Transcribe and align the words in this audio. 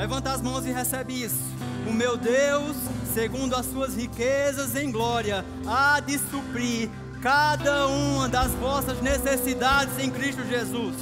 Levanta 0.00 0.32
as 0.32 0.40
mãos 0.40 0.64
e 0.64 0.72
recebe 0.72 1.24
isso. 1.24 1.42
O 1.86 1.92
meu 1.92 2.16
Deus, 2.16 2.74
segundo 3.12 3.54
as 3.54 3.66
suas 3.66 3.94
riquezas 3.94 4.74
em 4.74 4.90
glória, 4.90 5.44
há 5.66 6.00
de 6.00 6.18
suprir 6.18 6.88
cada 7.20 7.86
uma 7.86 8.26
das 8.26 8.50
vossas 8.52 8.98
necessidades 9.02 9.98
em 9.98 10.10
Cristo 10.10 10.42
Jesus. 10.48 10.94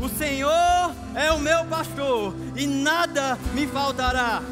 O 0.00 0.08
Senhor 0.08 0.92
é 1.14 1.30
o 1.30 1.38
meu 1.38 1.64
pastor 1.66 2.34
e 2.56 2.66
nada 2.66 3.38
me 3.54 3.68
faltará. 3.68 4.42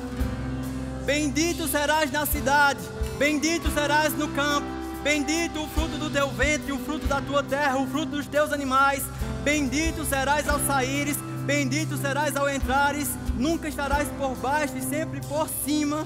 Bendito 1.04 1.66
serás 1.66 2.08
na 2.12 2.24
cidade, 2.24 2.78
bendito 3.18 3.68
serás 3.72 4.12
no 4.12 4.28
campo, 4.28 4.68
bendito 5.02 5.60
o 5.60 5.68
fruto 5.70 5.98
do 5.98 6.08
teu 6.08 6.30
ventre, 6.30 6.70
o 6.70 6.78
fruto 6.78 7.08
da 7.08 7.20
tua 7.20 7.42
terra, 7.42 7.78
o 7.78 7.86
fruto 7.88 8.12
dos 8.12 8.28
teus 8.28 8.52
animais. 8.52 9.02
Bendito 9.42 10.04
serás 10.04 10.48
ao 10.48 10.60
saíres, 10.60 11.16
bendito 11.46 11.96
serás 11.96 12.36
ao 12.36 12.50
entrares. 12.50 13.08
Nunca 13.38 13.68
estarás 13.68 14.08
por 14.18 14.34
baixo 14.36 14.76
e 14.76 14.82
sempre 14.82 15.20
por 15.20 15.48
cima. 15.64 16.04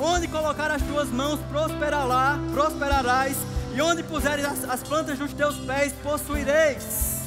Onde 0.00 0.26
colocar 0.26 0.70
as 0.70 0.82
tuas 0.82 1.08
mãos 1.08 1.38
prosperará, 1.50 2.38
prosperarás, 2.52 3.36
e 3.74 3.82
onde 3.82 4.02
puseres 4.02 4.44
as, 4.44 4.64
as 4.64 4.82
plantas 4.82 5.18
dos 5.18 5.32
teus 5.32 5.56
pés 5.58 5.92
possuireis. 6.02 7.22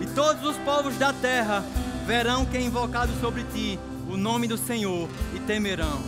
E 0.00 0.06
todos 0.06 0.42
os 0.44 0.56
povos 0.58 0.96
da 0.96 1.12
terra 1.12 1.62
verão 2.06 2.46
que 2.46 2.56
é 2.56 2.60
invocado 2.60 3.12
sobre 3.20 3.42
ti 3.52 3.78
o 4.08 4.16
nome 4.16 4.46
do 4.46 4.56
Senhor 4.56 5.08
e 5.34 5.40
temerão. 5.40 6.00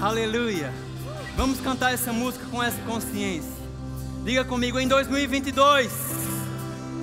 Aleluia. 0.00 0.72
Vamos 1.36 1.60
cantar 1.60 1.92
essa 1.92 2.12
música 2.12 2.44
com 2.50 2.62
essa 2.62 2.80
consciência. 2.82 3.50
Diga 4.24 4.44
comigo 4.44 4.78
em 4.78 4.86
2022. 4.86 5.90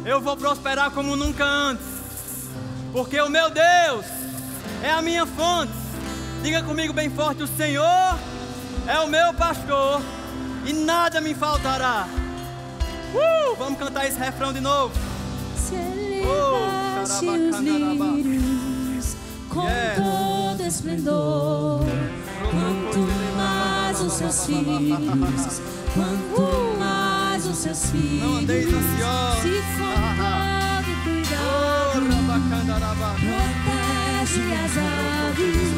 Eu 0.06 0.22
vou 0.22 0.38
prosperar 0.38 0.92
como 0.92 1.16
nunca 1.16 1.46
antes. 1.46 1.93
Porque 2.94 3.20
o 3.20 3.28
meu 3.28 3.50
Deus 3.50 4.06
é 4.84 4.92
a 4.92 5.02
minha 5.02 5.26
fonte. 5.26 5.74
Diga 6.44 6.62
comigo 6.62 6.94
bem 6.94 7.10
forte: 7.10 7.42
o 7.42 7.48
Senhor 7.48 8.20
é 8.88 9.00
o 9.00 9.08
meu 9.08 9.34
pastor 9.34 10.00
e 10.64 10.72
nada 10.74 11.20
me 11.20 11.34
faltará. 11.34 12.08
Uh, 13.14 13.56
vamos 13.58 13.80
cantar 13.80 14.06
esse 14.08 14.20
refrão 14.20 14.54
de 14.54 14.60
novo. 14.60 14.94
Se 15.58 15.74
elevaste 15.74 17.26
os 17.26 17.60
lírios 17.60 19.18
com 19.50 19.64
Yes. 19.68 19.98
todo 19.98 20.68
esplendor, 20.68 21.80
quanto 22.52 23.00
mais 23.36 24.02
os 24.02 24.14
seus 24.14 24.46
filhos, 24.46 25.62
quanto 25.94 26.78
mais 26.78 27.46
os 27.48 27.58
seus 27.58 27.90
filhos, 27.90 28.46
se 29.42 29.64
com 29.78 30.73
protege 32.40 32.72
as 34.54 34.78
aves, 34.78 35.74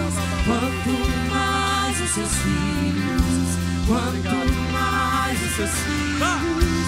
quanto 0.46 0.94
mais 1.30 2.02
os 2.02 2.10
seus 2.12 2.32
filhos, 2.32 3.58
quanto 3.88 4.36
mais 4.72 5.42
os 5.44 5.52
seus 5.56 5.72
filhos, 5.72 6.88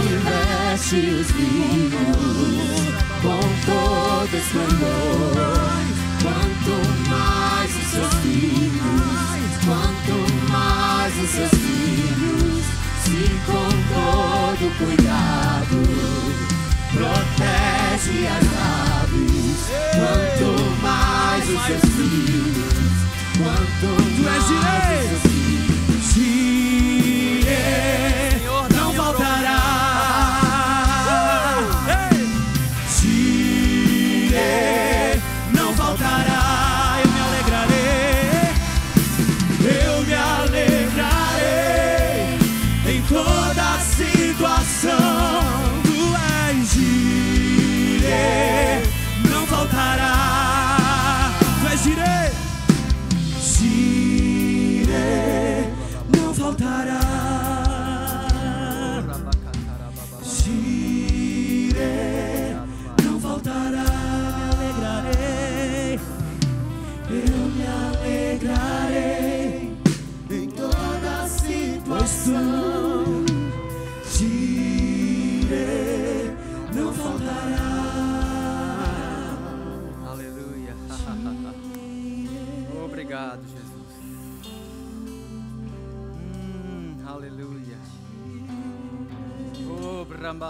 ele 0.00 0.16
veste 0.24 0.96
os 0.96 1.28
lírios 1.30 2.94
com 3.20 3.40
todo 3.66 4.34
esplendor, 4.34 5.58
quanto 6.22 6.74
mais 7.10 7.70
os 7.70 7.86
seus 7.90 8.14
filhos, 8.22 9.52
quanto 9.66 10.16
mais 10.50 11.12
os 11.22 11.30
seus 11.30 11.50
filhos, 11.50 12.64
se 13.04 13.22
com 13.46 13.68
todo 13.92 14.64
cuidado 14.78 15.76
protege 16.94 17.83
as 17.94 18.08
aves. 18.08 19.70
Quanto 19.94 20.48
mais 20.82 21.48
os 21.48 21.66
seus 21.66 21.82
filhos, 21.94 22.92
quanto 23.38 23.88
mais 24.20 24.44
os 24.44 24.60
seus 25.10 25.32
filhos, 25.32 26.14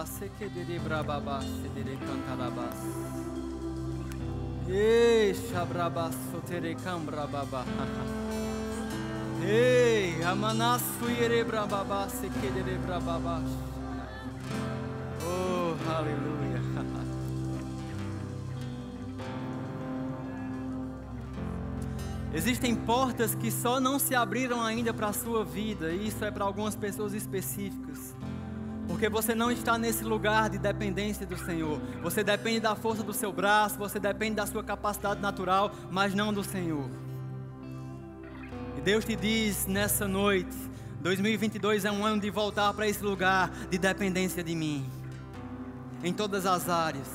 sekedere 0.07 0.79
brababa, 0.79 1.41
sedere 1.41 1.97
cantarabas. 1.97 2.77
Ei, 4.69 5.35
shabrabas, 5.35 6.15
sotere 6.31 6.75
cambrababa. 6.75 7.65
Ei, 9.43 10.23
amanasu 10.25 11.11
ire 11.11 11.45
brababa, 11.45 12.09
sekedere 12.09 12.79
brababa. 12.79 13.43
Oh, 15.23 15.77
aleluia. 15.91 16.63
Existem 22.33 22.75
portas 22.75 23.35
que 23.35 23.51
só 23.51 23.79
não 23.79 23.99
se 23.99 24.15
abriram 24.15 24.63
ainda 24.63 24.93
para 24.93 25.09
a 25.09 25.13
sua 25.13 25.45
vida, 25.45 25.93
e 25.93 26.09
isso 26.09 26.25
é 26.25 26.31
para 26.31 26.45
algumas 26.45 26.75
pessoas 26.75 27.13
específicas. 27.13 28.15
Porque 28.95 29.09
você 29.09 29.35
não 29.35 29.51
está 29.51 29.77
nesse 29.77 30.05
lugar 30.05 30.49
de 30.49 30.57
dependência 30.57 31.27
do 31.27 31.37
Senhor. 31.37 31.81
Você 32.01 32.23
depende 32.23 32.61
da 32.61 32.77
força 32.77 33.03
do 33.03 33.13
seu 33.13 33.33
braço, 33.33 33.77
você 33.77 33.99
depende 33.99 34.37
da 34.37 34.47
sua 34.47 34.63
capacidade 34.63 35.21
natural, 35.21 35.73
mas 35.91 36.15
não 36.15 36.33
do 36.33 36.45
Senhor. 36.45 36.89
E 38.79 38.81
Deus 38.81 39.05
te 39.05 39.17
diz 39.17 39.67
nessa 39.67 40.07
noite: 40.07 40.57
2022 41.01 41.85
é 41.85 41.91
um 41.91 42.07
ano 42.07 42.21
de 42.21 42.31
voltar 42.31 42.73
para 42.73 42.87
esse 42.87 43.03
lugar 43.03 43.51
de 43.69 43.79
dependência 43.79 44.45
de 44.45 44.55
mim. 44.55 44.89
Em 46.05 46.13
todas 46.13 46.47
as 46.47 46.69
áreas 46.69 47.09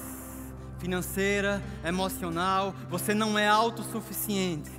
financeira, 0.79 1.63
emocional, 1.85 2.75
você 2.89 3.13
não 3.13 3.39
é 3.39 3.47
autossuficiente. 3.47 4.69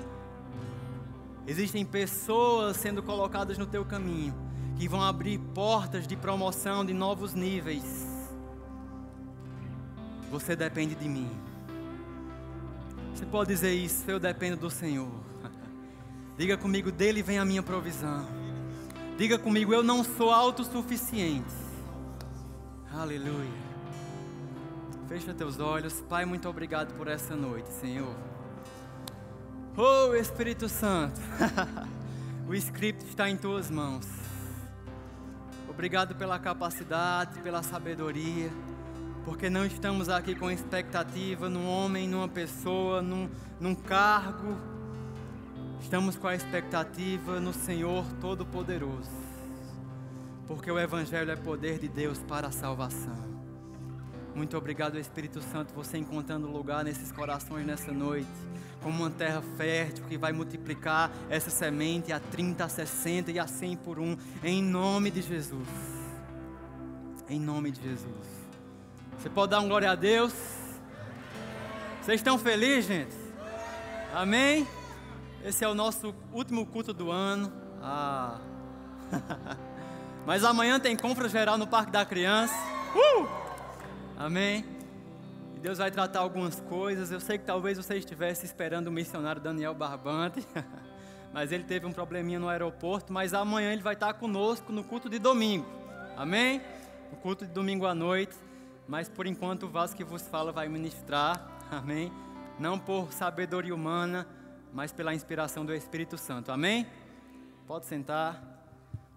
Existem 1.46 1.84
pessoas 1.84 2.78
sendo 2.78 3.02
colocadas 3.02 3.58
no 3.58 3.66
teu 3.66 3.84
caminho 3.84 4.48
que 4.80 4.88
vão 4.88 5.02
abrir 5.02 5.38
portas 5.38 6.06
de 6.06 6.16
promoção 6.16 6.86
de 6.86 6.94
novos 6.94 7.34
níveis. 7.34 8.06
Você 10.30 10.56
depende 10.56 10.94
de 10.94 11.06
mim. 11.06 11.30
Você 13.14 13.26
pode 13.26 13.50
dizer 13.50 13.74
isso, 13.74 14.10
eu 14.10 14.18
dependo 14.18 14.56
do 14.56 14.70
Senhor. 14.70 15.10
Diga 16.38 16.56
comigo, 16.56 16.90
dele 16.90 17.22
vem 17.22 17.38
a 17.38 17.44
minha 17.44 17.62
provisão. 17.62 18.26
Diga 19.18 19.38
comigo, 19.38 19.70
eu 19.74 19.82
não 19.82 20.02
sou 20.02 20.30
autossuficiente. 20.30 21.54
Aleluia. 22.90 23.60
Fecha 25.08 25.34
teus 25.34 25.60
olhos. 25.60 26.00
Pai, 26.08 26.24
muito 26.24 26.48
obrigado 26.48 26.94
por 26.94 27.06
essa 27.06 27.36
noite, 27.36 27.68
Senhor. 27.68 28.16
Oh, 29.76 30.14
Espírito 30.14 30.70
Santo. 30.70 31.20
o 32.48 32.54
script 32.54 33.04
está 33.04 33.28
em 33.28 33.36
tuas 33.36 33.70
mãos. 33.70 34.19
Obrigado 35.80 36.14
pela 36.14 36.38
capacidade, 36.38 37.40
pela 37.40 37.62
sabedoria, 37.62 38.50
porque 39.24 39.48
não 39.48 39.64
estamos 39.64 40.10
aqui 40.10 40.34
com 40.34 40.50
expectativa 40.50 41.48
num 41.48 41.66
homem, 41.66 42.06
numa 42.06 42.28
pessoa, 42.28 43.00
num, 43.00 43.30
num 43.58 43.74
cargo. 43.74 44.58
Estamos 45.80 46.18
com 46.18 46.28
a 46.28 46.34
expectativa 46.34 47.40
no 47.40 47.54
Senhor 47.54 48.04
Todo-Poderoso, 48.20 49.10
porque 50.46 50.70
o 50.70 50.78
Evangelho 50.78 51.30
é 51.30 51.36
poder 51.36 51.78
de 51.78 51.88
Deus 51.88 52.18
para 52.28 52.48
a 52.48 52.52
salvação. 52.52 53.29
Muito 54.34 54.56
obrigado, 54.56 54.98
Espírito 54.98 55.42
Santo, 55.42 55.74
você 55.74 55.98
encontrando 55.98 56.46
lugar 56.46 56.84
nesses 56.84 57.10
corações 57.10 57.66
nessa 57.66 57.92
noite, 57.92 58.28
como 58.82 59.02
uma 59.02 59.10
terra 59.10 59.42
fértil 59.56 60.04
que 60.06 60.16
vai 60.16 60.32
multiplicar 60.32 61.10
essa 61.28 61.50
semente 61.50 62.12
a 62.12 62.20
30, 62.20 62.64
a 62.64 62.68
60 62.68 63.32
e 63.32 63.38
a 63.38 63.46
100 63.46 63.76
por 63.78 63.98
um, 63.98 64.16
em 64.42 64.62
nome 64.62 65.10
de 65.10 65.20
Jesus. 65.20 65.68
Em 67.28 67.40
nome 67.40 67.70
de 67.70 67.82
Jesus. 67.82 68.40
Você 69.18 69.28
pode 69.28 69.50
dar 69.50 69.60
um 69.60 69.68
glória 69.68 69.90
a 69.90 69.94
Deus? 69.94 70.32
Vocês 72.00 72.20
estão 72.20 72.38
felizes, 72.38 72.86
gente? 72.86 73.14
Amém? 74.14 74.66
Esse 75.44 75.64
é 75.64 75.68
o 75.68 75.74
nosso 75.74 76.14
último 76.32 76.64
culto 76.66 76.92
do 76.92 77.10
ano. 77.10 77.52
Ah. 77.82 78.38
Mas 80.26 80.44
amanhã 80.44 80.78
tem 80.78 80.96
compra 80.96 81.28
geral 81.28 81.58
no 81.58 81.66
Parque 81.66 81.90
da 81.90 82.04
Criança. 82.04 82.54
Uh! 82.94 83.49
Amém? 84.20 84.66
Deus 85.62 85.78
vai 85.78 85.90
tratar 85.90 86.20
algumas 86.20 86.60
coisas. 86.60 87.10
Eu 87.10 87.20
sei 87.20 87.38
que 87.38 87.44
talvez 87.46 87.78
você 87.78 87.96
estivesse 87.96 88.44
esperando 88.44 88.88
o 88.88 88.92
missionário 88.92 89.40
Daniel 89.40 89.72
Barbante, 89.72 90.46
mas 91.32 91.50
ele 91.50 91.64
teve 91.64 91.86
um 91.86 91.92
probleminha 91.92 92.38
no 92.38 92.46
aeroporto. 92.46 93.14
Mas 93.14 93.32
amanhã 93.32 93.72
ele 93.72 93.80
vai 93.80 93.94
estar 93.94 94.12
conosco 94.12 94.74
no 94.74 94.84
culto 94.84 95.08
de 95.08 95.18
domingo. 95.18 95.66
Amém? 96.18 96.60
No 97.10 97.16
culto 97.16 97.46
de 97.46 97.50
domingo 97.50 97.86
à 97.86 97.94
noite. 97.94 98.36
Mas 98.86 99.08
por 99.08 99.26
enquanto 99.26 99.62
o 99.62 99.68
vaso 99.70 99.96
que 99.96 100.04
vos 100.04 100.28
fala 100.28 100.52
vai 100.52 100.68
ministrar. 100.68 101.42
Amém? 101.72 102.12
Não 102.58 102.78
por 102.78 103.14
sabedoria 103.14 103.74
humana, 103.74 104.26
mas 104.70 104.92
pela 104.92 105.14
inspiração 105.14 105.64
do 105.64 105.74
Espírito 105.74 106.18
Santo. 106.18 106.52
Amém? 106.52 106.86
Pode 107.66 107.86
sentar. 107.86 108.38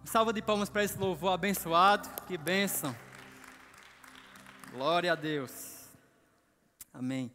salva 0.05 0.31
de 0.31 0.41
palmas 0.41 0.69
para 0.69 0.81
esse 0.81 0.97
louvor 0.97 1.33
abençoado. 1.33 2.07
Que 2.25 2.37
bênção. 2.37 2.95
Glória 4.73 5.11
a 5.11 5.15
Deus. 5.15 5.87
Amém. 6.91 7.31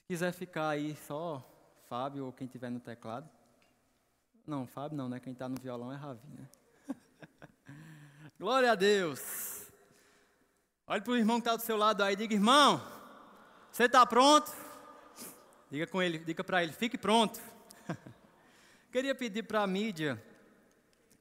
Se 0.00 0.06
quiser 0.08 0.32
ficar 0.32 0.70
aí 0.70 0.96
só 1.06 1.48
Fábio 1.88 2.26
ou 2.26 2.32
quem 2.32 2.48
tiver 2.48 2.70
no 2.70 2.80
teclado. 2.80 3.30
Não, 4.44 4.66
Fábio 4.66 4.98
não, 4.98 5.08
né? 5.08 5.20
Quem 5.20 5.32
está 5.32 5.48
no 5.48 5.54
violão 5.62 5.92
é 5.92 5.94
Ravi, 5.94 6.26
né? 6.26 6.48
Glória 8.36 8.72
a 8.72 8.74
Deus. 8.74 9.70
Olhe 10.88 11.02
para 11.02 11.12
o 11.12 11.16
irmão 11.16 11.40
que 11.40 11.46
está 11.46 11.54
do 11.54 11.62
seu 11.62 11.76
lado 11.76 12.02
aí 12.02 12.16
diga, 12.16 12.34
irmão, 12.34 12.82
você 13.70 13.84
está 13.84 14.04
pronto? 14.04 14.52
Diga 15.70 15.86
com 15.86 16.02
ele, 16.02 16.18
diga 16.18 16.42
para 16.42 16.64
ele, 16.64 16.72
fique 16.72 16.98
pronto. 16.98 17.40
Queria 18.90 19.14
pedir 19.14 19.44
para 19.44 19.62
a 19.62 19.66
mídia, 19.68 20.20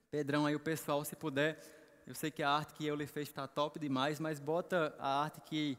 Pedrão 0.10 0.48
aí, 0.48 0.56
o 0.56 0.60
pessoal, 0.60 1.06
se 1.06 1.16
puder, 1.16 1.81
eu 2.12 2.16
sei 2.16 2.30
que 2.30 2.44
a 2.44 2.50
arte 2.50 2.74
que 2.74 2.86
eu 2.86 2.94
lhe 2.94 3.08
fez 3.08 3.30
está 3.30 3.48
top 3.48 3.80
demais, 3.80 4.20
mas 4.20 4.38
bota 4.38 4.94
a 5.00 5.24
arte 5.24 5.40
que 5.46 5.78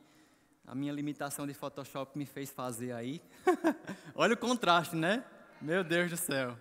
a 0.67 0.75
minha 0.75 0.91
limitação 0.91 1.47
de 1.47 1.53
Photoshop 1.53 2.17
me 2.17 2.25
fez 2.25 2.51
fazer 2.51 2.93
aí. 2.93 3.21
Olha 4.15 4.33
o 4.33 4.37
contraste, 4.39 4.97
né? 4.97 5.23
Meu 5.61 5.85
Deus 5.85 6.11
do 6.11 6.17
céu. 6.17 6.59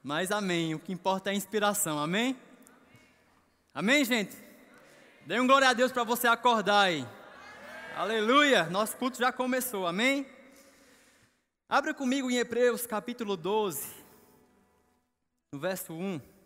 Mas 0.00 0.30
amém. 0.30 0.76
O 0.76 0.78
que 0.78 0.92
importa 0.92 1.28
é 1.28 1.32
a 1.32 1.34
inspiração. 1.34 1.98
Amém? 1.98 2.38
Amém, 3.74 4.04
gente? 4.04 4.36
Dê 5.26 5.40
um 5.40 5.46
glória 5.48 5.68
a 5.68 5.72
Deus 5.72 5.90
para 5.90 6.04
você 6.04 6.28
acordar 6.28 6.82
aí. 6.82 7.04
Aleluia. 7.96 8.70
Nosso 8.70 8.96
culto 8.96 9.18
já 9.18 9.32
começou. 9.32 9.88
Amém? 9.88 10.24
Abra 11.68 11.92
comigo 11.92 12.30
em 12.30 12.36
Hebreus 12.36 12.86
capítulo 12.86 13.36
12, 13.36 13.92
no 15.52 15.58
verso 15.58 15.94
1. 15.94 16.39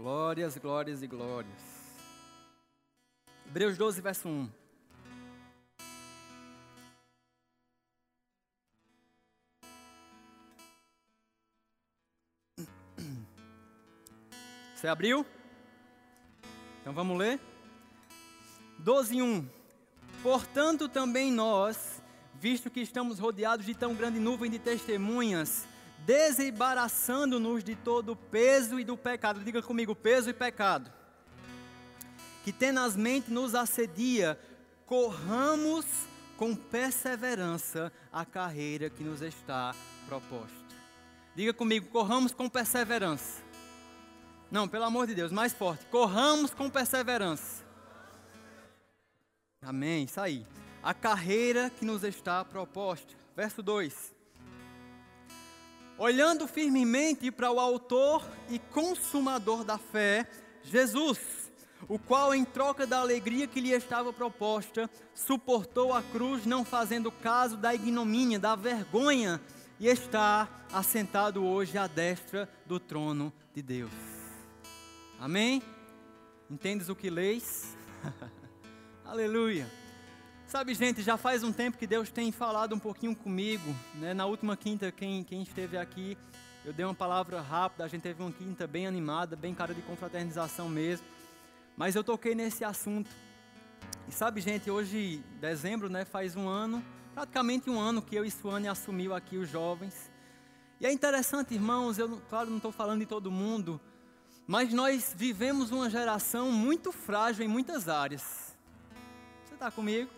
Glórias, 0.00 0.56
glórias 0.56 1.02
e 1.02 1.08
glórias. 1.08 1.60
Hebreus 3.44 3.76
12, 3.76 4.00
verso 4.00 4.28
1. 4.28 4.48
Você 14.72 14.86
abriu? 14.86 15.26
Então 16.80 16.92
vamos 16.92 17.18
ler? 17.18 17.40
12, 18.78 19.20
1. 19.20 19.50
Portanto, 20.22 20.88
também 20.88 21.32
nós, 21.32 22.00
visto 22.34 22.70
que 22.70 22.78
estamos 22.78 23.18
rodeados 23.18 23.66
de 23.66 23.74
tão 23.74 23.96
grande 23.96 24.20
nuvem 24.20 24.48
de 24.48 24.60
testemunhas, 24.60 25.66
desembaraçando-nos 26.04 27.62
de 27.62 27.74
todo 27.74 28.12
o 28.12 28.16
peso 28.16 28.78
e 28.80 28.84
do 28.84 28.96
pecado. 28.96 29.40
Diga 29.40 29.62
comigo, 29.62 29.94
peso 29.94 30.30
e 30.30 30.32
pecado. 30.32 30.90
Que 32.44 32.52
tenazmente 32.52 33.30
nos 33.30 33.54
assedia, 33.54 34.38
corramos 34.86 35.84
com 36.36 36.54
perseverança 36.54 37.92
a 38.12 38.24
carreira 38.24 38.88
que 38.88 39.04
nos 39.04 39.20
está 39.20 39.74
proposta. 40.06 40.56
Diga 41.34 41.52
comigo, 41.52 41.88
corramos 41.88 42.32
com 42.32 42.48
perseverança. 42.48 43.42
Não, 44.50 44.66
pelo 44.66 44.84
amor 44.84 45.06
de 45.06 45.14
Deus, 45.14 45.30
mais 45.30 45.52
forte. 45.52 45.84
Corramos 45.86 46.54
com 46.54 46.70
perseverança. 46.70 47.62
Amém, 49.60 50.04
isso 50.04 50.20
aí. 50.20 50.46
A 50.82 50.94
carreira 50.94 51.70
que 51.70 51.84
nos 51.84 52.02
está 52.02 52.44
proposta. 52.44 53.12
Verso 53.36 53.62
2 53.62 54.17
olhando 55.98 56.46
firmemente 56.46 57.30
para 57.30 57.50
o 57.50 57.58
Autor 57.58 58.24
e 58.48 58.58
Consumador 58.58 59.64
da 59.64 59.76
fé, 59.76 60.28
Jesus, 60.62 61.18
o 61.88 61.98
qual, 61.98 62.34
em 62.34 62.44
troca 62.44 62.86
da 62.86 63.00
alegria 63.00 63.46
que 63.46 63.60
lhe 63.60 63.72
estava 63.72 64.12
proposta, 64.12 64.88
suportou 65.14 65.92
a 65.92 66.02
cruz, 66.02 66.46
não 66.46 66.64
fazendo 66.64 67.10
caso 67.10 67.56
da 67.56 67.74
ignomínia, 67.74 68.38
da 68.38 68.54
vergonha, 68.54 69.40
e 69.80 69.86
está 69.86 70.48
assentado 70.72 71.44
hoje 71.44 71.78
à 71.78 71.86
destra 71.86 72.48
do 72.66 72.80
trono 72.80 73.32
de 73.54 73.62
Deus. 73.62 73.92
Amém? 75.20 75.62
Entendes 76.50 76.88
o 76.88 76.96
que 76.96 77.10
leis? 77.10 77.76
Aleluia. 79.04 79.77
Sabe, 80.48 80.72
gente, 80.72 81.02
já 81.02 81.18
faz 81.18 81.44
um 81.44 81.52
tempo 81.52 81.76
que 81.76 81.86
Deus 81.86 82.10
tem 82.10 82.32
falado 82.32 82.74
um 82.74 82.78
pouquinho 82.78 83.14
comigo. 83.14 83.76
Né? 83.96 84.14
Na 84.14 84.24
última 84.24 84.56
quinta, 84.56 84.90
quem, 84.90 85.22
quem 85.22 85.42
esteve 85.42 85.76
aqui, 85.76 86.16
eu 86.64 86.72
dei 86.72 86.86
uma 86.86 86.94
palavra 86.94 87.38
rápida. 87.42 87.84
A 87.84 87.88
gente 87.88 88.00
teve 88.00 88.22
uma 88.22 88.32
quinta 88.32 88.66
bem 88.66 88.86
animada, 88.86 89.36
bem 89.36 89.54
cara 89.54 89.74
de 89.74 89.82
confraternização 89.82 90.66
mesmo. 90.66 91.06
Mas 91.76 91.94
eu 91.94 92.02
toquei 92.02 92.34
nesse 92.34 92.64
assunto. 92.64 93.10
E 94.08 94.10
sabe, 94.12 94.40
gente, 94.40 94.70
hoje, 94.70 95.22
dezembro, 95.38 95.90
né, 95.90 96.06
faz 96.06 96.34
um 96.34 96.48
ano, 96.48 96.82
praticamente 97.14 97.68
um 97.68 97.78
ano 97.78 98.00
que 98.00 98.16
eu 98.16 98.24
e 98.24 98.30
Suane 98.30 98.68
assumiu 98.68 99.14
aqui 99.14 99.36
os 99.36 99.50
jovens. 99.50 100.10
E 100.80 100.86
é 100.86 100.90
interessante, 100.90 101.52
irmãos, 101.52 101.98
eu, 101.98 102.22
claro, 102.30 102.48
não 102.48 102.56
estou 102.56 102.72
falando 102.72 103.00
de 103.00 103.06
todo 103.06 103.30
mundo, 103.30 103.78
mas 104.46 104.72
nós 104.72 105.12
vivemos 105.14 105.70
uma 105.70 105.90
geração 105.90 106.50
muito 106.50 106.90
frágil 106.90 107.44
em 107.44 107.48
muitas 107.48 107.86
áreas. 107.86 108.56
Você 109.44 109.52
está 109.52 109.70
comigo? 109.70 110.17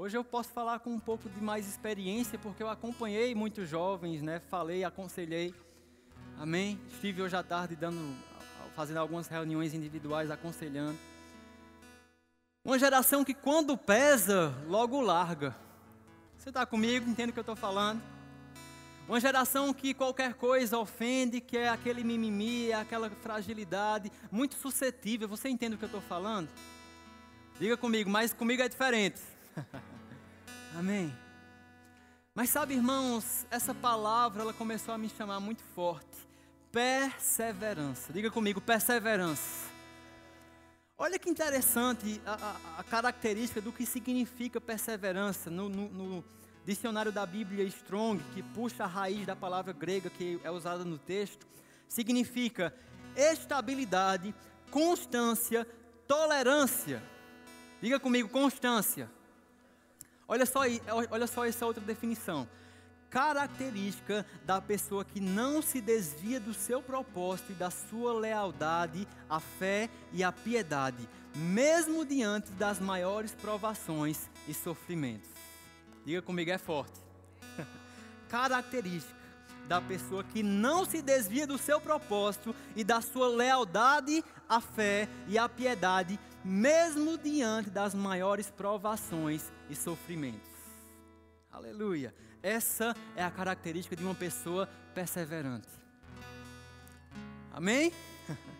Hoje 0.00 0.16
eu 0.16 0.22
posso 0.22 0.50
falar 0.50 0.78
com 0.78 0.90
um 0.90 1.00
pouco 1.00 1.28
de 1.28 1.40
mais 1.40 1.68
experiência, 1.68 2.38
porque 2.38 2.62
eu 2.62 2.70
acompanhei 2.70 3.34
muitos 3.34 3.68
jovens, 3.68 4.22
né? 4.22 4.38
Falei, 4.48 4.84
aconselhei. 4.84 5.52
Amém? 6.38 6.80
Estive 6.88 7.20
hoje 7.20 7.34
à 7.34 7.42
tarde 7.42 7.74
dando, 7.74 8.14
fazendo 8.76 8.98
algumas 8.98 9.26
reuniões 9.26 9.74
individuais, 9.74 10.30
aconselhando. 10.30 10.96
Uma 12.64 12.78
geração 12.78 13.24
que 13.24 13.34
quando 13.34 13.76
pesa, 13.76 14.54
logo 14.68 15.00
larga. 15.00 15.56
Você 16.36 16.50
está 16.50 16.64
comigo? 16.64 17.10
Entende 17.10 17.30
o 17.30 17.32
que 17.32 17.40
eu 17.40 17.42
estou 17.42 17.56
falando? 17.56 18.00
Uma 19.08 19.18
geração 19.18 19.74
que 19.74 19.92
qualquer 19.92 20.34
coisa 20.34 20.78
ofende, 20.78 21.40
que 21.40 21.58
é 21.58 21.68
aquele 21.68 22.04
mimimi, 22.04 22.70
é 22.70 22.74
aquela 22.74 23.10
fragilidade, 23.10 24.12
muito 24.30 24.54
suscetível. 24.54 25.26
Você 25.26 25.48
entende 25.48 25.74
o 25.74 25.78
que 25.78 25.86
eu 25.86 25.88
estou 25.88 26.02
falando? 26.02 26.48
Diga 27.58 27.76
comigo, 27.76 28.08
mas 28.08 28.32
comigo 28.32 28.62
é 28.62 28.68
diferente. 28.68 29.37
Amém. 30.78 31.14
Mas 32.34 32.50
sabe, 32.50 32.74
irmãos, 32.74 33.46
essa 33.50 33.74
palavra 33.74 34.42
ela 34.42 34.52
começou 34.52 34.94
a 34.94 34.98
me 34.98 35.08
chamar 35.08 35.40
muito 35.40 35.62
forte. 35.74 36.28
Perseverança. 36.70 38.12
Diga 38.12 38.30
comigo, 38.30 38.60
perseverança. 38.60 39.68
Olha 40.96 41.18
que 41.18 41.30
interessante 41.30 42.20
a, 42.26 42.34
a, 42.34 42.80
a 42.80 42.84
característica 42.84 43.60
do 43.60 43.72
que 43.72 43.86
significa 43.86 44.60
perseverança 44.60 45.48
no, 45.48 45.68
no, 45.68 45.88
no, 45.88 46.24
dicionário 46.64 47.10
da 47.10 47.24
Bíblia 47.24 47.64
Strong, 47.64 48.22
que 48.34 48.42
puxa 48.42 48.84
a 48.84 48.86
raiz 48.86 49.24
da 49.24 49.34
palavra 49.34 49.72
grega 49.72 50.10
que 50.10 50.40
é 50.44 50.50
usada 50.50 50.84
no 50.84 50.98
texto, 50.98 51.46
significa 51.88 52.74
estabilidade, 53.16 54.34
constância, 54.70 55.66
tolerância. 56.06 57.02
Diga 57.80 57.98
comigo, 57.98 58.28
constância. 58.28 59.08
Olha 60.30 60.44
só, 60.44 60.60
olha 61.10 61.26
só 61.26 61.46
essa 61.46 61.64
outra 61.64 61.82
definição. 61.82 62.46
característica 63.08 64.26
da 64.44 64.60
pessoa 64.60 65.02
que 65.02 65.18
não 65.18 65.62
se 65.62 65.80
desvia 65.80 66.38
do 66.38 66.52
seu 66.52 66.82
propósito 66.82 67.52
e 67.52 67.54
da 67.54 67.70
sua 67.70 68.12
lealdade 68.12 69.08
à 69.30 69.40
fé 69.40 69.88
e 70.12 70.22
à 70.22 70.30
piedade, 70.30 71.08
mesmo 71.34 72.04
diante 72.04 72.50
das 72.52 72.78
maiores 72.78 73.34
provações 73.34 74.28
e 74.46 74.52
sofrimentos. 74.52 75.30
Diga 76.04 76.20
comigo, 76.20 76.50
é 76.50 76.58
forte. 76.58 77.00
característica 78.28 79.16
da 79.66 79.80
pessoa 79.80 80.22
que 80.24 80.42
não 80.42 80.84
se 80.84 81.00
desvia 81.00 81.46
do 81.46 81.56
seu 81.56 81.80
propósito 81.80 82.54
e 82.76 82.84
da 82.84 83.00
sua 83.00 83.28
lealdade 83.28 84.22
à 84.48 84.60
fé 84.60 85.08
e 85.28 85.38
à 85.38 85.48
piedade, 85.48 86.18
mesmo 86.48 87.18
diante 87.18 87.68
das 87.68 87.94
maiores 87.94 88.50
provações 88.50 89.52
e 89.68 89.76
sofrimentos. 89.76 90.48
Aleluia. 91.52 92.14
Essa 92.42 92.96
é 93.14 93.22
a 93.22 93.30
característica 93.30 93.94
de 93.94 94.02
uma 94.02 94.14
pessoa 94.14 94.66
perseverante. 94.94 95.68
Amém? 97.52 97.92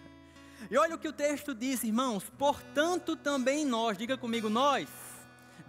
E 0.70 0.76
olha 0.76 0.96
o 0.96 0.98
que 0.98 1.08
o 1.08 1.12
texto 1.12 1.54
diz, 1.54 1.82
irmãos. 1.82 2.24
Portanto, 2.36 3.16
também 3.16 3.64
nós, 3.64 3.96
diga 3.96 4.18
comigo, 4.18 4.50
nós, 4.50 4.88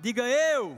diga 0.02 0.28
eu, 0.28 0.78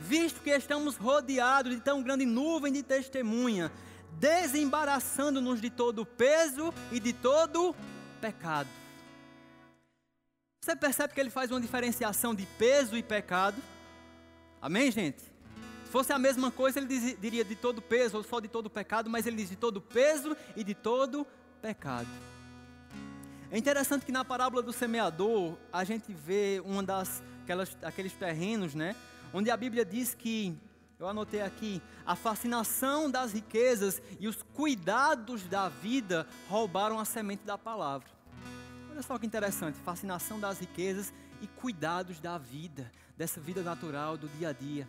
visto 0.00 0.42
que 0.42 0.50
estamos 0.50 0.96
rodeados 0.96 1.74
de 1.74 1.80
tão 1.80 2.02
grande 2.02 2.26
nuvem 2.26 2.72
de 2.72 2.82
testemunha, 2.82 3.72
desembaraçando-nos 4.18 5.62
de 5.62 5.70
todo 5.70 6.02
o 6.02 6.04
peso 6.04 6.74
e 6.92 7.00
de 7.00 7.14
todo 7.14 7.74
pecado. 8.20 8.68
Você 10.68 10.76
percebe 10.76 11.14
que 11.14 11.20
ele 11.20 11.30
faz 11.30 11.50
uma 11.50 11.58
diferenciação 11.58 12.34
de 12.34 12.44
peso 12.58 12.94
e 12.94 13.02
pecado? 13.02 13.56
Amém, 14.60 14.90
gente? 14.90 15.22
Se 15.22 15.90
fosse 15.90 16.12
a 16.12 16.18
mesma 16.18 16.50
coisa, 16.50 16.78
ele 16.78 17.16
diria 17.16 17.42
de 17.42 17.56
todo 17.56 17.80
peso 17.80 18.18
ou 18.18 18.22
só 18.22 18.38
de 18.38 18.48
todo 18.48 18.68
pecado, 18.68 19.08
mas 19.08 19.26
ele 19.26 19.36
diz 19.36 19.48
de 19.48 19.56
todo 19.56 19.80
peso 19.80 20.36
e 20.54 20.62
de 20.62 20.74
todo 20.74 21.26
pecado. 21.62 22.06
É 23.50 23.56
interessante 23.56 24.04
que 24.04 24.12
na 24.12 24.26
parábola 24.26 24.62
do 24.62 24.70
semeador, 24.70 25.56
a 25.72 25.84
gente 25.84 26.12
vê 26.12 26.60
uma 26.62 26.82
das 26.82 27.22
aquelas, 27.44 27.74
aqueles 27.80 28.12
terrenos, 28.12 28.74
né? 28.74 28.94
Onde 29.32 29.50
a 29.50 29.56
Bíblia 29.56 29.86
diz 29.86 30.14
que, 30.14 30.54
eu 30.98 31.08
anotei 31.08 31.40
aqui, 31.40 31.80
a 32.04 32.14
fascinação 32.14 33.10
das 33.10 33.32
riquezas 33.32 34.02
e 34.20 34.28
os 34.28 34.42
cuidados 34.42 35.44
da 35.44 35.70
vida 35.70 36.26
roubaram 36.46 36.98
a 36.98 37.06
semente 37.06 37.42
da 37.42 37.56
palavra. 37.56 38.17
Olha 38.98 39.06
só 39.06 39.16
que 39.16 39.26
interessante, 39.26 39.78
fascinação 39.78 40.40
das 40.40 40.58
riquezas 40.58 41.14
e 41.40 41.46
cuidados 41.46 42.18
da 42.18 42.36
vida, 42.36 42.90
dessa 43.16 43.40
vida 43.40 43.62
natural 43.62 44.16
do 44.16 44.26
dia 44.26 44.48
a 44.48 44.52
dia. 44.52 44.88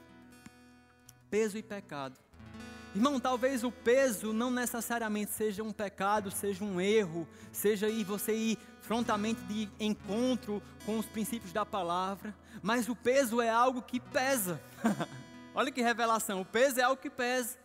Peso 1.30 1.60
e 1.60 1.62
pecado. 1.62 2.18
Irmão, 2.96 3.20
talvez 3.20 3.64
o 3.64 3.72
peso 3.72 4.34
não 4.34 4.50
necessariamente 4.50 5.32
seja 5.32 5.62
um 5.62 5.72
pecado, 5.72 6.32
seja 6.32 6.64
um 6.64 6.82
erro, 6.82 7.28
seja 7.52 7.88
ir 7.88 8.04
você 8.04 8.34
ir 8.34 8.58
frontalmente 8.82 9.42
de 9.44 9.70
encontro 9.80 10.60
com 10.88 10.98
os 10.98 11.06
princípios 11.06 11.54
da 11.54 11.64
palavra, 11.64 12.34
mas 12.64 12.90
o 12.90 12.96
peso 12.96 13.40
é 13.40 13.50
algo 13.52 13.80
que 13.80 14.00
pesa. 14.00 14.60
Olha 15.54 15.72
que 15.72 15.84
revelação, 15.84 16.42
o 16.42 16.46
peso 16.46 16.80
é 16.80 16.84
algo 16.84 17.00
que 17.00 17.12
pesa. 17.12 17.60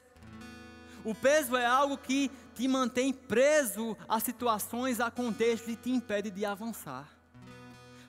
O 1.04 1.14
peso 1.14 1.54
é 1.54 1.66
algo 1.66 1.99
que 1.99 2.30
te 2.54 2.66
mantém 2.66 3.12
preso 3.12 3.96
a 4.08 4.18
situações, 4.18 5.00
a 5.00 5.11
contextos 5.11 5.75
e 5.75 5.76
te 5.76 5.90
impede 5.90 6.30
de 6.30 6.46
avançar. 6.46 7.06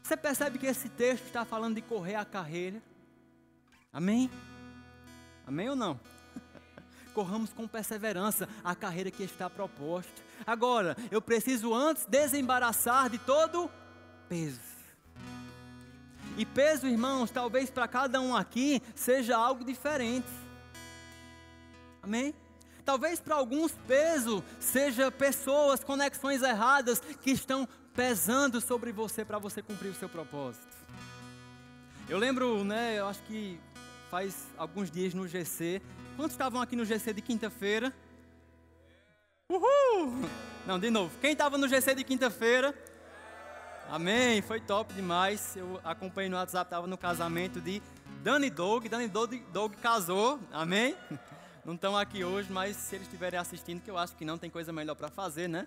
Você 0.02 0.16
percebe 0.16 0.58
que 0.58 0.68
esse 0.68 0.88
texto 0.88 1.26
está 1.26 1.44
falando 1.44 1.76
de 1.76 1.82
correr 1.82 2.16
a 2.16 2.24
carreira? 2.24 2.82
Amém? 3.92 4.30
Amém 5.46 5.70
ou 5.70 5.76
não? 5.76 6.00
Corramos 7.14 7.52
com 7.52 7.68
perseverança 7.68 8.48
a 8.64 8.76
carreira 8.76 9.12
que 9.12 9.24
está 9.24 9.50
proposta. 9.50 10.22
Agora, 10.46 10.96
eu 11.12 11.22
preciso 11.22 11.74
antes 11.74 12.06
desembaraçar 12.06 13.10
de 13.10 13.18
todo 13.18 13.70
peso. 14.30 14.76
E 16.38 16.46
peso, 16.46 16.88
irmãos, 16.88 17.32
talvez 17.32 17.70
para 17.70 17.88
cada 17.88 18.22
um 18.22 18.36
aqui 18.36 18.82
seja 18.94 19.36
algo 19.36 19.66
diferente. 19.66 20.28
Amém? 22.04 22.34
Talvez 22.86 23.20
para 23.20 23.36
alguns 23.36 23.72
peso 23.88 24.44
seja 24.60 25.12
pessoas, 25.12 25.84
conexões 25.84 26.44
erradas 26.44 27.00
que 27.00 27.32
estão 27.32 27.68
pesando 27.96 28.62
sobre 28.62 28.92
você 28.92 29.26
para 29.26 29.40
você 29.40 29.60
cumprir 29.60 29.90
o 29.90 29.96
seu 29.96 30.08
propósito. 30.08 30.68
Eu 32.08 32.20
lembro, 32.20 32.64
né, 32.64 33.00
eu 33.00 33.08
acho 33.08 33.24
que 33.24 33.60
faz 34.12 34.48
alguns 34.56 34.92
dias 34.92 35.16
no 35.16 35.28
GC. 35.28 35.82
Quantos 36.16 36.34
estavam 36.34 36.62
aqui 36.62 36.76
no 36.76 36.86
GC 36.86 37.12
de 37.14 37.22
quinta-feira? 37.22 37.92
Uhul! 39.50 40.30
Não, 40.68 40.80
de 40.80 40.92
novo. 40.92 41.12
Quem 41.20 41.32
estava 41.32 41.58
no 41.58 41.68
GC 41.68 41.96
de 41.96 42.04
quinta-feira? 42.04 42.74
Amém, 43.90 44.44
foi 44.44 44.60
top 44.60 44.94
demais. 44.94 45.56
Eu 45.56 45.80
acompanhei 45.84 46.30
no 46.30 46.38
WhatsApp, 46.38 46.68
estava 46.68 46.86
no 46.86 46.98
casamento 46.98 47.60
de 47.60 47.82
Dani 48.24 48.50
Doug. 48.50 48.86
Dani 48.88 49.08
Doug 49.08 49.74
casou, 49.82 50.40
amém? 50.52 50.96
Não 51.66 51.74
estão 51.74 51.98
aqui 51.98 52.24
hoje, 52.24 52.52
mas 52.52 52.76
se 52.76 52.96
eles 52.96 53.08
estiverem 53.08 53.40
assistindo, 53.40 53.82
que 53.82 53.90
eu 53.90 53.98
acho 53.98 54.16
que 54.16 54.24
não 54.24 54.38
tem 54.38 54.52
coisa 54.52 54.72
melhor 54.72 54.94
para 54.94 55.10
fazer, 55.10 55.50
né? 55.50 55.66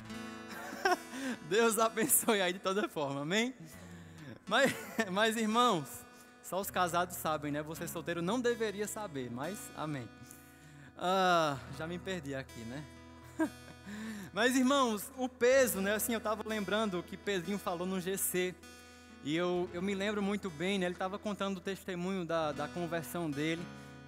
Deus 1.51 1.77
abençoe 1.77 2.41
aí 2.41 2.53
de 2.53 2.61
toda 2.61 2.89
forma, 2.89 3.23
amém? 3.23 3.53
Mas, 4.47 4.73
mas 5.11 5.37
irmãos, 5.37 5.89
só 6.41 6.61
os 6.61 6.71
casados 6.71 7.17
sabem, 7.17 7.51
né? 7.51 7.65
Você 7.65 7.89
solteiro 7.89 8.23
não 8.23 8.41
deveria 8.41 8.87
saber, 8.87 9.29
mas 9.29 9.59
amém. 9.77 10.09
Ah, 10.97 11.59
já 11.77 11.85
me 11.85 11.99
perdi 11.99 12.33
aqui, 12.33 12.61
né? 12.61 12.85
mas 14.33 14.55
irmãos, 14.55 15.11
o 15.17 15.29
peso, 15.29 15.81
né? 15.81 15.97
Assim, 15.97 16.13
eu 16.13 16.19
estava 16.19 16.45
lembrando 16.47 17.03
que 17.03 17.17
Pedrinho 17.17 17.59
falou 17.59 17.89
no 17.89 18.01
GC. 18.01 18.55
E 19.25 19.35
eu, 19.35 19.69
eu 19.73 19.83
me 19.83 19.97
lembro 19.97 20.23
muito 20.23 20.49
bem, 20.49 20.79
né? 20.79 20.87
Ele 20.87 20.95
estava 20.95 21.19
contando 21.19 21.57
o 21.57 21.61
testemunho 21.61 22.25
da, 22.25 22.53
da 22.53 22.69
conversão 22.69 23.29
dele. 23.29 23.63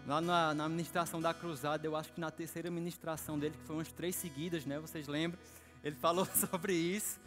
Lá 0.07 0.21
na, 0.21 0.54
na 0.54 0.69
ministração 0.69 1.21
da 1.21 1.35
cruzada, 1.35 1.87
eu 1.87 1.95
acho 1.95 2.12
que 2.12 2.21
na 2.21 2.30
terceira 2.30 2.71
ministração 2.71 3.38
dele, 3.38 3.54
que 3.57 3.66
foi 3.66 3.76
umas 3.76 3.92
três 3.92 4.16
seguidas, 4.16 4.64
né? 4.64 4.78
Vocês 4.78 5.07
lembram? 5.07 5.38
Ele 5.85 5.97
falou 5.97 6.26
sobre 6.50 6.73
isso. 6.73 7.21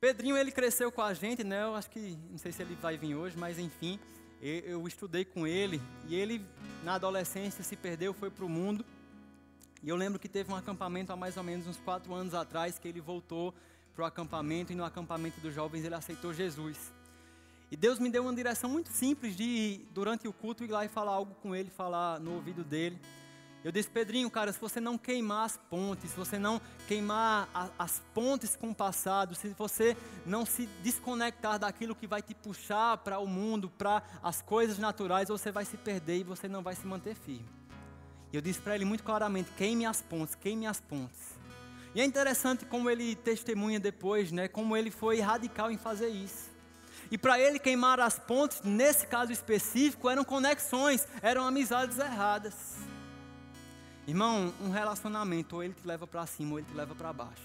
Pedrinho, 0.00 0.36
ele 0.36 0.50
cresceu 0.50 0.90
com 0.90 1.02
a 1.02 1.12
gente, 1.12 1.44
né? 1.44 1.62
Eu 1.62 1.74
acho 1.74 1.90
que, 1.90 2.16
não 2.30 2.38
sei 2.38 2.52
se 2.52 2.62
ele 2.62 2.74
vai 2.76 2.96
vir 2.96 3.14
hoje, 3.14 3.36
mas 3.36 3.58
enfim, 3.58 4.00
eu, 4.40 4.60
eu 4.60 4.88
estudei 4.88 5.24
com 5.24 5.46
ele 5.46 5.80
e 6.08 6.14
ele, 6.14 6.44
na 6.82 6.94
adolescência, 6.94 7.62
se 7.62 7.76
perdeu, 7.76 8.14
foi 8.14 8.30
para 8.30 8.44
o 8.44 8.48
mundo. 8.48 8.84
E 9.82 9.88
eu 9.88 9.96
lembro 9.96 10.18
que 10.18 10.28
teve 10.28 10.50
um 10.50 10.56
acampamento 10.56 11.12
há 11.12 11.16
mais 11.16 11.36
ou 11.36 11.42
menos 11.42 11.66
uns 11.66 11.76
quatro 11.76 12.14
anos 12.14 12.34
atrás, 12.34 12.78
que 12.78 12.88
ele 12.88 13.00
voltou 13.00 13.54
para 13.94 14.02
o 14.02 14.06
acampamento 14.06 14.72
e 14.72 14.74
no 14.76 14.84
acampamento 14.84 15.40
dos 15.40 15.54
jovens 15.54 15.84
ele 15.84 15.94
aceitou 15.94 16.32
Jesus. 16.32 16.92
E 17.70 17.76
Deus 17.76 17.98
me 18.00 18.10
deu 18.10 18.24
uma 18.24 18.34
direção 18.34 18.68
muito 18.68 18.90
simples 18.90 19.36
de, 19.36 19.86
durante 19.92 20.26
o 20.26 20.32
culto, 20.32 20.64
ir 20.64 20.70
lá 20.70 20.84
e 20.84 20.88
falar 20.88 21.12
algo 21.12 21.34
com 21.36 21.54
ele, 21.54 21.70
falar 21.70 22.18
no 22.18 22.34
ouvido 22.34 22.64
dele. 22.64 22.98
Eu 23.62 23.70
disse, 23.70 23.90
Pedrinho, 23.90 24.30
cara, 24.30 24.52
se 24.52 24.60
você 24.60 24.80
não 24.80 24.96
queimar 24.96 25.44
as 25.44 25.56
pontes, 25.56 26.10
se 26.10 26.16
você 26.16 26.38
não 26.38 26.60
queimar 26.88 27.48
a, 27.54 27.68
as 27.78 28.02
pontes 28.14 28.56
com 28.56 28.70
o 28.70 28.74
passado, 28.74 29.34
se 29.34 29.48
você 29.50 29.96
não 30.24 30.46
se 30.46 30.66
desconectar 30.82 31.58
daquilo 31.58 31.94
que 31.94 32.06
vai 32.06 32.22
te 32.22 32.34
puxar 32.34 32.96
para 32.98 33.18
o 33.18 33.26
mundo, 33.26 33.68
para 33.68 34.02
as 34.22 34.40
coisas 34.40 34.78
naturais, 34.78 35.28
você 35.28 35.52
vai 35.52 35.66
se 35.66 35.76
perder 35.76 36.20
e 36.20 36.24
você 36.24 36.48
não 36.48 36.62
vai 36.62 36.74
se 36.74 36.86
manter 36.86 37.14
firme. 37.14 37.48
E 38.32 38.36
eu 38.36 38.40
disse 38.40 38.60
para 38.60 38.74
ele 38.74 38.86
muito 38.86 39.04
claramente: 39.04 39.52
queime 39.52 39.84
as 39.84 40.00
pontes, 40.00 40.34
queime 40.34 40.66
as 40.66 40.80
pontes. 40.80 41.38
E 41.94 42.00
é 42.00 42.04
interessante 42.04 42.64
como 42.64 42.88
ele 42.88 43.14
testemunha 43.14 43.78
depois, 43.78 44.32
né? 44.32 44.48
Como 44.48 44.76
ele 44.76 44.90
foi 44.90 45.20
radical 45.20 45.70
em 45.70 45.76
fazer 45.76 46.08
isso. 46.08 46.49
E 47.10 47.18
para 47.18 47.40
ele 47.40 47.58
queimar 47.58 47.98
as 47.98 48.18
pontes, 48.18 48.62
nesse 48.62 49.06
caso 49.06 49.32
específico, 49.32 50.08
eram 50.08 50.24
conexões, 50.24 51.06
eram 51.20 51.44
amizades 51.44 51.98
erradas. 51.98 52.54
Irmão, 54.06 54.54
um 54.60 54.70
relacionamento 54.70 55.56
ou 55.56 55.62
ele 55.62 55.74
te 55.74 55.86
leva 55.86 56.06
para 56.06 56.24
cima 56.26 56.52
ou 56.52 56.58
ele 56.58 56.68
te 56.68 56.74
leva 56.74 56.94
para 56.94 57.12
baixo. 57.12 57.42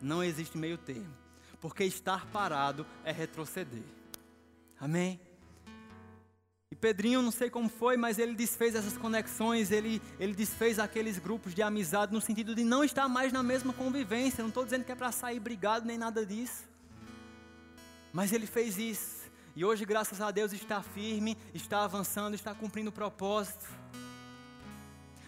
Não 0.00 0.22
existe 0.22 0.58
meio 0.58 0.76
termo. 0.76 1.14
Porque 1.60 1.84
estar 1.84 2.26
parado 2.26 2.86
é 3.04 3.10
retroceder. 3.10 3.82
Amém? 4.78 5.18
E 6.70 6.76
Pedrinho, 6.76 7.22
não 7.22 7.30
sei 7.30 7.48
como 7.48 7.68
foi, 7.68 7.96
mas 7.96 8.18
ele 8.18 8.34
desfez 8.34 8.74
essas 8.74 8.98
conexões, 8.98 9.70
ele, 9.70 10.02
ele 10.18 10.34
desfez 10.34 10.78
aqueles 10.78 11.18
grupos 11.18 11.54
de 11.54 11.62
amizade 11.62 12.12
no 12.12 12.20
sentido 12.20 12.54
de 12.54 12.64
não 12.64 12.84
estar 12.84 13.08
mais 13.08 13.32
na 13.32 13.42
mesma 13.42 13.72
convivência. 13.72 14.42
Não 14.42 14.48
estou 14.48 14.64
dizendo 14.64 14.84
que 14.84 14.92
é 14.92 14.94
para 14.94 15.10
sair 15.10 15.40
brigado 15.40 15.86
nem 15.86 15.96
nada 15.96 16.26
disso. 16.26 16.73
Mas 18.14 18.32
ele 18.32 18.46
fez 18.46 18.78
isso. 18.78 19.28
E 19.56 19.64
hoje, 19.64 19.84
graças 19.84 20.20
a 20.20 20.30
Deus, 20.30 20.52
está 20.52 20.80
firme, 20.80 21.36
está 21.52 21.82
avançando, 21.82 22.34
está 22.34 22.54
cumprindo 22.54 22.90
o 22.90 22.92
propósito. 22.92 23.66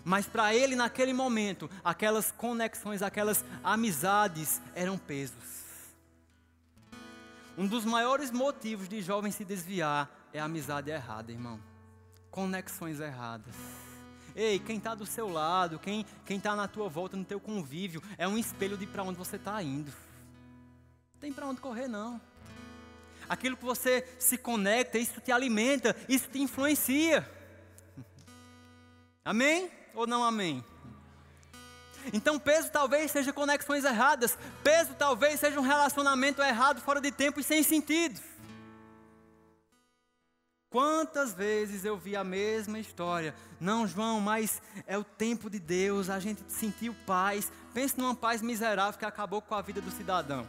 Mas 0.04 0.24
para 0.24 0.54
ele, 0.54 0.76
naquele 0.76 1.12
momento, 1.12 1.68
aquelas 1.82 2.30
conexões, 2.30 3.02
aquelas 3.02 3.44
amizades 3.64 4.62
eram 4.72 4.96
pesos. 4.96 5.34
Um 7.58 7.66
dos 7.66 7.84
maiores 7.84 8.30
motivos 8.30 8.88
de 8.88 9.02
jovem 9.02 9.32
se 9.32 9.44
desviar 9.44 10.08
é 10.32 10.38
a 10.38 10.44
amizade 10.44 10.88
errada, 10.88 11.32
irmão. 11.32 11.60
Conexões 12.30 13.00
erradas. 13.00 13.56
ei, 14.32 14.60
quem 14.60 14.78
está 14.78 14.94
do 14.94 15.06
seu 15.06 15.28
lado, 15.28 15.80
quem 15.80 16.06
está 16.28 16.54
na 16.54 16.68
tua 16.68 16.88
volta, 16.88 17.16
no 17.16 17.24
teu 17.24 17.40
convívio, 17.40 18.00
é 18.16 18.28
um 18.28 18.38
espelho 18.38 18.76
de 18.76 18.86
para 18.86 19.02
onde 19.02 19.18
você 19.18 19.34
está 19.34 19.60
indo. 19.60 19.90
Não 21.14 21.20
tem 21.20 21.32
para 21.32 21.48
onde 21.48 21.60
correr, 21.60 21.88
não. 21.88 22.20
Aquilo 23.28 23.56
que 23.56 23.64
você 23.64 24.06
se 24.18 24.38
conecta, 24.38 24.98
isso 24.98 25.20
te 25.20 25.32
alimenta, 25.32 25.96
isso 26.08 26.28
te 26.28 26.40
influencia. 26.40 27.28
Amém 29.24 29.70
ou 29.94 30.06
não 30.06 30.22
amém? 30.22 30.64
Então, 32.12 32.38
peso 32.38 32.70
talvez 32.70 33.10
seja 33.10 33.32
conexões 33.32 33.84
erradas, 33.84 34.38
peso 34.62 34.94
talvez 34.94 35.40
seja 35.40 35.58
um 35.58 35.62
relacionamento 35.62 36.40
errado, 36.40 36.80
fora 36.80 37.00
de 37.00 37.10
tempo 37.10 37.40
e 37.40 37.42
sem 37.42 37.62
sentido. 37.62 38.20
Quantas 40.70 41.32
vezes 41.32 41.84
eu 41.84 41.96
vi 41.96 42.14
a 42.14 42.22
mesma 42.22 42.78
história? 42.78 43.34
Não, 43.58 43.86
João, 43.86 44.20
mas 44.20 44.60
é 44.86 44.98
o 44.98 45.04
tempo 45.04 45.48
de 45.48 45.58
Deus, 45.58 46.10
a 46.10 46.20
gente 46.20 46.42
sentiu 46.48 46.94
paz. 47.06 47.50
Pense 47.72 47.98
numa 47.98 48.14
paz 48.14 48.42
miserável 48.42 48.98
que 48.98 49.04
acabou 49.04 49.40
com 49.40 49.54
a 49.54 49.62
vida 49.62 49.80
do 49.80 49.90
cidadão. 49.90 50.46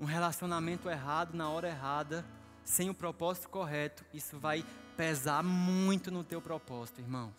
Um 0.00 0.06
relacionamento 0.06 0.88
errado 0.88 1.34
na 1.34 1.50
hora 1.50 1.68
errada, 1.68 2.24
sem 2.64 2.88
o 2.88 2.94
propósito 2.94 3.50
correto, 3.50 4.02
isso 4.14 4.38
vai 4.38 4.64
pesar 4.96 5.42
muito 5.42 6.10
no 6.10 6.24
teu 6.24 6.40
propósito, 6.40 7.00
irmãos. 7.00 7.34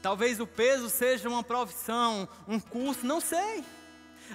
Talvez 0.00 0.40
o 0.40 0.46
peso 0.46 0.88
seja 0.88 1.28
uma 1.28 1.44
profissão, 1.44 2.26
um 2.48 2.58
curso, 2.58 3.04
não 3.04 3.20
sei. 3.20 3.62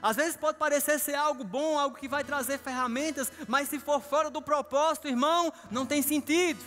Às 0.01 0.15
vezes 0.15 0.37
pode 0.37 0.59
parecer 0.59 0.99
ser 0.99 1.15
algo 1.15 1.43
bom, 1.43 1.79
algo 1.79 1.97
que 1.97 2.07
vai 2.07 2.23
trazer 2.23 2.59
ferramentas, 2.59 3.31
mas 3.47 3.67
se 3.67 3.79
for 3.79 3.99
fora 3.99 4.29
do 4.29 4.41
propósito, 4.41 5.07
irmão, 5.07 5.51
não 5.71 5.85
tem 5.85 6.03
sentido. 6.03 6.63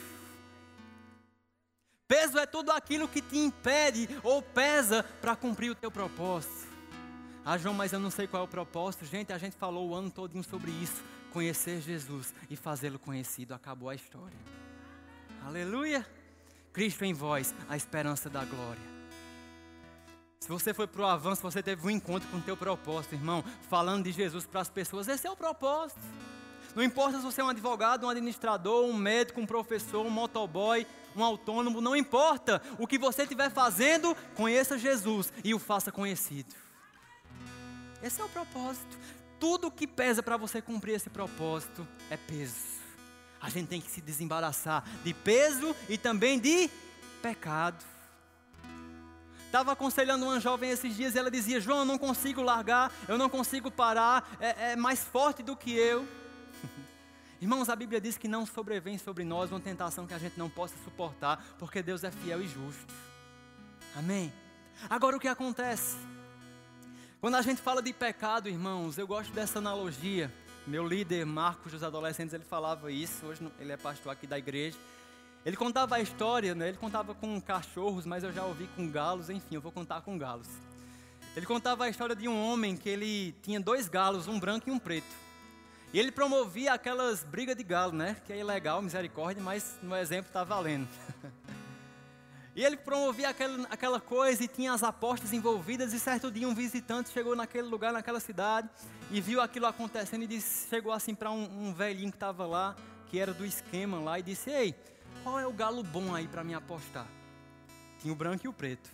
Peso 2.08 2.38
é 2.38 2.46
tudo 2.46 2.72
aquilo 2.72 3.06
que 3.06 3.20
te 3.20 3.38
impede 3.38 4.08
ou 4.24 4.42
pesa 4.42 5.04
para 5.20 5.36
cumprir 5.36 5.70
o 5.70 5.74
teu 5.74 5.90
propósito. 5.90 6.57
Ah, 7.50 7.56
João, 7.56 7.72
mas 7.72 7.94
eu 7.94 7.98
não 7.98 8.10
sei 8.10 8.26
qual 8.26 8.42
é 8.42 8.44
o 8.44 8.46
propósito. 8.46 9.06
Gente, 9.06 9.32
a 9.32 9.38
gente 9.38 9.56
falou 9.56 9.88
o 9.88 9.94
ano 9.94 10.10
todinho 10.10 10.44
sobre 10.44 10.70
isso. 10.70 11.02
Conhecer 11.32 11.80
Jesus 11.80 12.34
e 12.50 12.56
fazê-lo 12.56 12.98
conhecido. 12.98 13.54
Acabou 13.54 13.88
a 13.88 13.94
história. 13.94 14.36
Aleluia. 15.46 16.06
Cristo 16.74 17.06
em 17.06 17.14
vós, 17.14 17.54
a 17.66 17.74
esperança 17.74 18.28
da 18.28 18.44
glória. 18.44 18.82
Se 20.40 20.46
você 20.46 20.74
foi 20.74 20.86
para 20.86 21.00
o 21.00 21.06
avanço, 21.06 21.40
você 21.40 21.62
teve 21.62 21.86
um 21.86 21.88
encontro 21.88 22.28
com 22.28 22.36
o 22.36 22.42
teu 22.42 22.54
propósito, 22.54 23.14
irmão, 23.14 23.42
falando 23.70 24.04
de 24.04 24.12
Jesus 24.12 24.44
para 24.44 24.60
as 24.60 24.68
pessoas, 24.68 25.08
esse 25.08 25.26
é 25.26 25.30
o 25.30 25.34
propósito. 25.34 26.02
Não 26.76 26.82
importa 26.82 27.16
se 27.16 27.24
você 27.24 27.40
é 27.40 27.44
um 27.44 27.48
advogado, 27.48 28.04
um 28.04 28.10
administrador, 28.10 28.84
um 28.84 28.92
médico, 28.92 29.40
um 29.40 29.46
professor, 29.46 30.04
um 30.04 30.10
motoboy, 30.10 30.86
um 31.16 31.24
autônomo, 31.24 31.80
não 31.80 31.96
importa. 31.96 32.60
O 32.78 32.86
que 32.86 32.98
você 32.98 33.22
estiver 33.22 33.50
fazendo, 33.50 34.14
conheça 34.34 34.76
Jesus 34.76 35.32
e 35.42 35.54
o 35.54 35.58
faça 35.58 35.90
conhecido. 35.90 36.67
Esse 38.02 38.20
é 38.20 38.24
o 38.24 38.28
propósito. 38.28 38.98
Tudo 39.40 39.70
que 39.70 39.86
pesa 39.86 40.22
para 40.22 40.36
você 40.36 40.60
cumprir 40.60 40.94
esse 40.94 41.10
propósito 41.10 41.86
é 42.10 42.16
peso. 42.16 42.78
A 43.40 43.48
gente 43.48 43.68
tem 43.68 43.80
que 43.80 43.90
se 43.90 44.00
desembaraçar 44.00 44.84
de 45.04 45.14
peso 45.14 45.74
e 45.88 45.96
também 45.96 46.38
de 46.38 46.68
pecado. 47.22 47.84
Estava 49.46 49.72
aconselhando 49.72 50.26
uma 50.26 50.40
jovem 50.40 50.70
esses 50.70 50.94
dias 50.94 51.14
e 51.14 51.18
ela 51.18 51.30
dizia: 51.30 51.60
João, 51.60 51.78
eu 51.78 51.84
não 51.84 51.98
consigo 51.98 52.42
largar, 52.42 52.92
eu 53.06 53.16
não 53.16 53.30
consigo 53.30 53.70
parar, 53.70 54.28
é, 54.40 54.72
é 54.72 54.76
mais 54.76 55.04
forte 55.04 55.42
do 55.42 55.56
que 55.56 55.72
eu. 55.72 56.06
Irmãos, 57.40 57.68
a 57.68 57.76
Bíblia 57.76 58.00
diz 58.00 58.18
que 58.18 58.28
não 58.28 58.44
sobrevém 58.44 58.98
sobre 58.98 59.24
nós 59.24 59.50
uma 59.50 59.60
tentação 59.60 60.06
que 60.06 60.14
a 60.14 60.18
gente 60.18 60.36
não 60.36 60.50
possa 60.50 60.74
suportar, 60.84 61.42
porque 61.58 61.80
Deus 61.80 62.04
é 62.04 62.10
fiel 62.10 62.42
e 62.42 62.48
justo. 62.48 62.92
Amém? 63.96 64.32
Agora 64.90 65.16
o 65.16 65.20
que 65.20 65.28
acontece? 65.28 65.96
Quando 67.20 67.34
a 67.34 67.42
gente 67.42 67.60
fala 67.60 67.82
de 67.82 67.92
pecado, 67.92 68.48
irmãos, 68.48 68.96
eu 68.96 69.04
gosto 69.04 69.32
dessa 69.32 69.58
analogia. 69.58 70.32
Meu 70.64 70.86
líder, 70.86 71.26
Marcos 71.26 71.72
dos 71.72 71.82
Adolescentes, 71.82 72.32
ele 72.32 72.44
falava 72.44 72.92
isso. 72.92 73.26
Hoje 73.26 73.44
ele 73.58 73.72
é 73.72 73.76
pastor 73.76 74.12
aqui 74.12 74.24
da 74.24 74.38
igreja. 74.38 74.78
Ele 75.44 75.56
contava 75.56 75.96
a 75.96 76.00
história, 76.00 76.54
né? 76.54 76.68
ele 76.68 76.76
contava 76.76 77.16
com 77.16 77.40
cachorros, 77.40 78.06
mas 78.06 78.22
eu 78.22 78.32
já 78.32 78.44
ouvi 78.44 78.68
com 78.76 78.88
galos, 78.88 79.30
enfim, 79.30 79.56
eu 79.56 79.60
vou 79.60 79.72
contar 79.72 80.00
com 80.02 80.16
galos. 80.16 80.46
Ele 81.34 81.44
contava 81.44 81.86
a 81.86 81.88
história 81.88 82.14
de 82.14 82.28
um 82.28 82.40
homem 82.40 82.76
que 82.76 82.88
ele 82.88 83.32
tinha 83.42 83.58
dois 83.58 83.88
galos, 83.88 84.28
um 84.28 84.38
branco 84.38 84.68
e 84.68 84.72
um 84.72 84.78
preto. 84.78 85.16
E 85.92 85.98
ele 85.98 86.12
promovia 86.12 86.72
aquelas 86.72 87.24
brigas 87.24 87.56
de 87.56 87.64
galo, 87.64 87.92
né? 87.92 88.16
Que 88.26 88.32
é 88.32 88.38
ilegal, 88.38 88.80
misericórdia, 88.80 89.42
mas 89.42 89.76
no 89.82 89.96
exemplo 89.96 90.28
está 90.28 90.44
valendo. 90.44 90.86
E 92.58 92.64
ele 92.64 92.76
promovia 92.76 93.28
aquela, 93.28 93.68
aquela 93.70 94.00
coisa 94.00 94.42
e 94.42 94.48
tinha 94.48 94.72
as 94.72 94.82
apostas 94.82 95.32
envolvidas. 95.32 95.92
E 95.92 96.00
certo 96.00 96.28
dia 96.28 96.48
um 96.48 96.56
visitante 96.56 97.08
chegou 97.08 97.36
naquele 97.36 97.68
lugar, 97.68 97.92
naquela 97.92 98.18
cidade, 98.18 98.68
e 99.12 99.20
viu 99.20 99.40
aquilo 99.40 99.66
acontecendo 99.66 100.24
e 100.24 100.26
disse, 100.26 100.68
chegou 100.68 100.90
assim 100.90 101.14
para 101.14 101.30
um, 101.30 101.68
um 101.68 101.72
velhinho 101.72 102.10
que 102.10 102.16
estava 102.16 102.44
lá, 102.44 102.74
que 103.06 103.20
era 103.20 103.32
do 103.32 103.46
esquema 103.46 104.00
lá, 104.00 104.18
e 104.18 104.24
disse: 104.24 104.50
Ei, 104.50 104.74
qual 105.22 105.38
é 105.38 105.46
o 105.46 105.52
galo 105.52 105.84
bom 105.84 106.12
aí 106.12 106.26
para 106.26 106.42
me 106.42 106.52
apostar? 106.52 107.06
Tinha 108.00 108.12
o 108.12 108.16
branco 108.16 108.44
e 108.44 108.48
o 108.48 108.52
preto. 108.52 108.90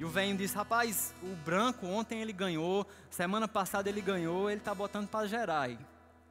E 0.00 0.04
o 0.06 0.08
velho 0.08 0.34
disse: 0.34 0.56
Rapaz, 0.56 1.12
o 1.22 1.36
branco 1.44 1.84
ontem 1.84 2.22
ele 2.22 2.32
ganhou, 2.32 2.86
semana 3.10 3.46
passada 3.46 3.86
ele 3.86 4.00
ganhou, 4.00 4.48
ele 4.48 4.60
está 4.60 4.74
botando 4.74 5.08
para 5.08 5.28
gerar 5.28 5.60
aí. 5.60 5.78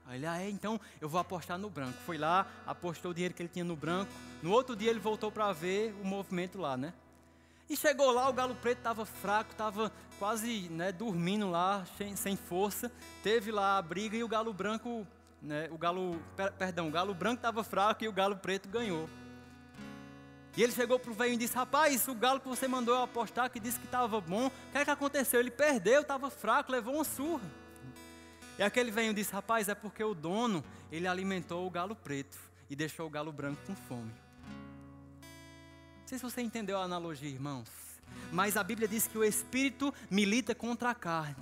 Aí 0.05 0.17
ele, 0.17 0.25
ah, 0.25 0.41
é, 0.41 0.49
então 0.49 0.79
eu 0.99 1.07
vou 1.07 1.19
apostar 1.19 1.57
no 1.57 1.69
branco. 1.69 1.97
Foi 2.05 2.17
lá, 2.17 2.45
apostou 2.65 3.11
o 3.11 3.13
dinheiro 3.13 3.33
que 3.33 3.41
ele 3.41 3.49
tinha 3.49 3.65
no 3.65 3.75
branco. 3.75 4.11
No 4.41 4.51
outro 4.51 4.75
dia 4.75 4.89
ele 4.89 4.99
voltou 4.99 5.31
para 5.31 5.51
ver 5.53 5.95
o 6.01 6.05
movimento 6.05 6.59
lá, 6.59 6.75
né? 6.75 6.93
E 7.69 7.77
chegou 7.77 8.11
lá, 8.11 8.29
o 8.29 8.33
galo 8.33 8.55
preto 8.55 8.79
estava 8.79 9.05
fraco, 9.05 9.51
estava 9.51 9.91
quase 10.19 10.67
né, 10.69 10.91
dormindo 10.91 11.49
lá, 11.49 11.85
sem, 11.97 12.15
sem, 12.15 12.35
força. 12.35 12.91
Teve 13.23 13.51
lá 13.51 13.77
a 13.77 13.81
briga 13.81 14.17
e 14.17 14.23
o 14.23 14.27
galo 14.27 14.53
branco, 14.53 15.07
né, 15.41 15.69
o 15.71 15.77
galo, 15.77 16.21
per, 16.35 16.51
perdão, 16.51 16.89
o 16.89 16.91
galo 16.91 17.13
branco 17.13 17.37
estava 17.37 17.63
fraco 17.63 18.03
e 18.03 18.07
o 18.07 18.11
galo 18.11 18.35
preto 18.35 18.67
ganhou. 18.67 19.09
E 20.55 20.61
ele 20.61 20.71
chegou 20.71 20.99
para 20.99 21.11
o 21.11 21.13
velho 21.15 21.33
e 21.33 21.37
disse: 21.37 21.55
Rapaz, 21.55 22.07
o 22.07 22.13
galo 22.13 22.39
que 22.39 22.47
você 22.47 22.67
mandou 22.67 22.93
eu 22.93 23.01
apostar, 23.01 23.49
que 23.49 23.59
disse 23.59 23.79
que 23.79 23.85
estava 23.85 24.21
bom, 24.21 24.47
o 24.47 24.51
que 24.71 24.77
é 24.77 24.85
que 24.85 24.91
aconteceu? 24.91 25.39
Ele 25.39 25.49
perdeu, 25.49 26.01
estava 26.01 26.29
fraco, 26.29 26.71
levou 26.71 26.95
uma 26.95 27.03
surra. 27.03 27.62
E 28.57 28.63
aquele 28.63 28.91
velho 28.91 29.13
disse: 29.13 29.33
Rapaz, 29.33 29.67
é 29.67 29.75
porque 29.75 30.03
o 30.03 30.13
dono, 30.13 30.63
ele 30.91 31.07
alimentou 31.07 31.65
o 31.65 31.69
galo 31.69 31.95
preto 31.95 32.37
e 32.69 32.75
deixou 32.75 33.07
o 33.07 33.09
galo 33.09 33.31
branco 33.31 33.61
com 33.65 33.75
fome. 33.75 34.11
Não 36.01 36.07
sei 36.07 36.17
se 36.17 36.23
você 36.23 36.41
entendeu 36.41 36.77
a 36.77 36.83
analogia, 36.83 37.29
irmãos. 37.29 37.67
Mas 38.31 38.57
a 38.57 38.63
Bíblia 38.63 38.87
diz 38.87 39.07
que 39.07 39.17
o 39.17 39.23
espírito 39.23 39.93
milita 40.09 40.53
contra 40.53 40.91
a 40.91 40.95
carne. 40.95 41.35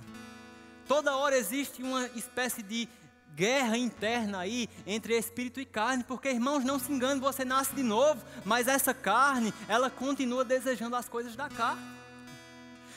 Toda 0.86 1.16
hora 1.16 1.36
existe 1.36 1.82
uma 1.82 2.06
espécie 2.08 2.62
de 2.62 2.88
guerra 3.34 3.76
interna 3.76 4.40
aí 4.40 4.68
entre 4.86 5.16
espírito 5.16 5.60
e 5.60 5.64
carne, 5.64 6.04
porque 6.04 6.28
irmãos, 6.28 6.64
não 6.64 6.78
se 6.78 6.92
engane, 6.92 7.20
você 7.20 7.44
nasce 7.44 7.74
de 7.74 7.82
novo, 7.82 8.22
mas 8.44 8.68
essa 8.68 8.92
carne, 8.92 9.54
ela 9.68 9.90
continua 9.90 10.44
desejando 10.44 10.96
as 10.96 11.08
coisas 11.08 11.34
da 11.34 11.48
carne 11.48 12.01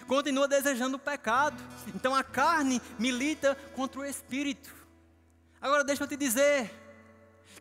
continua 0.07 0.47
desejando 0.47 0.97
o 0.97 0.99
pecado. 0.99 1.61
Então 1.93 2.15
a 2.15 2.23
carne 2.23 2.81
milita 2.97 3.55
contra 3.75 3.99
o 3.99 4.05
espírito. 4.05 4.73
Agora 5.61 5.83
deixa 5.83 6.03
eu 6.03 6.07
te 6.07 6.15
dizer: 6.15 6.71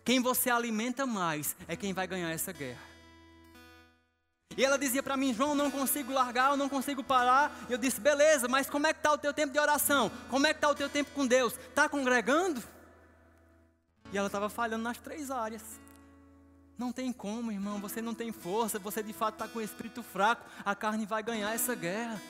quem 0.04 0.20
você 0.20 0.50
alimenta 0.50 1.06
mais 1.06 1.56
é 1.66 1.76
quem 1.76 1.92
vai 1.92 2.06
ganhar 2.06 2.30
essa 2.30 2.52
guerra. 2.52 2.94
E 4.56 4.64
ela 4.64 4.78
dizia 4.78 5.02
para 5.02 5.16
mim, 5.16 5.34
João, 5.34 5.54
não 5.54 5.70
consigo 5.70 6.12
largar, 6.12 6.50
eu 6.50 6.56
não 6.56 6.68
consigo 6.68 7.02
parar. 7.02 7.52
E 7.68 7.72
eu 7.72 7.78
disse, 7.78 8.00
beleza, 8.00 8.46
mas 8.46 8.70
como 8.70 8.86
é 8.86 8.92
que 8.92 9.00
está 9.00 9.12
o 9.12 9.18
teu 9.18 9.32
tempo 9.32 9.52
de 9.52 9.58
oração? 9.58 10.10
Como 10.30 10.46
é 10.46 10.52
que 10.52 10.58
está 10.58 10.68
o 10.68 10.74
teu 10.74 10.88
tempo 10.88 11.10
com 11.12 11.26
Deus? 11.26 11.54
Está 11.54 11.88
congregando? 11.88 12.62
E 14.12 14.18
ela 14.18 14.28
estava 14.28 14.48
falhando 14.48 14.84
nas 14.84 14.98
três 14.98 15.30
áreas. 15.30 15.62
Não 16.78 16.92
tem 16.92 17.12
como, 17.12 17.50
irmão, 17.50 17.80
você 17.80 18.00
não 18.00 18.14
tem 18.14 18.32
força, 18.32 18.78
você 18.78 19.02
de 19.02 19.12
fato 19.12 19.34
está 19.34 19.48
com 19.48 19.58
o 19.58 19.62
espírito 19.62 20.02
fraco, 20.02 20.44
a 20.64 20.74
carne 20.74 21.06
vai 21.06 21.22
ganhar 21.22 21.52
essa 21.54 21.74
guerra. 21.74 22.20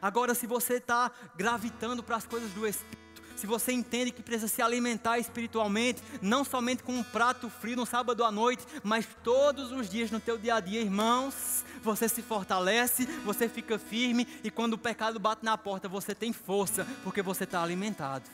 Agora, 0.00 0.34
se 0.34 0.46
você 0.46 0.74
está 0.74 1.10
gravitando 1.36 2.02
para 2.02 2.16
as 2.16 2.26
coisas 2.26 2.50
do 2.52 2.66
Espírito, 2.66 3.04
se 3.36 3.46
você 3.46 3.72
entende 3.72 4.10
que 4.10 4.22
precisa 4.22 4.48
se 4.48 4.62
alimentar 4.62 5.18
espiritualmente, 5.18 6.02
não 6.22 6.44
somente 6.44 6.82
com 6.82 6.92
um 6.92 7.02
prato 7.02 7.50
frio 7.50 7.76
no 7.76 7.84
sábado 7.84 8.24
à 8.24 8.30
noite, 8.30 8.64
mas 8.82 9.06
todos 9.22 9.72
os 9.72 9.88
dias 9.88 10.10
no 10.10 10.20
teu 10.20 10.38
dia 10.38 10.54
a 10.54 10.60
dia, 10.60 10.80
irmãos, 10.80 11.64
você 11.82 12.08
se 12.08 12.22
fortalece, 12.22 13.06
você 13.24 13.48
fica 13.48 13.78
firme 13.78 14.26
e 14.42 14.50
quando 14.50 14.74
o 14.74 14.78
pecado 14.78 15.18
bate 15.18 15.44
na 15.44 15.58
porta, 15.58 15.88
você 15.88 16.14
tem 16.14 16.32
força, 16.32 16.86
porque 17.02 17.22
você 17.22 17.44
está 17.44 17.62
alimentado. 17.62 18.24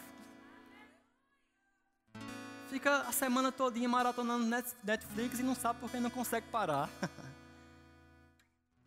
Fica 2.69 2.99
a 2.99 3.13
semana 3.13 3.51
todinha 3.51 3.89
maratonando 3.89 4.47
Netflix 4.85 5.41
e 5.41 5.43
não 5.43 5.57
sabe 5.57 5.81
por 5.81 5.91
que 5.91 5.99
não 5.99 6.11
consegue 6.11 6.47
parar. 6.53 6.89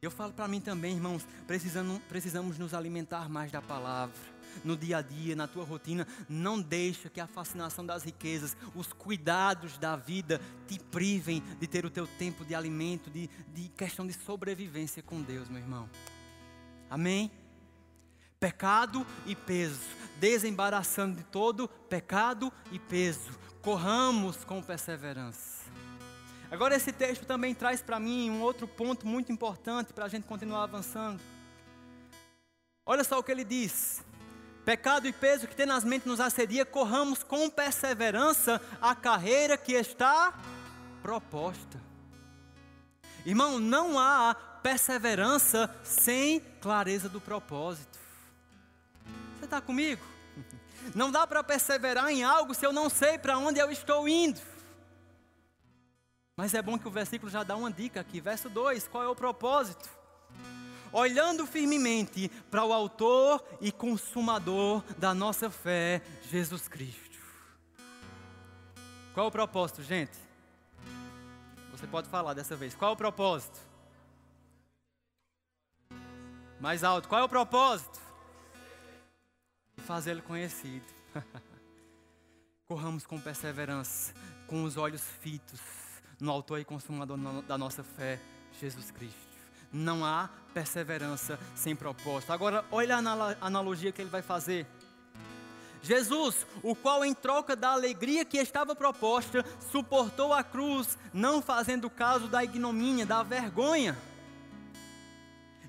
Eu 0.04 0.12
falo 0.12 0.34
para 0.34 0.50
mim 0.50 0.60
também, 0.60 0.96
irmãos, 0.96 1.26
precisamos, 1.48 2.02
precisamos 2.10 2.58
nos 2.58 2.74
alimentar 2.74 3.30
mais 3.30 3.52
da 3.54 3.62
palavra. 3.62 4.34
no 4.64 4.78
dia 4.78 4.98
a 4.98 5.02
dia, 5.02 5.36
na 5.36 5.48
tua 5.48 5.64
rotina. 5.64 6.06
Não 6.30 6.62
deixa 6.62 7.10
que 7.10 7.20
a 7.20 7.26
fascinação 7.26 7.84
das 7.84 8.04
riquezas, 8.04 8.56
os 8.76 8.94
cuidados 8.94 9.80
da 9.80 9.96
vida 9.96 10.40
te 10.68 10.78
privem 10.78 11.42
de 11.60 11.66
ter 11.66 11.86
o 11.86 11.90
teu 11.90 12.06
tempo 12.06 12.46
de 12.46 12.54
alimento, 12.54 13.10
de, 13.10 13.28
de 13.52 13.70
questão 13.70 14.06
de 14.06 14.14
sobrevivência 14.14 15.02
com 15.02 15.24
Deus, 15.24 15.50
meu 15.50 15.60
irmão. 15.60 15.90
Amém? 16.88 17.32
Pecado 18.40 19.08
e 19.26 19.36
peso, 19.36 19.80
desembaraçando 20.20 21.16
de 21.16 21.24
todo 21.24 21.68
pecado 21.68 22.54
e 22.72 22.78
peso. 22.78 23.32
Corramos 23.62 24.44
com 24.44 24.62
perseverança. 24.62 25.63
Agora, 26.54 26.76
esse 26.76 26.92
texto 26.92 27.26
também 27.26 27.56
traz 27.56 27.82
para 27.82 28.00
mim 28.00 28.30
um 28.30 28.40
outro 28.44 28.68
ponto 28.68 29.08
muito 29.08 29.32
importante 29.32 29.92
para 29.92 30.06
a 30.06 30.08
gente 30.08 30.28
continuar 30.28 30.62
avançando. 30.62 31.20
Olha 32.86 33.04
só 33.04 33.18
o 33.18 33.24
que 33.24 33.32
ele 33.32 33.44
diz: 33.44 34.04
Pecado 34.64 35.08
e 35.08 35.12
peso 35.12 35.48
que 35.48 35.56
tenazmente 35.56 36.08
nos 36.08 36.20
assedia, 36.20 36.64
corramos 36.64 37.24
com 37.24 37.50
perseverança 37.50 38.62
a 38.80 38.94
carreira 38.94 39.58
que 39.58 39.72
está 39.72 40.32
proposta. 41.02 41.82
Irmão, 43.26 43.58
não 43.58 43.98
há 43.98 44.36
perseverança 44.62 45.76
sem 45.84 46.40
clareza 46.62 47.10
do 47.10 47.20
propósito. 47.20 47.98
Você 49.40 49.46
está 49.46 49.60
comigo? 49.60 50.06
Não 50.94 51.10
dá 51.10 51.26
para 51.26 51.44
perseverar 51.44 52.12
em 52.12 52.24
algo 52.24 52.54
se 52.54 52.64
eu 52.64 52.72
não 52.72 52.92
sei 52.92 53.18
para 53.18 53.40
onde 53.40 53.60
eu 53.60 53.72
estou 53.72 54.08
indo. 54.08 54.53
Mas 56.36 56.54
é 56.56 56.62
bom 56.62 56.80
que 56.80 56.88
o 56.88 56.92
versículo 56.92 57.32
já 57.32 57.44
dá 57.44 57.56
uma 57.56 57.72
dica 57.72 58.00
aqui. 58.00 58.20
Verso 58.20 58.50
2: 58.50 58.88
qual 58.88 59.04
é 59.04 59.08
o 59.08 59.16
propósito? 59.16 59.90
Olhando 60.92 61.46
firmemente 61.46 62.30
para 62.52 62.64
o 62.64 62.74
Autor 62.74 63.44
e 63.62 63.72
Consumador 63.72 64.84
da 64.98 65.14
nossa 65.14 65.50
fé, 65.50 66.02
Jesus 66.30 66.68
Cristo. 66.68 67.18
Qual 69.14 69.26
é 69.26 69.30
o 69.30 69.32
propósito, 69.32 69.84
gente? 69.84 70.18
Você 71.72 71.88
pode 71.88 72.10
falar 72.10 72.34
dessa 72.34 72.56
vez. 72.56 72.76
Qual 72.76 72.92
é 72.92 72.94
o 72.94 72.98
propósito? 72.98 73.60
Mais 76.60 76.84
alto. 76.84 77.08
Qual 77.08 77.22
é 77.22 77.24
o 77.24 77.30
propósito? 77.30 78.00
Fazê-lo 79.78 80.22
conhecido. 80.22 80.86
Corramos 82.66 83.06
com 83.06 83.20
perseverança, 83.20 84.14
com 84.48 84.64
os 84.64 84.78
olhos 84.78 85.04
fitos 85.22 85.83
no 86.24 86.32
autor 86.32 86.60
e 86.60 86.64
consumador 86.64 87.18
da 87.46 87.58
nossa 87.58 87.84
fé, 87.84 88.18
Jesus 88.60 88.90
Cristo. 88.92 89.20
Não 89.72 90.06
há 90.06 90.30
perseverança 90.54 91.38
sem 91.54 91.76
propósito. 91.76 92.32
Agora, 92.32 92.64
olha 92.72 92.96
a 92.96 93.46
analogia 93.46 93.92
que 93.92 94.02
ele 94.02 94.10
vai 94.10 94.22
fazer. 94.22 94.66
Jesus, 95.82 96.48
o 96.62 96.74
qual 96.74 97.04
em 97.04 97.14
troca 97.14 97.58
da 97.58 97.72
alegria 97.72 98.24
que 98.24 98.38
estava 98.38 98.74
proposta, 98.74 99.44
suportou 99.70 100.32
a 100.32 100.42
cruz, 100.42 100.98
não 101.14 101.42
fazendo 101.42 101.90
caso 101.90 102.30
da 102.30 102.42
ignomínia, 102.42 103.06
da 103.06 103.22
vergonha. 103.22 103.98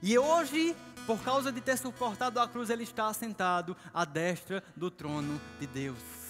E 0.00 0.16
hoje, 0.16 0.76
por 1.04 1.18
causa 1.24 1.50
de 1.50 1.60
ter 1.60 1.76
suportado 1.76 2.38
a 2.38 2.46
cruz, 2.46 2.70
ele 2.70 2.84
está 2.84 3.08
assentado 3.08 3.76
à 3.92 4.04
destra 4.04 4.62
do 4.76 4.88
trono 4.88 5.40
de 5.58 5.66
Deus. 5.66 6.23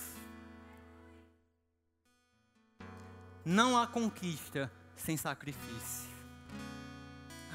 Não 3.44 3.76
há 3.76 3.86
conquista 3.86 4.70
sem 4.96 5.16
sacrifício. 5.16 6.10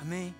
Amém? 0.01 0.35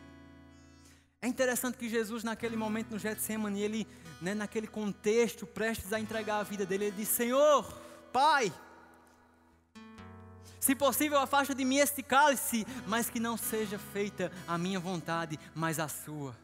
É 1.22 1.28
interessante 1.28 1.78
que 1.78 1.90
Jesus, 1.90 2.24
naquele 2.24 2.56
momento 2.56 2.92
no 2.92 3.00
Getsemane, 3.00 3.62
ele, 3.62 3.88
né, 4.22 4.34
naquele 4.34 4.68
contexto, 4.68 5.46
prestes 5.46 5.92
a 5.92 6.00
entregar 6.00 6.40
a 6.40 6.44
vida 6.44 6.66
dele, 6.66 6.86
ele 6.86 6.96
disse: 6.96 7.14
Senhor, 7.14 7.66
Pai, 8.14 8.54
se 10.60 10.76
possível, 10.76 11.18
afasta 11.20 11.56
de 11.56 11.64
mim 11.64 11.78
este 11.78 12.04
cálice, 12.04 12.66
mas 12.86 13.10
que 13.10 13.20
não 13.20 13.38
seja 13.38 13.80
feita 13.80 14.32
a 14.48 14.58
minha 14.58 14.80
vontade, 14.80 15.40
mas 15.56 15.80
a 15.80 15.88
sua. 15.88 16.36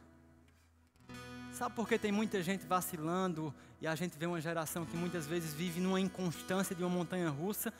Sabe 1.53 1.75
por 1.75 1.87
que 1.87 1.97
tem 1.97 2.11
muita 2.11 2.41
gente 2.43 2.65
vacilando 2.65 3.53
e 3.81 3.87
a 3.87 3.95
gente 3.95 4.17
vê 4.17 4.25
uma 4.25 4.41
geração 4.41 4.85
que 4.85 4.97
muitas 4.97 5.25
vezes 5.25 5.53
vive 5.53 5.79
numa 5.79 5.99
inconstância 5.99 6.75
de 6.75 6.83
uma 6.83 6.89
montanha 6.89 7.29
russa? 7.29 7.73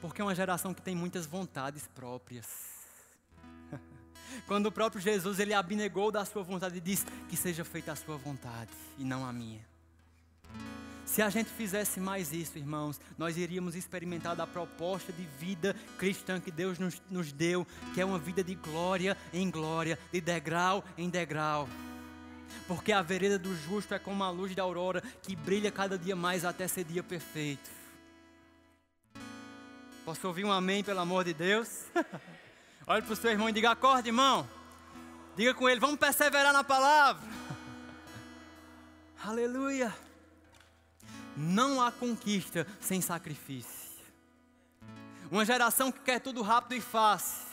Porque 0.00 0.20
é 0.20 0.24
uma 0.24 0.34
geração 0.34 0.72
que 0.72 0.82
tem 0.82 0.94
muitas 0.94 1.26
vontades 1.26 1.86
próprias. 1.94 2.46
Quando 4.46 4.66
o 4.66 4.72
próprio 4.72 5.00
Jesus 5.00 5.38
ele 5.38 5.54
abnegou 5.54 6.12
da 6.12 6.24
sua 6.24 6.42
vontade 6.42 6.78
e 6.78 6.80
disse 6.80 7.04
que 7.28 7.36
seja 7.36 7.64
feita 7.64 7.92
a 7.92 7.96
sua 7.96 8.16
vontade 8.16 8.70
e 8.96 9.04
não 9.04 9.26
a 9.26 9.32
minha. 9.32 9.66
Se 11.08 11.22
a 11.22 11.30
gente 11.30 11.48
fizesse 11.48 11.98
mais 11.98 12.34
isso, 12.34 12.58
irmãos, 12.58 13.00
nós 13.16 13.38
iríamos 13.38 13.74
experimentar 13.74 14.36
da 14.36 14.46
proposta 14.46 15.10
de 15.10 15.24
vida 15.38 15.74
cristã 15.96 16.38
que 16.38 16.50
Deus 16.50 16.78
nos, 16.78 17.00
nos 17.10 17.32
deu, 17.32 17.66
que 17.94 18.00
é 18.00 18.04
uma 18.04 18.18
vida 18.18 18.44
de 18.44 18.54
glória 18.54 19.16
em 19.32 19.50
glória, 19.50 19.98
de 20.12 20.20
degrau 20.20 20.84
em 20.98 21.08
degrau. 21.08 21.66
Porque 22.66 22.92
a 22.92 23.00
vereda 23.00 23.38
do 23.38 23.56
justo 23.56 23.94
é 23.94 23.98
como 23.98 24.22
a 24.22 24.30
luz 24.30 24.54
da 24.54 24.62
aurora 24.62 25.02
que 25.22 25.34
brilha 25.34 25.72
cada 25.72 25.98
dia 25.98 26.14
mais 26.14 26.44
até 26.44 26.68
ser 26.68 26.84
dia 26.84 27.02
perfeito. 27.02 27.77
Posso 30.08 30.26
ouvir 30.26 30.42
um 30.42 30.50
amém, 30.50 30.82
pelo 30.82 31.00
amor 31.00 31.22
de 31.22 31.34
Deus? 31.34 31.84
Olhe 32.86 33.02
para 33.02 33.12
o 33.12 33.14
seu 33.14 33.30
irmão 33.30 33.46
e 33.46 33.52
diga: 33.52 33.72
acorde, 33.72 34.08
irmão. 34.08 34.48
Diga 35.36 35.52
com 35.52 35.68
ele: 35.68 35.78
vamos 35.78 35.98
perseverar 35.98 36.50
na 36.50 36.64
palavra. 36.64 37.28
Aleluia. 39.22 39.94
Não 41.36 41.82
há 41.82 41.92
conquista 41.92 42.66
sem 42.80 43.02
sacrifício. 43.02 44.00
Uma 45.30 45.44
geração 45.44 45.92
que 45.92 46.00
quer 46.00 46.20
tudo 46.20 46.40
rápido 46.40 46.78
e 46.78 46.80
fácil, 46.80 47.46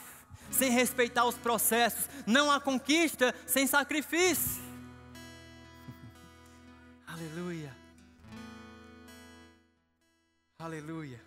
sem 0.50 0.70
respeitar 0.70 1.26
os 1.26 1.36
processos. 1.36 2.08
Não 2.26 2.50
há 2.50 2.58
conquista 2.58 3.34
sem 3.46 3.66
sacrifício. 3.66 4.62
Aleluia. 7.06 7.76
Aleluia. 10.58 11.25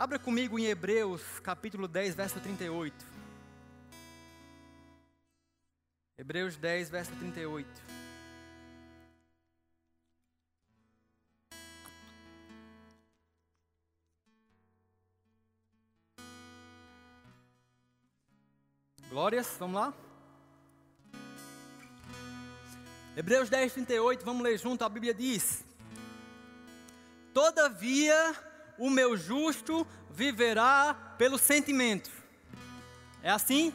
Abra 0.00 0.18
comigo 0.18 0.58
em 0.58 0.64
Hebreus, 0.64 1.20
capítulo 1.40 1.86
10, 1.86 2.14
verso 2.14 2.40
38. 2.40 3.04
Hebreus 6.16 6.56
10, 6.56 6.88
verso 6.88 7.14
38. 7.16 7.68
Glórias, 19.10 19.54
vamos 19.58 19.82
lá? 19.82 19.94
Hebreus 23.14 23.50
10, 23.50 23.74
38, 23.74 24.24
vamos 24.24 24.42
ler 24.42 24.58
junto, 24.58 24.82
a 24.82 24.88
Bíblia 24.88 25.12
diz: 25.12 25.62
Todavia 27.34 28.49
o 28.80 28.88
meu 28.88 29.14
justo 29.14 29.86
viverá 30.10 30.94
pelo 31.18 31.38
sentimento. 31.38 32.10
É 33.22 33.30
assim? 33.30 33.74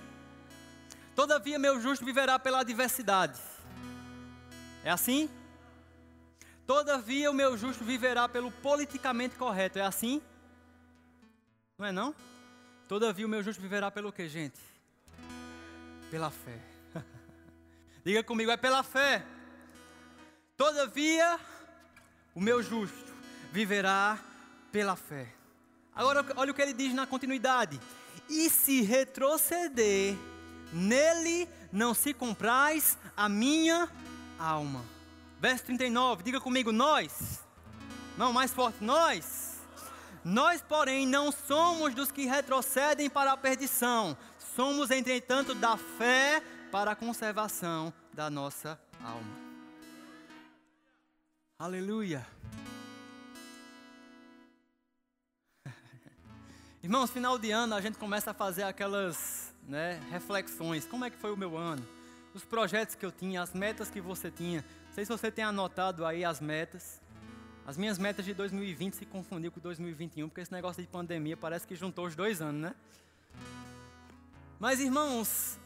Todavia, 1.15 1.59
meu 1.59 1.79
justo 1.79 2.03
viverá 2.03 2.39
pela 2.39 2.61
adversidade. 2.61 3.39
É 4.83 4.89
assim? 4.89 5.29
Todavia, 6.65 7.29
o 7.29 7.33
meu 7.35 7.55
justo 7.55 7.83
viverá 7.83 8.27
pelo 8.27 8.51
politicamente 8.51 9.35
correto. 9.35 9.77
É 9.77 9.83
assim? 9.83 10.19
Não 11.77 11.85
é 11.85 11.91
não? 11.91 12.15
Todavia, 12.87 13.27
o 13.27 13.29
meu 13.29 13.43
justo 13.43 13.61
viverá 13.61 13.91
pelo 13.91 14.11
que, 14.11 14.27
gente? 14.27 14.59
Pela 16.09 16.31
fé. 16.31 16.59
Diga 18.03 18.23
comigo, 18.23 18.49
é 18.49 18.57
pela 18.57 18.81
fé. 18.81 19.23
Todavia, 20.57 21.39
o 22.33 22.41
meu 22.41 22.63
justo 22.63 23.13
viverá 23.51 24.17
pela 24.75 24.97
fé. 24.97 25.25
Agora, 25.95 26.25
olha 26.35 26.51
o 26.51 26.53
que 26.53 26.61
ele 26.61 26.73
diz 26.73 26.93
na 26.93 27.07
continuidade: 27.07 27.79
E 28.29 28.49
se 28.49 28.81
retroceder, 28.81 30.17
nele 30.73 31.47
não 31.71 31.93
se 31.93 32.13
compraz 32.13 32.97
a 33.15 33.29
minha 33.29 33.89
alma. 34.37 34.83
Verso 35.39 35.63
39, 35.63 36.23
diga 36.23 36.41
comigo, 36.41 36.73
nós. 36.73 37.39
Não, 38.17 38.33
mais 38.33 38.51
forte, 38.51 38.83
nós. 38.83 39.61
Nós, 40.25 40.61
porém, 40.61 41.07
não 41.07 41.31
somos 41.31 41.95
dos 41.95 42.11
que 42.11 42.25
retrocedem 42.25 43.09
para 43.09 43.31
a 43.31 43.37
perdição, 43.37 44.17
somos, 44.57 44.91
entretanto, 44.91 45.55
da 45.55 45.77
fé 45.77 46.43
para 46.69 46.91
a 46.91 46.95
conservação 46.97 47.93
da 48.13 48.29
nossa 48.29 48.77
alma. 49.01 49.37
Aleluia. 51.57 52.27
Irmãos, 56.85 57.09
final 57.09 57.39
de 57.39 57.49
ano 57.49 57.73
a 57.73 57.81
gente 57.81 57.97
começa 57.97 58.29
a 58.29 58.33
fazer 58.35 58.61
aquelas 58.61 59.51
né, 59.67 59.99
reflexões. 60.11 60.85
Como 60.85 61.03
é 61.03 61.09
que 61.09 61.17
foi 61.17 61.31
o 61.31 61.35
meu 61.35 61.57
ano? 61.57 61.83
os 62.31 62.45
projetos 62.45 62.93
que 62.93 63.03
eu 63.03 63.11
tinha, 63.11 63.41
as 63.41 63.53
metas 63.53 63.89
que 63.89 63.99
você 63.99 64.29
tinha. 64.29 64.63
Não 64.85 64.93
sei 64.93 65.03
se 65.03 65.11
você 65.11 65.31
tem 65.31 65.43
anotado 65.43 66.05
aí 66.05 66.23
as 66.23 66.39
metas. 66.39 67.01
As 67.65 67.75
minhas 67.75 67.97
metas 67.97 68.23
de 68.23 68.35
2020 68.35 68.97
se 68.97 69.05
confundiu 69.07 69.51
com 69.51 69.59
2021, 69.59 70.29
porque 70.29 70.41
esse 70.41 70.51
negócio 70.51 70.79
de 70.79 70.87
pandemia 70.87 71.35
parece 71.35 71.65
que 71.65 71.73
juntou 71.73 72.05
os 72.05 72.15
dois 72.15 72.39
anos, 72.39 72.61
né? 72.61 72.75
Mas 74.59 74.79
irmãos, 74.79 75.57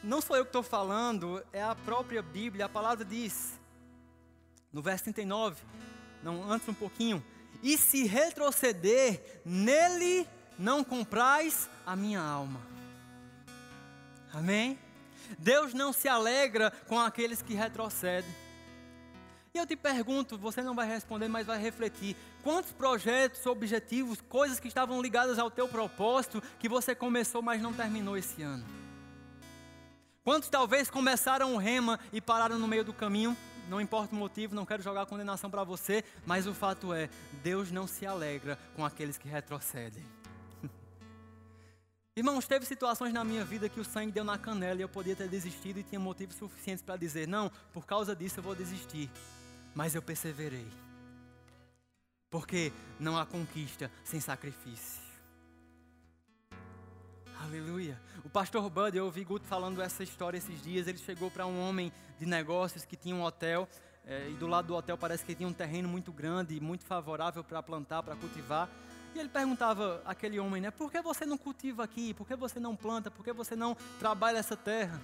não 0.00 0.20
sou 0.20 0.36
eu 0.36 0.44
que 0.44 0.50
estou 0.50 0.62
falando, 0.62 1.44
é 1.52 1.60
a 1.60 1.74
própria 1.74 2.22
Bíblia, 2.22 2.66
a 2.66 2.68
palavra 2.68 3.04
diz, 3.04 3.58
no 4.72 4.80
verso 4.80 5.02
39, 5.02 5.60
não, 6.22 6.48
antes 6.48 6.68
um 6.68 6.74
pouquinho, 6.74 7.20
e 7.64 7.76
se 7.76 8.04
retroceder, 8.04 9.42
nele 9.44 10.24
não 10.62 10.84
comprais 10.84 11.68
a 11.84 11.96
minha 11.96 12.20
alma. 12.20 12.60
Amém? 14.32 14.78
Deus 15.38 15.74
não 15.74 15.92
se 15.92 16.08
alegra 16.08 16.70
com 16.86 16.98
aqueles 16.98 17.42
que 17.42 17.52
retrocedem. 17.52 18.30
E 19.52 19.58
eu 19.58 19.66
te 19.66 19.76
pergunto, 19.76 20.38
você 20.38 20.62
não 20.62 20.74
vai 20.74 20.86
responder, 20.86 21.28
mas 21.28 21.46
vai 21.46 21.58
refletir. 21.58 22.16
Quantos 22.42 22.72
projetos, 22.72 23.44
objetivos, 23.44 24.20
coisas 24.22 24.58
que 24.58 24.68
estavam 24.68 25.02
ligadas 25.02 25.38
ao 25.38 25.50
teu 25.50 25.68
propósito 25.68 26.42
que 26.58 26.68
você 26.68 26.94
começou, 26.94 27.42
mas 27.42 27.60
não 27.60 27.74
terminou 27.74 28.16
esse 28.16 28.40
ano? 28.40 28.64
Quantos 30.24 30.48
talvez 30.48 30.88
começaram 30.88 31.54
o 31.54 31.58
rema 31.58 31.98
e 32.12 32.20
pararam 32.20 32.58
no 32.58 32.68
meio 32.68 32.84
do 32.84 32.92
caminho? 32.92 33.36
Não 33.68 33.80
importa 33.80 34.14
o 34.14 34.18
motivo, 34.18 34.54
não 34.54 34.64
quero 34.64 34.82
jogar 34.82 35.06
condenação 35.06 35.50
para 35.50 35.64
você, 35.64 36.04
mas 36.24 36.46
o 36.46 36.54
fato 36.54 36.94
é, 36.94 37.10
Deus 37.42 37.70
não 37.70 37.86
se 37.86 38.06
alegra 38.06 38.58
com 38.74 38.84
aqueles 38.84 39.18
que 39.18 39.28
retrocedem. 39.28 40.21
Irmãos, 42.14 42.46
teve 42.46 42.66
situações 42.66 43.12
na 43.12 43.24
minha 43.24 43.44
vida 43.44 43.68
que 43.68 43.80
o 43.80 43.84
sangue 43.84 44.12
deu 44.12 44.24
na 44.24 44.36
canela 44.38 44.80
e 44.80 44.82
eu 44.82 44.88
podia 44.88 45.16
ter 45.16 45.28
desistido 45.28 45.78
e 45.78 45.82
tinha 45.82 45.98
motivos 45.98 46.36
suficientes 46.36 46.82
para 46.82 46.96
dizer: 46.96 47.26
não, 47.26 47.50
por 47.72 47.86
causa 47.86 48.14
disso 48.14 48.40
eu 48.40 48.42
vou 48.44 48.54
desistir 48.54 49.10
mas 49.74 49.94
eu 49.94 50.02
perseverei. 50.02 50.66
Porque 52.30 52.72
não 52.98 53.18
há 53.18 53.26
conquista 53.26 53.90
sem 54.04 54.20
sacrifício. 54.20 55.02
Aleluia. 57.42 58.00
O 58.24 58.30
pastor 58.30 58.70
Bud, 58.70 58.96
eu 58.96 59.04
ouvi 59.04 59.24
Guto 59.24 59.46
falando 59.46 59.82
essa 59.82 60.02
história 60.02 60.38
esses 60.38 60.62
dias. 60.62 60.86
Ele 60.86 60.98
chegou 60.98 61.30
para 61.30 61.44
um 61.44 61.60
homem 61.60 61.92
de 62.18 62.24
negócios 62.24 62.84
que 62.84 62.96
tinha 62.96 63.14
um 63.14 63.22
hotel. 63.22 63.68
É, 64.04 64.28
e 64.30 64.34
do 64.34 64.46
lado 64.46 64.68
do 64.68 64.74
hotel 64.74 64.96
parece 64.96 65.24
que 65.24 65.34
tinha 65.34 65.48
um 65.48 65.52
terreno 65.52 65.88
muito 65.88 66.12
grande, 66.12 66.58
muito 66.60 66.84
favorável 66.84 67.42
para 67.44 67.62
plantar, 67.62 68.02
para 68.02 68.16
cultivar. 68.16 68.68
E 69.14 69.18
ele 69.18 69.28
perguntava 69.28 70.02
àquele 70.04 70.38
homem, 70.38 70.62
né? 70.62 70.70
Por 70.70 70.90
que 70.90 71.00
você 71.02 71.26
não 71.26 71.36
cultiva 71.36 71.84
aqui? 71.84 72.14
Por 72.14 72.26
que 72.26 72.34
você 72.34 72.58
não 72.58 72.74
planta? 72.74 73.10
Por 73.10 73.24
que 73.24 73.32
você 73.32 73.54
não 73.54 73.76
trabalha 73.98 74.38
essa 74.38 74.56
terra? 74.56 75.00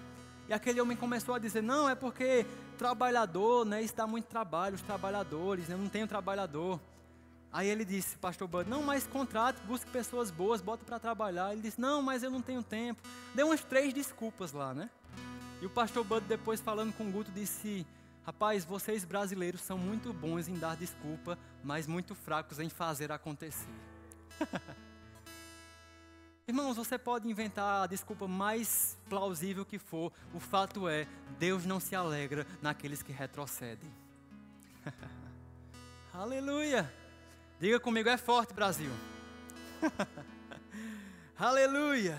E 0.49 0.53
aquele 0.53 0.81
homem 0.81 0.97
começou 0.97 1.35
a 1.35 1.39
dizer: 1.39 1.63
Não, 1.63 1.89
é 1.89 1.95
porque 1.95 2.47
trabalhador, 2.79 3.67
né? 3.67 3.83
Isso 3.83 3.95
dá 3.95 4.07
muito 4.07 4.27
trabalho, 4.27 4.77
os 4.77 4.83
trabalhadores, 4.83 5.69
né? 5.69 5.75
Eu 5.75 5.79
não 5.79 5.89
tenho 5.89 6.07
trabalhador. 6.07 6.81
Aí 7.51 7.67
ele 7.67 7.85
disse, 7.85 8.17
pastor 8.19 8.47
Bud, 8.47 8.69
não, 8.69 8.83
mas 8.83 9.07
contrate, 9.07 9.59
busque 9.67 9.91
pessoas 9.91 10.31
boas, 10.31 10.61
bota 10.61 10.85
para 10.85 10.99
trabalhar. 10.99 11.53
Ele 11.53 11.63
disse, 11.63 11.81
não, 11.81 12.03
mas 12.03 12.23
eu 12.23 12.31
não 12.31 12.43
tenho 12.43 12.63
tempo. 12.63 13.01
Deu 13.35 13.47
umas 13.47 13.65
três 13.65 13.93
desculpas 13.95 14.53
lá, 14.53 14.75
né? 14.75 14.91
E 15.61 15.67
o 15.67 15.71
pastor 15.71 16.05
Bud, 16.05 16.27
depois 16.27 16.61
falando 16.61 16.93
com 16.93 17.09
o 17.09 17.11
Guto, 17.11 17.33
disse, 17.33 17.87
rapaz, 18.25 18.65
vocês 18.65 19.03
brasileiros 19.05 19.63
são 19.63 19.79
muito 19.79 20.13
bons 20.13 20.47
em 20.47 20.59
dar 20.59 20.77
desculpa, 20.77 21.39
mas 21.65 21.87
muito 21.87 22.15
fracos 22.15 22.59
em 22.61 22.69
fazer 22.69 23.11
acontecer. 23.11 23.69
Irmãos, 26.47 26.77
você 26.77 26.97
pode 26.97 27.29
inventar 27.29 27.85
a 27.85 27.87
desculpa 27.87 28.27
mais 28.27 28.97
plausível 29.09 29.65
que 29.65 29.79
for, 29.79 30.13
o 30.33 30.41
fato 30.41 30.89
é, 30.89 31.07
Deus 31.39 31.67
não 31.67 31.79
se 31.79 31.95
alegra 31.95 32.47
naqueles 32.63 33.03
que 33.03 33.13
retrocedem. 33.13 33.93
Aleluia! 36.13 36.91
Diga 37.61 37.79
comigo, 37.79 38.09
é 38.09 38.17
forte, 38.17 38.55
Brasil. 38.55 38.91
Aleluia! 41.39 42.19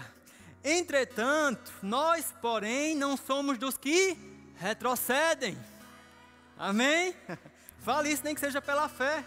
Entretanto, 0.63 1.71
nós, 1.81 2.33
porém, 2.41 2.95
não 2.95 3.17
somos 3.17 3.57
dos 3.57 3.77
que 3.77 4.17
retrocedem. 4.57 5.57
Amém? 6.57 7.15
Fale 7.79 8.11
isso, 8.11 8.23
nem 8.23 8.35
que 8.35 8.41
seja 8.41 8.61
pela 8.61 8.89
fé. 8.89 9.23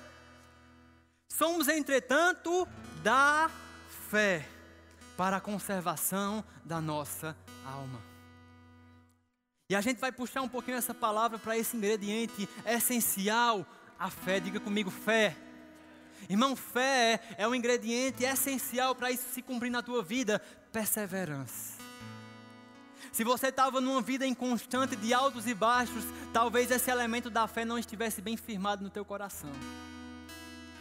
Somos, 1.37 1.67
entretanto, 1.67 2.69
da 3.03 3.51
fé 4.11 4.47
para 5.17 5.39
a 5.39 5.41
conservação 5.41 6.45
da 6.63 6.79
nossa 6.79 7.35
alma. 7.65 7.99
E 9.71 9.75
a 9.75 9.81
gente 9.81 9.99
vai 9.99 10.13
puxar 10.13 10.43
um 10.43 10.49
pouquinho 10.49 10.77
essa 10.77 10.93
palavra 10.93 11.39
para 11.39 11.57
esse 11.57 11.75
ingrediente 11.75 12.47
essencial, 12.67 13.67
a 13.99 14.11
fé. 14.11 14.41
Diga 14.41 14.61
comigo, 14.61 14.91
fé. 14.91 15.35
Irmão, 16.29 16.55
fé 16.55 17.19
é 17.39 17.49
um 17.49 17.55
ingrediente 17.55 18.23
essencial 18.25 18.95
para 18.95 19.11
isso 19.11 19.25
se 19.33 19.41
cumprir 19.41 19.71
na 19.71 19.83
tua 19.83 20.03
vida, 20.03 20.39
perseverança. 20.71 21.81
Se 23.11 23.25
você 23.25 23.47
estava 23.47 23.81
numa 23.81 24.03
vida 24.03 24.27
inconstante 24.27 24.97
de 24.97 25.15
altos 25.15 25.47
e 25.47 25.55
baixos, 25.55 26.05
talvez 26.31 26.71
esse 26.71 26.91
elemento 26.91 27.31
da 27.31 27.49
fé 27.49 27.65
não 27.65 27.79
estivesse 27.79 28.21
bem 28.21 28.37
firmado 28.37 28.85
no 28.85 28.91
teu 28.91 29.05
coração. 29.05 29.51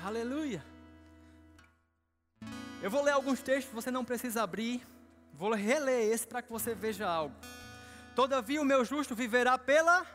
Aleluia. 0.04 0.64
Eu 2.82 2.90
vou 2.90 3.04
ler 3.04 3.12
alguns 3.12 3.42
textos, 3.42 3.72
você 3.72 3.92
não 3.92 4.04
precisa 4.04 4.42
abrir. 4.42 4.82
Vou 5.34 5.54
reler 5.54 6.12
esse 6.12 6.26
para 6.26 6.42
que 6.42 6.52
você 6.52 6.74
veja 6.74 7.08
algo. 7.08 7.36
Todavia 8.16 8.60
o 8.60 8.66
meu 8.66 8.84
justo 8.84 9.14
viverá 9.14 9.60
pela. 9.60 10.06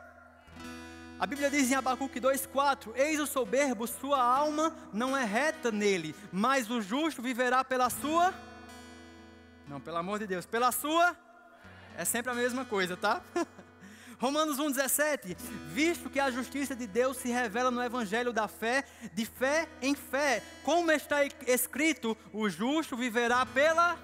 A 1.21 1.27
Bíblia 1.27 1.49
diz 1.49 1.71
em 1.71 1.77
Abacuque 1.77 2.21
2,4: 2.21 2.97
Eis 2.97 3.21
o 3.21 3.27
soberbo, 3.27 3.87
sua 3.87 4.21
alma 4.21 4.75
não 4.93 5.17
é 5.17 5.25
reta 5.25 5.71
nele, 5.71 6.17
mas 6.33 6.69
o 6.69 6.83
justo 6.83 7.23
viverá 7.23 7.63
pela 7.65 7.89
sua. 7.89 8.35
Não, 9.69 9.81
pelo 9.81 9.99
amor 9.99 10.19
de 10.19 10.27
Deus, 10.27 10.45
pela 10.45 10.73
sua. 10.73 11.17
É 11.97 12.05
sempre 12.05 12.33
a 12.33 12.35
mesma 12.35 12.65
coisa, 12.65 12.97
tá? 12.97 13.23
Romanos 14.19 14.59
1,17: 14.59 15.37
Visto 15.69 16.09
que 16.09 16.19
a 16.19 16.31
justiça 16.31 16.75
de 16.75 16.87
Deus 16.87 17.19
se 17.19 17.29
revela 17.29 17.71
no 17.71 17.83
evangelho 17.83 18.33
da 18.33 18.49
fé, 18.49 18.85
de 19.13 19.27
fé 19.27 19.69
em 19.83 19.95
fé, 19.95 20.43
como 20.65 20.91
está 20.91 21.19
escrito: 21.47 22.17
o 22.33 22.49
justo 22.49 22.97
viverá 22.97 23.45
pela. 23.45 23.99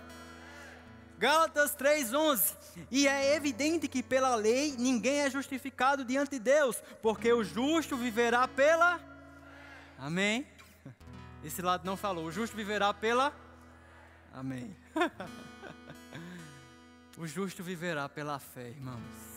Gálatas 1.18 1.74
3,11: 1.76 2.56
E 2.90 3.08
é 3.08 3.34
evidente 3.34 3.88
que 3.88 4.02
pela 4.02 4.34
lei 4.34 4.74
ninguém 4.78 5.20
é 5.20 5.30
justificado 5.30 6.04
diante 6.04 6.32
de 6.32 6.38
Deus, 6.38 6.82
porque 7.00 7.32
o 7.32 7.42
justo 7.42 7.96
viverá 7.96 8.46
pela. 8.46 9.00
Amém? 9.98 10.46
Esse 11.42 11.62
lado 11.62 11.86
não 11.86 11.96
falou, 11.96 12.26
o 12.26 12.32
justo 12.32 12.54
viverá 12.54 12.92
pela. 12.92 13.34
Amém. 14.34 14.76
o 17.16 17.26
justo 17.26 17.62
viverá 17.62 18.08
pela 18.08 18.38
fé, 18.38 18.68
irmãos. 18.68 19.31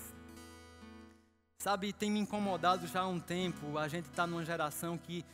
Sabe, 1.57 1.93
tem 1.93 2.11
me 2.11 2.19
incomodado 2.19 2.85
já 2.87 3.01
há 3.01 3.07
um 3.07 3.19
tempo. 3.19 3.77
A 3.77 3.87
gente 3.87 4.07
está 4.09 4.27
numa 4.27 4.45
geração 4.45 4.97
que. 4.97 5.25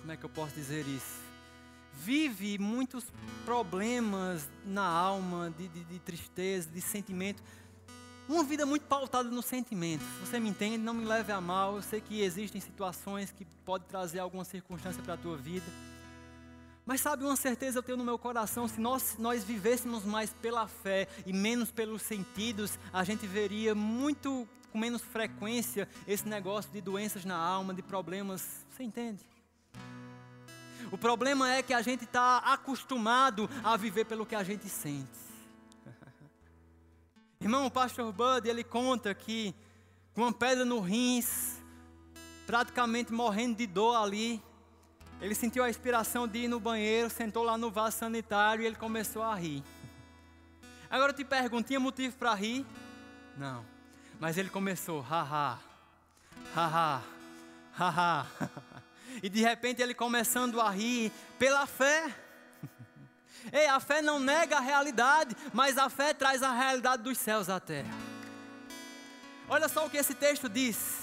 Como 0.00 0.12
é 0.12 0.16
que 0.16 0.24
eu 0.24 0.30
posso 0.30 0.54
dizer 0.54 0.86
isso? 0.86 1.20
Vive 1.94 2.58
muitos 2.58 3.04
problemas 3.44 4.48
na 4.66 4.84
alma, 4.84 5.52
de, 5.56 5.68
de, 5.68 5.84
de 5.84 5.98
tristeza, 6.00 6.68
de 6.68 6.80
sentimento. 6.80 7.42
Uma 8.28 8.44
vida 8.44 8.64
muito 8.64 8.84
pautada 8.86 9.28
no 9.30 9.42
sentimento. 9.42 10.02
Você 10.20 10.40
me 10.40 10.48
entende? 10.48 10.78
Não 10.78 10.94
me 10.94 11.04
leve 11.04 11.32
a 11.32 11.40
mal. 11.40 11.76
Eu 11.76 11.82
sei 11.82 12.00
que 12.00 12.22
existem 12.22 12.60
situações 12.60 13.30
que 13.30 13.44
podem 13.64 13.86
trazer 13.88 14.18
alguma 14.20 14.44
circunstância 14.44 15.02
para 15.02 15.14
a 15.14 15.18
tua 15.18 15.36
vida. 15.36 15.66
Mas 16.84 17.00
sabe 17.00 17.24
uma 17.24 17.36
certeza 17.36 17.78
eu 17.78 17.82
tenho 17.82 17.96
no 17.96 18.04
meu 18.04 18.18
coração, 18.18 18.66
se 18.66 18.80
nós, 18.80 19.16
nós 19.18 19.44
vivêssemos 19.44 20.04
mais 20.04 20.32
pela 20.32 20.66
fé 20.66 21.06
e 21.24 21.32
menos 21.32 21.70
pelos 21.70 22.02
sentidos, 22.02 22.78
a 22.92 23.04
gente 23.04 23.26
veria 23.26 23.74
muito 23.74 24.48
com 24.72 24.78
menos 24.78 25.02
frequência 25.02 25.88
esse 26.08 26.26
negócio 26.26 26.72
de 26.72 26.80
doenças 26.80 27.24
na 27.24 27.36
alma, 27.36 27.72
de 27.72 27.82
problemas, 27.82 28.66
você 28.70 28.82
entende? 28.82 29.24
O 30.90 30.98
problema 30.98 31.52
é 31.52 31.62
que 31.62 31.72
a 31.72 31.82
gente 31.82 32.04
está 32.04 32.38
acostumado 32.38 33.48
a 33.62 33.76
viver 33.76 34.04
pelo 34.04 34.26
que 34.26 34.34
a 34.34 34.42
gente 34.42 34.68
sente. 34.68 35.08
Irmão, 37.40 37.66
o 37.66 37.70
pastor 37.70 38.12
Bud, 38.12 38.48
ele 38.48 38.64
conta 38.64 39.14
que 39.14 39.54
com 40.14 40.22
uma 40.22 40.32
pedra 40.32 40.64
no 40.64 40.80
rins, 40.80 41.58
praticamente 42.46 43.12
morrendo 43.12 43.56
de 43.56 43.66
dor 43.66 43.94
ali, 43.94 44.42
ele 45.22 45.36
sentiu 45.36 45.62
a 45.62 45.70
inspiração 45.70 46.26
de 46.26 46.40
ir 46.40 46.48
no 46.48 46.58
banheiro, 46.58 47.08
sentou 47.08 47.44
lá 47.44 47.56
no 47.56 47.70
vaso 47.70 47.96
sanitário 47.98 48.64
e 48.64 48.66
ele 48.66 48.74
começou 48.74 49.22
a 49.22 49.32
rir. 49.36 49.62
Agora 50.90 51.12
eu 51.12 51.16
te 51.16 51.24
pergunto, 51.24 51.68
tinha 51.68 51.78
motivo 51.78 52.16
para 52.16 52.34
rir? 52.34 52.66
Não. 53.38 53.64
Mas 54.18 54.36
ele 54.36 54.50
começou, 54.50 55.00
haha, 55.00 55.60
haha, 56.54 57.02
haha. 57.72 58.26
E 59.22 59.28
de 59.28 59.42
repente 59.42 59.82
ele 59.82 59.92
começando 59.94 60.58
a 60.58 60.70
rir 60.70 61.12
pela 61.38 61.66
fé. 61.66 62.12
Ei, 63.52 63.66
a 63.66 63.78
fé 63.78 64.00
não 64.00 64.18
nega 64.18 64.56
a 64.56 64.60
realidade, 64.60 65.36
mas 65.52 65.76
a 65.76 65.90
fé 65.90 66.14
traz 66.14 66.42
a 66.42 66.52
realidade 66.52 67.02
dos 67.02 67.18
céus 67.18 67.48
à 67.50 67.60
terra. 67.60 67.94
Olha 69.48 69.68
só 69.68 69.86
o 69.86 69.90
que 69.90 69.98
esse 69.98 70.14
texto 70.14 70.48
diz. 70.48 71.02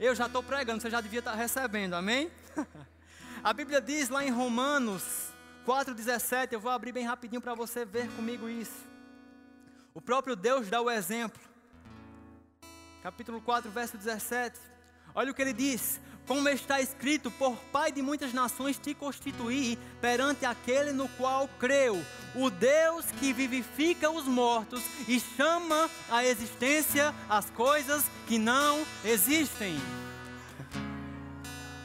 Eu 0.00 0.14
já 0.14 0.26
estou 0.26 0.42
pregando, 0.42 0.80
você 0.80 0.90
já 0.90 1.00
devia 1.00 1.18
estar 1.20 1.34
recebendo, 1.34 1.94
amém? 1.94 2.30
A 3.46 3.52
Bíblia 3.52 3.80
diz 3.80 4.08
lá 4.08 4.24
em 4.24 4.30
Romanos 4.30 5.04
4,17, 5.64 6.48
eu 6.50 6.58
vou 6.58 6.72
abrir 6.72 6.90
bem 6.90 7.06
rapidinho 7.06 7.40
para 7.40 7.54
você 7.54 7.84
ver 7.84 8.08
comigo 8.16 8.48
isso. 8.48 8.84
O 9.94 10.00
próprio 10.00 10.34
Deus 10.34 10.68
dá 10.68 10.80
o 10.80 10.90
exemplo. 10.90 11.40
Capítulo 13.04 13.40
4, 13.40 13.70
verso 13.70 13.96
17. 13.96 14.58
Olha 15.14 15.30
o 15.30 15.34
que 15.34 15.42
ele 15.42 15.52
diz: 15.52 16.00
Como 16.26 16.48
está 16.48 16.80
escrito, 16.80 17.30
por 17.30 17.56
Pai 17.70 17.92
de 17.92 18.02
muitas 18.02 18.32
nações 18.32 18.80
te 18.80 18.92
constituí 18.94 19.78
perante 20.00 20.44
aquele 20.44 20.90
no 20.90 21.08
qual 21.10 21.46
creu, 21.60 22.04
o 22.34 22.50
Deus 22.50 23.06
que 23.20 23.32
vivifica 23.32 24.10
os 24.10 24.24
mortos 24.24 24.82
e 25.06 25.20
chama 25.20 25.88
à 26.10 26.24
existência 26.24 27.14
as 27.28 27.48
coisas 27.50 28.06
que 28.26 28.38
não 28.38 28.84
existem. 29.04 29.76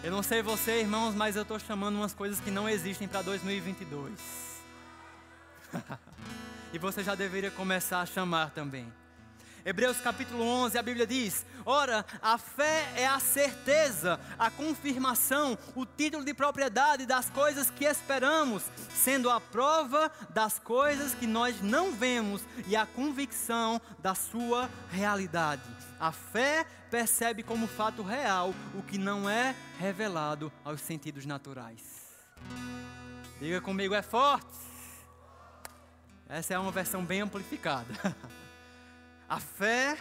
Eu 0.03 0.09
não 0.09 0.23
sei 0.23 0.41
você, 0.41 0.79
irmãos, 0.79 1.13
mas 1.13 1.35
eu 1.35 1.43
estou 1.43 1.59
chamando 1.59 1.95
umas 1.95 2.11
coisas 2.11 2.39
que 2.39 2.49
não 2.49 2.67
existem 2.67 3.07
para 3.07 3.21
2022. 3.21 4.19
e 6.73 6.79
você 6.79 7.03
já 7.03 7.13
deveria 7.13 7.51
começar 7.51 8.01
a 8.01 8.05
chamar 8.07 8.49
também. 8.49 8.91
Hebreus 9.63 9.97
capítulo 9.97 10.43
11, 10.43 10.75
a 10.75 10.81
Bíblia 10.81 11.05
diz: 11.05 11.45
Ora, 11.63 12.03
a 12.19 12.35
fé 12.39 12.91
é 12.95 13.05
a 13.05 13.19
certeza, 13.19 14.19
a 14.39 14.49
confirmação, 14.49 15.55
o 15.75 15.85
título 15.85 16.25
de 16.25 16.33
propriedade 16.33 17.05
das 17.05 17.29
coisas 17.29 17.69
que 17.69 17.85
esperamos, 17.85 18.63
sendo 18.95 19.29
a 19.29 19.39
prova 19.39 20.11
das 20.31 20.57
coisas 20.57 21.13
que 21.13 21.27
nós 21.27 21.61
não 21.61 21.91
vemos 21.91 22.41
e 22.65 22.75
a 22.75 22.87
convicção 22.87 23.79
da 23.99 24.15
sua 24.15 24.67
realidade. 24.89 25.61
A 26.01 26.11
fé 26.11 26.65
percebe 26.89 27.43
como 27.43 27.67
fato 27.67 28.01
real 28.01 28.55
o 28.73 28.81
que 28.81 28.97
não 28.97 29.29
é 29.29 29.55
revelado 29.77 30.51
aos 30.65 30.81
sentidos 30.81 31.27
naturais. 31.27 32.09
Diga 33.39 33.61
comigo, 33.61 33.93
é 33.93 34.01
forte. 34.01 34.49
Essa 36.27 36.55
é 36.55 36.57
uma 36.59 36.71
versão 36.71 37.05
bem 37.05 37.21
amplificada. 37.21 37.93
A 39.29 39.39
fé, 39.39 39.95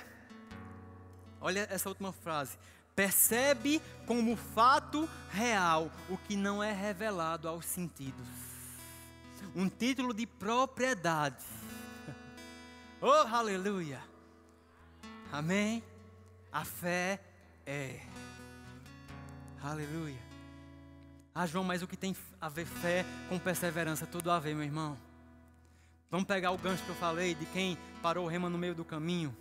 olha 1.39 1.69
essa 1.71 1.91
última 1.91 2.15
frase, 2.15 2.57
percebe 2.97 3.83
como 4.07 4.35
fato 4.37 5.07
real 5.29 5.91
o 6.09 6.17
que 6.17 6.35
não 6.35 6.63
é 6.63 6.73
revelado 6.73 7.47
aos 7.47 7.67
sentidos. 7.67 8.27
Um 9.55 9.69
título 9.69 10.15
de 10.15 10.27
propriedade. 10.27 11.45
Oh, 13.03 13.27
aleluia! 13.35 13.99
Amém? 15.33 15.83
A 16.53 16.65
fé 16.65 17.21
é. 17.67 18.01
Aleluia. 19.63 20.19
Ah, 21.35 21.47
João, 21.47 21.63
mas 21.63 21.83
o 21.83 21.87
que 21.87 21.97
tem 21.97 22.17
a 22.41 22.49
ver 22.49 22.67
fé 22.67 23.05
com 23.29 23.39
perseverança? 23.39 24.07
Tudo 24.07 24.31
a 24.31 24.39
ver, 24.39 24.55
meu 24.55 24.65
irmão. 24.65 24.99
Vamos 26.11 26.27
pegar 26.27 26.51
o 26.51 26.59
gancho 26.59 26.83
que 26.83 26.89
eu 26.89 26.95
falei 26.97 27.35
de 27.35 27.47
quem 27.47 27.79
parou 28.03 28.25
o 28.25 28.29
rema 28.29 28.51
no 28.51 28.59
meio 28.59 28.75
do 28.75 28.85
caminho. 28.85 29.35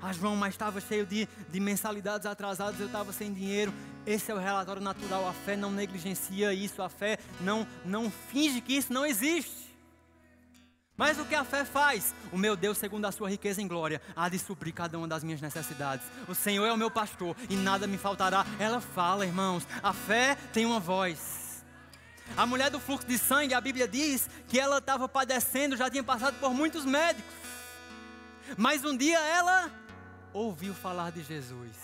Ah, 0.00 0.12
João, 0.12 0.36
mas 0.36 0.54
estava 0.54 0.80
cheio 0.80 1.04
de, 1.04 1.28
de 1.48 1.60
mensalidades 1.60 2.26
atrasadas, 2.26 2.78
eu 2.78 2.86
estava 2.86 3.12
sem 3.12 3.32
dinheiro. 3.32 3.72
Esse 4.06 4.30
é 4.30 4.34
o 4.34 4.38
relatório 4.38 4.82
natural. 4.82 5.28
A 5.28 5.32
fé 5.32 5.56
não 5.56 5.70
negligencia 5.70 6.52
isso, 6.54 6.82
a 6.82 6.88
fé 6.88 7.18
não, 7.40 7.66
não 7.84 8.10
finge 8.10 8.60
que 8.60 8.72
isso 8.72 8.92
não 8.92 9.06
existe. 9.06 9.61
Mas 10.96 11.18
o 11.18 11.24
que 11.24 11.34
a 11.34 11.44
fé 11.44 11.64
faz? 11.64 12.14
O 12.30 12.36
meu 12.36 12.54
Deus, 12.54 12.76
segundo 12.76 13.06
a 13.06 13.12
sua 13.12 13.30
riqueza 13.30 13.62
em 13.62 13.66
glória, 13.66 14.00
há 14.14 14.28
de 14.28 14.38
suprir 14.38 14.74
cada 14.74 14.98
uma 14.98 15.08
das 15.08 15.24
minhas 15.24 15.40
necessidades. 15.40 16.06
O 16.28 16.34
Senhor 16.34 16.66
é 16.66 16.72
o 16.72 16.76
meu 16.76 16.90
pastor 16.90 17.34
e 17.48 17.56
nada 17.56 17.86
me 17.86 17.96
faltará. 17.96 18.44
Ela 18.58 18.80
fala, 18.80 19.24
irmãos, 19.24 19.66
a 19.82 19.92
fé 19.92 20.36
tem 20.52 20.66
uma 20.66 20.78
voz. 20.78 21.64
A 22.36 22.46
mulher 22.46 22.70
do 22.70 22.78
fluxo 22.78 23.06
de 23.06 23.18
sangue, 23.18 23.54
a 23.54 23.60
Bíblia 23.60 23.88
diz 23.88 24.28
que 24.48 24.58
ela 24.58 24.78
estava 24.78 25.08
padecendo, 25.08 25.76
já 25.76 25.90
tinha 25.90 26.04
passado 26.04 26.38
por 26.38 26.52
muitos 26.54 26.84
médicos. 26.84 27.34
Mas 28.56 28.84
um 28.84 28.96
dia 28.96 29.18
ela 29.18 29.70
ouviu 30.32 30.74
falar 30.74 31.10
de 31.10 31.22
Jesus. 31.22 31.76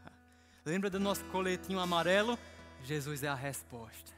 Lembra 0.64 0.90
do 0.90 1.00
nosso 1.00 1.24
coletinho 1.26 1.78
amarelo? 1.78 2.38
Jesus 2.82 3.22
é 3.22 3.28
a 3.28 3.34
resposta. 3.34 4.15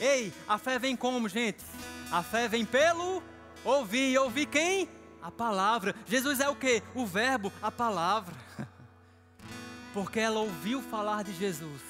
Ei, 0.00 0.32
a 0.48 0.56
fé 0.56 0.78
vem 0.78 0.96
como, 0.96 1.28
gente? 1.28 1.62
A 2.10 2.22
fé 2.22 2.48
vem 2.48 2.64
pelo 2.64 3.22
ouvir. 3.62 4.16
Ouvir 4.18 4.46
quem? 4.46 4.88
A 5.22 5.30
palavra. 5.30 5.94
Jesus 6.06 6.40
é 6.40 6.48
o 6.48 6.56
que? 6.56 6.82
O 6.94 7.04
verbo, 7.04 7.52
a 7.62 7.70
palavra. 7.70 8.34
Porque 9.92 10.18
ela 10.18 10.40
ouviu 10.40 10.80
falar 10.80 11.22
de 11.22 11.34
Jesus. 11.34 11.82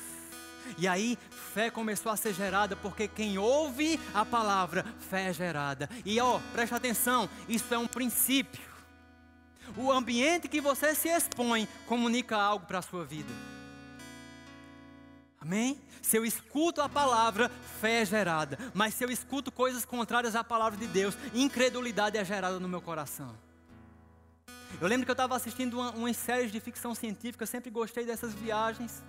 E 0.77 0.89
aí 0.89 1.17
fé 1.55 1.71
começou 1.71 2.11
a 2.11 2.17
ser 2.17 2.33
gerada, 2.33 2.77
porque 2.77 3.09
quem 3.09 3.39
ouve 3.39 3.99
a 4.15 4.25
palavra, 4.25 4.85
fé 5.01 5.29
é 5.29 5.33
gerada. 5.33 5.91
E 6.05 6.21
ó, 6.21 6.39
preste 6.53 6.75
atenção, 6.75 7.29
isso 7.49 7.75
é 7.75 7.79
um 7.79 7.89
princípio. 7.89 8.63
O 9.77 9.91
ambiente 9.91 10.49
que 10.49 10.61
você 10.61 10.95
se 10.95 11.09
expõe 11.09 11.69
comunica 11.87 12.37
algo 12.37 12.67
para 12.67 12.79
a 12.79 12.83
sua 12.83 13.05
vida. 13.05 13.33
Amém? 15.43 15.81
Se 16.03 16.19
eu 16.19 16.25
escuto 16.25 16.83
a 16.83 16.89
palavra, 16.89 17.51
fé 17.81 18.03
é 18.03 18.05
gerada. 18.05 18.59
Mas 18.75 18.93
se 18.93 19.03
eu 19.03 19.11
escuto 19.11 19.51
coisas 19.51 19.87
contrárias 19.87 20.37
à 20.37 20.45
palavra 20.45 20.79
de 20.79 20.87
Deus, 20.87 21.17
incredulidade 21.33 22.19
é 22.19 22.25
gerada 22.25 22.61
no 22.61 22.69
meu 22.69 22.83
coração. 22.83 23.35
Eu 24.79 24.87
lembro 24.87 25.07
que 25.07 25.11
eu 25.11 25.15
estava 25.15 25.35
assistindo 25.35 25.81
uma, 25.81 25.93
umas 25.93 26.17
séries 26.19 26.53
de 26.53 26.61
ficção 26.61 26.95
científica, 26.95 27.47
sempre 27.47 27.71
gostei 27.71 28.05
dessas 28.05 28.35
viagens. 28.35 29.03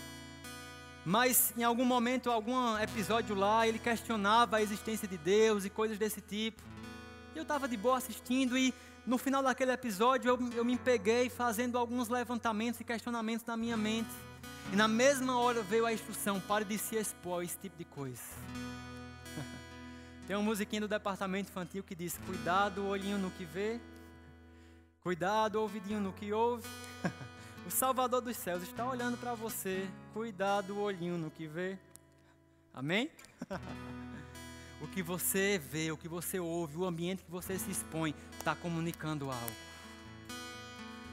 Mas 1.05 1.53
em 1.57 1.63
algum 1.63 1.83
momento, 1.83 2.31
algum 2.31 2.77
episódio 2.77 3.35
lá, 3.35 3.67
ele 3.67 3.77
questionava 3.77 4.55
a 4.55 4.61
existência 4.61 5.09
de 5.09 5.17
Deus 5.17 5.65
e 5.65 5.69
coisas 5.69 5.97
desse 5.97 6.21
tipo. 6.21 6.61
Eu 7.35 7.41
estava 7.41 7.67
de 7.67 7.75
boa 7.75 7.97
assistindo 7.97 8.57
e 8.57 8.73
no 9.05 9.17
final 9.17 9.43
daquele 9.43 9.71
episódio 9.73 10.29
eu, 10.29 10.49
eu 10.53 10.63
me 10.63 10.77
peguei 10.77 11.29
fazendo 11.29 11.77
alguns 11.77 12.07
levantamentos 12.07 12.79
e 12.79 12.85
questionamentos 12.85 13.45
na 13.45 13.57
minha 13.57 13.75
mente. 13.75 14.30
E 14.71 14.75
na 14.75 14.87
mesma 14.87 15.37
hora 15.37 15.61
veio 15.61 15.85
a 15.85 15.91
instrução: 15.91 16.39
pare 16.39 16.63
de 16.63 16.77
se 16.77 16.95
expor 16.95 17.41
a 17.41 17.43
esse 17.43 17.57
tipo 17.57 17.77
de 17.77 17.83
coisa. 17.83 18.21
Tem 20.25 20.35
uma 20.35 20.43
musiquinha 20.43 20.81
do 20.81 20.87
departamento 20.87 21.49
infantil 21.49 21.83
que 21.83 21.93
diz: 21.93 22.17
Cuidado, 22.25 22.85
olhinho 22.85 23.17
no 23.17 23.29
que 23.31 23.43
vê, 23.43 23.81
cuidado, 25.01 25.59
ouvidinho 25.59 25.99
no 25.99 26.13
que 26.13 26.31
ouve. 26.31 26.67
O 27.63 27.69
Salvador 27.69 28.21
dos 28.21 28.35
céus 28.37 28.63
está 28.63 28.89
olhando 28.89 29.17
para 29.17 29.35
você. 29.35 29.87
Cuidado 30.13 30.79
olhinho 30.79 31.15
no 31.15 31.29
que 31.29 31.45
vê. 31.45 31.77
Amém? 32.73 33.11
o 34.81 34.87
que 34.87 35.03
você 35.03 35.61
vê, 35.71 35.91
o 35.91 35.95
que 35.95 36.07
você 36.07 36.39
ouve, 36.39 36.77
o 36.77 36.85
ambiente 36.85 37.23
que 37.23 37.29
você 37.29 37.59
se 37.59 37.69
expõe, 37.69 38.15
está 38.39 38.55
comunicando 38.55 39.29
algo. 39.29 39.70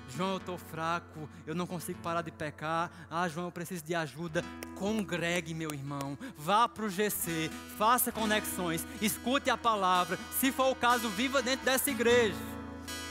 João, 0.09 0.33
eu 0.33 0.37
estou 0.39 0.59
fraco, 0.59 1.29
eu 1.47 1.55
não 1.55 1.67
consigo 1.67 2.01
parar 2.01 2.23
de 2.23 2.31
pecar. 2.31 2.91
Ah, 3.11 3.29
João, 3.29 3.47
eu 3.47 3.53
preciso 3.53 3.85
de 3.85 3.95
ajuda. 3.95 4.45
Congregue, 4.77 5.55
meu 5.55 5.73
irmão. 5.73 6.19
Vá 6.37 6.69
para 6.69 6.85
o 6.85 6.91
GC, 6.91 7.51
faça 7.77 8.11
conexões, 8.11 8.87
escute 9.01 9.51
a 9.51 9.57
palavra. 9.57 10.19
Se 10.39 10.51
for 10.51 10.71
o 10.71 10.75
caso, 10.75 11.09
viva 11.11 11.43
dentro 11.43 11.65
dessa 11.65 11.91
igreja. 11.91 12.37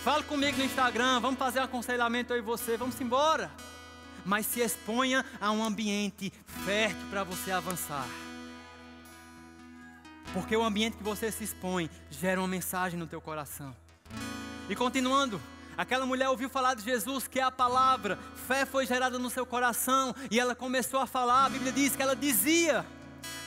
Fale 0.03 0.23
comigo 0.23 0.57
no 0.57 0.63
Instagram, 0.63 1.19
vamos 1.19 1.37
fazer 1.37 1.59
aconselhamento 1.59 2.33
eu 2.33 2.37
e 2.37 2.41
você, 2.41 2.77
vamos 2.77 2.99
embora. 3.01 3.51
Mas 4.25 4.45
se 4.45 4.61
exponha 4.61 5.25
a 5.39 5.51
um 5.51 5.63
ambiente 5.63 6.31
fértil 6.65 7.07
para 7.09 7.23
você 7.23 7.51
avançar. 7.51 8.07
Porque 10.33 10.55
o 10.55 10.63
ambiente 10.63 10.97
que 10.97 11.03
você 11.03 11.31
se 11.31 11.43
expõe 11.43 11.89
gera 12.09 12.39
uma 12.39 12.47
mensagem 12.47 12.99
no 12.99 13.07
teu 13.07 13.21
coração. 13.21 13.75
E 14.69 14.75
continuando, 14.75 15.41
aquela 15.77 16.05
mulher 16.05 16.29
ouviu 16.29 16.49
falar 16.49 16.73
de 16.73 16.83
Jesus, 16.83 17.27
que 17.27 17.39
é 17.39 17.43
a 17.43 17.51
palavra, 17.51 18.17
fé 18.47 18.65
foi 18.65 18.85
gerada 18.85 19.19
no 19.19 19.29
seu 19.29 19.45
coração 19.45 20.15
e 20.31 20.39
ela 20.39 20.55
começou 20.55 20.99
a 20.99 21.05
falar. 21.05 21.45
A 21.45 21.49
Bíblia 21.49 21.71
diz 21.71 21.95
que 21.95 22.01
ela 22.01 22.15
dizia: 22.15 22.85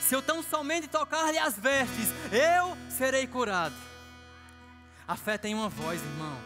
Se 0.01 0.15
eu 0.15 0.21
tão 0.21 0.41
somente 0.41 0.87
tocar-lhe 0.87 1.37
as 1.37 1.57
vestes, 1.57 2.07
eu 2.31 2.77
serei 2.89 3.27
curado. 3.27 3.75
A 5.07 5.15
fé 5.17 5.37
tem 5.37 5.53
uma 5.53 5.67
voz, 5.67 6.01
irmão. 6.01 6.37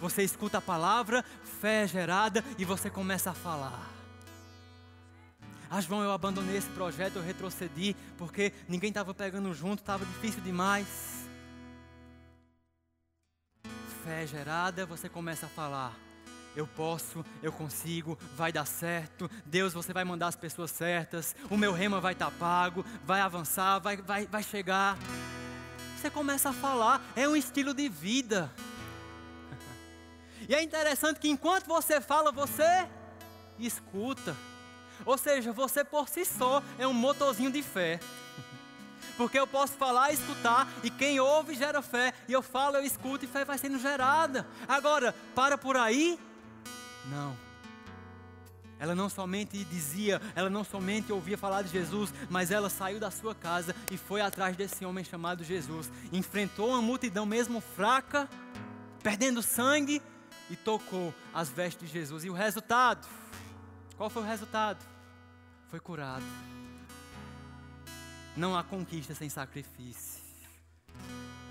Você 0.00 0.22
escuta 0.22 0.58
a 0.58 0.62
palavra, 0.62 1.24
fé 1.60 1.82
é 1.82 1.88
gerada 1.88 2.44
e 2.56 2.64
você 2.64 2.88
começa 2.88 3.30
a 3.30 3.34
falar. 3.34 3.98
Ah, 5.70 5.80
João, 5.80 6.02
eu 6.02 6.12
abandonei 6.12 6.56
esse 6.56 6.70
projeto, 6.70 7.16
eu 7.16 7.22
retrocedi 7.22 7.94
porque 8.16 8.52
ninguém 8.68 8.88
estava 8.88 9.12
pegando 9.12 9.52
junto, 9.52 9.80
estava 9.80 10.06
difícil 10.06 10.40
demais. 10.40 11.17
Fé 14.04 14.26
gerada, 14.26 14.86
você 14.86 15.08
começa 15.08 15.46
a 15.46 15.48
falar. 15.48 15.92
eu 16.56 16.66
posso, 16.66 17.24
eu 17.42 17.52
consigo, 17.52 18.18
vai 18.36 18.50
dar 18.50 18.64
certo, 18.64 19.30
Deus, 19.44 19.72
você 19.72 19.92
vai 19.92 20.04
mandar 20.04 20.28
as 20.28 20.36
pessoas 20.36 20.70
certas, 20.70 21.36
o 21.48 21.56
meu 21.56 21.72
rema 21.72 22.00
vai 22.00 22.14
estar 22.14 22.30
tá 22.30 22.36
pago, 22.38 22.84
vai 23.04 23.20
avançar, 23.20 23.78
vai, 23.78 23.96
vai, 23.96 24.26
vai 24.26 24.42
chegar. 24.42 24.98
Você 25.96 26.10
começa 26.10 26.50
a 26.50 26.52
falar, 26.52 27.02
é 27.14 27.28
um 27.28 27.36
estilo 27.36 27.74
de 27.74 27.88
vida. 27.88 28.50
E 30.48 30.54
é 30.54 30.62
interessante 30.62 31.20
que 31.20 31.28
enquanto 31.28 31.66
você 31.66 32.00
fala, 32.00 32.32
você 32.32 32.88
escuta. 33.58 34.34
Ou 35.04 35.18
seja, 35.18 35.52
você 35.52 35.84
por 35.84 36.08
si 36.08 36.24
só 36.24 36.62
é 36.78 36.86
um 36.86 36.92
motorzinho 36.92 37.50
de 37.50 37.62
fé. 37.62 38.00
Porque 39.18 39.38
eu 39.38 39.46
posso 39.46 39.72
falar, 39.74 40.12
escutar, 40.12 40.68
e 40.82 40.88
quem 40.88 41.18
ouve 41.18 41.56
gera 41.56 41.82
fé, 41.82 42.14
e 42.28 42.32
eu 42.32 42.40
falo, 42.40 42.76
eu 42.76 42.84
escuto, 42.84 43.24
e 43.24 43.28
fé 43.28 43.44
vai 43.44 43.58
sendo 43.58 43.78
gerada. 43.78 44.46
Agora, 44.66 45.12
para 45.34 45.58
por 45.58 45.76
aí? 45.76 46.18
Não. 47.10 47.36
Ela 48.78 48.94
não 48.94 49.08
somente 49.08 49.64
dizia, 49.64 50.22
ela 50.36 50.48
não 50.48 50.62
somente 50.62 51.12
ouvia 51.12 51.36
falar 51.36 51.62
de 51.62 51.68
Jesus, 51.68 52.14
mas 52.30 52.52
ela 52.52 52.70
saiu 52.70 53.00
da 53.00 53.10
sua 53.10 53.34
casa 53.34 53.74
e 53.90 53.98
foi 53.98 54.20
atrás 54.20 54.56
desse 54.56 54.84
homem 54.84 55.04
chamado 55.04 55.42
Jesus. 55.42 55.90
Enfrentou 56.12 56.68
uma 56.68 56.80
multidão 56.80 57.26
mesmo 57.26 57.60
fraca, 57.60 58.28
perdendo 59.02 59.42
sangue, 59.42 60.00
e 60.48 60.54
tocou 60.54 61.12
as 61.34 61.48
vestes 61.48 61.88
de 61.88 61.92
Jesus. 61.92 62.24
E 62.24 62.30
o 62.30 62.32
resultado? 62.32 63.06
Qual 63.96 64.08
foi 64.08 64.22
o 64.22 64.24
resultado? 64.24 64.78
Foi 65.68 65.80
curado. 65.80 66.24
Não 68.38 68.56
há 68.56 68.62
conquista 68.62 69.16
sem 69.16 69.28
sacrifício. 69.28 70.22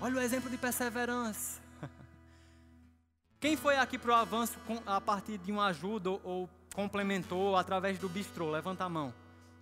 Olha 0.00 0.16
o 0.16 0.20
exemplo 0.20 0.48
de 0.48 0.56
perseverança. 0.56 1.60
Quem 3.38 3.58
foi 3.58 3.76
aqui 3.76 3.98
para 3.98 4.10
o 4.10 4.14
avanço 4.14 4.56
a 4.86 4.98
partir 4.98 5.36
de 5.36 5.52
uma 5.52 5.66
ajuda 5.66 6.08
ou 6.08 6.48
complementou 6.74 7.56
através 7.56 7.98
do 7.98 8.08
bistrô? 8.08 8.50
Levanta 8.50 8.84
a 8.84 8.88
mão. 8.88 9.12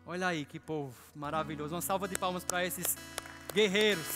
Olha 0.07 0.29
aí 0.29 0.45
que 0.45 0.61
povo 0.61 0.95
maravilhoso. 1.17 1.75
Uma 1.75 1.81
salva 1.81 2.07
de 2.07 2.17
palmas 2.17 2.45
para 2.45 2.65
esses 2.65 2.97
guerreiros. 3.53 4.07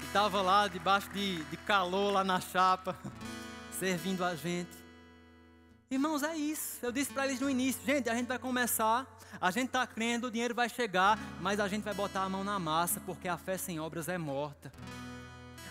Que 0.00 0.06
estavam 0.06 0.42
lá 0.42 0.66
debaixo 0.66 1.08
de, 1.10 1.44
de 1.44 1.56
calor, 1.58 2.14
lá 2.14 2.24
na 2.24 2.40
chapa, 2.40 2.98
servindo 3.78 4.24
a 4.24 4.34
gente. 4.34 4.76
Irmãos, 5.90 6.22
é 6.22 6.36
isso. 6.36 6.78
Eu 6.82 6.92
disse 6.92 7.10
para 7.10 7.26
eles 7.26 7.40
no 7.40 7.48
início: 7.48 7.80
gente, 7.84 8.10
a 8.10 8.14
gente 8.14 8.26
vai 8.26 8.38
começar, 8.38 9.06
a 9.40 9.50
gente 9.50 9.68
está 9.68 9.86
crendo, 9.86 10.26
o 10.26 10.30
dinheiro 10.30 10.54
vai 10.54 10.68
chegar, 10.68 11.18
mas 11.40 11.58
a 11.58 11.66
gente 11.66 11.82
vai 11.82 11.94
botar 11.94 12.24
a 12.24 12.28
mão 12.28 12.44
na 12.44 12.58
massa, 12.58 13.00
porque 13.00 13.26
a 13.26 13.38
fé 13.38 13.56
sem 13.56 13.80
obras 13.80 14.06
é 14.06 14.18
morta. 14.18 14.70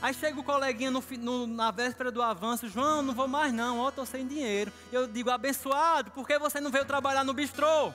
Aí 0.02 0.14
chega 0.14 0.40
o 0.40 0.44
coleguinha 0.44 0.90
no, 0.90 1.04
no, 1.20 1.46
na 1.46 1.70
véspera 1.70 2.12
do 2.12 2.24
avanço: 2.24 2.68
João, 2.68 3.04
não 3.04 3.14
vou 3.14 3.28
mais 3.28 3.54
não, 3.54 3.78
ó, 3.78 3.90
estou 3.90 4.08
sem 4.08 4.28
dinheiro. 4.28 4.74
Eu 4.92 5.08
digo: 5.08 5.30
abençoado, 5.30 6.10
por 6.10 6.26
que 6.26 6.40
você 6.40 6.60
não 6.60 6.72
veio 6.72 6.86
trabalhar 6.86 7.24
no 7.24 7.34
bistrô? 7.34 7.94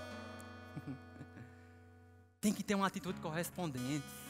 Tem 2.40 2.52
que 2.52 2.62
ter 2.62 2.76
uma 2.76 2.86
atitude 2.86 3.18
correspondente. 3.20 4.21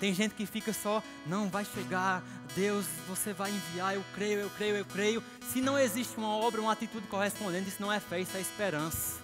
Tem 0.00 0.14
gente 0.14 0.34
que 0.34 0.46
fica 0.46 0.72
só, 0.72 1.02
não 1.26 1.50
vai 1.50 1.62
chegar, 1.62 2.22
Deus, 2.56 2.86
você 3.06 3.34
vai 3.34 3.50
enviar, 3.50 3.94
eu 3.94 4.02
creio, 4.14 4.40
eu 4.40 4.50
creio, 4.50 4.76
eu 4.76 4.84
creio. 4.86 5.22
Se 5.52 5.60
não 5.60 5.78
existe 5.78 6.16
uma 6.16 6.28
obra, 6.28 6.58
uma 6.58 6.72
atitude 6.72 7.06
correspondente, 7.06 7.68
isso 7.68 7.82
não 7.82 7.92
é 7.92 8.00
fé, 8.00 8.18
isso 8.18 8.34
é 8.34 8.40
esperança. 8.40 9.20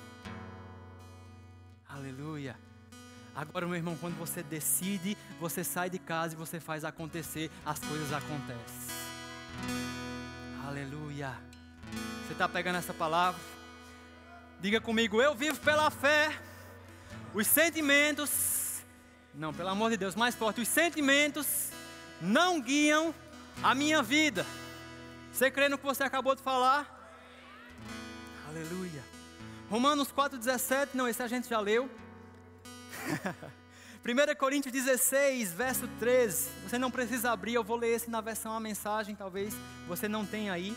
Aleluia. 1.88 2.56
Agora, 3.34 3.66
meu 3.66 3.76
irmão, 3.76 3.96
quando 3.98 4.18
você 4.18 4.42
decide, 4.42 5.16
você 5.40 5.64
sai 5.64 5.88
de 5.88 5.98
casa 5.98 6.34
e 6.34 6.36
você 6.36 6.60
faz 6.60 6.84
acontecer, 6.84 7.50
as 7.64 7.78
coisas 7.78 8.12
acontecem. 8.12 8.96
Aleluia. 10.66 11.32
Você 12.26 12.32
está 12.32 12.46
pegando 12.46 12.76
essa 12.76 12.92
palavra? 12.92 13.40
Diga 14.60 14.78
comigo, 14.78 15.22
eu 15.22 15.34
vivo 15.34 15.58
pela 15.60 15.90
fé. 15.90 16.38
Os 17.32 17.46
sentimentos 17.46 18.55
não, 19.36 19.52
pelo 19.52 19.68
amor 19.68 19.90
de 19.90 19.96
Deus, 19.96 20.14
mais 20.14 20.34
forte. 20.34 20.60
Os 20.60 20.68
sentimentos 20.68 21.70
não 22.20 22.60
guiam 22.60 23.14
a 23.62 23.74
minha 23.74 24.02
vida. 24.02 24.46
Você 25.32 25.50
crê 25.50 25.68
no 25.68 25.76
que 25.76 25.84
você 25.84 26.02
acabou 26.02 26.34
de 26.34 26.42
falar? 26.42 26.92
Aleluia. 28.48 29.04
Romanos 29.68 30.12
4,17, 30.12 30.90
não, 30.94 31.06
esse 31.06 31.22
a 31.22 31.28
gente 31.28 31.48
já 31.48 31.60
leu. 31.60 31.90
1 34.06 34.36
Coríntios 34.38 34.72
16, 34.72 35.52
verso 35.52 35.88
13. 35.98 36.48
Você 36.62 36.78
não 36.78 36.90
precisa 36.90 37.32
abrir, 37.32 37.54
eu 37.54 37.64
vou 37.64 37.76
ler 37.76 37.88
esse 37.88 38.08
na 38.08 38.20
versão 38.20 38.52
a 38.52 38.60
mensagem, 38.60 39.14
talvez 39.14 39.54
você 39.86 40.08
não 40.08 40.24
tenha 40.24 40.52
aí. 40.52 40.76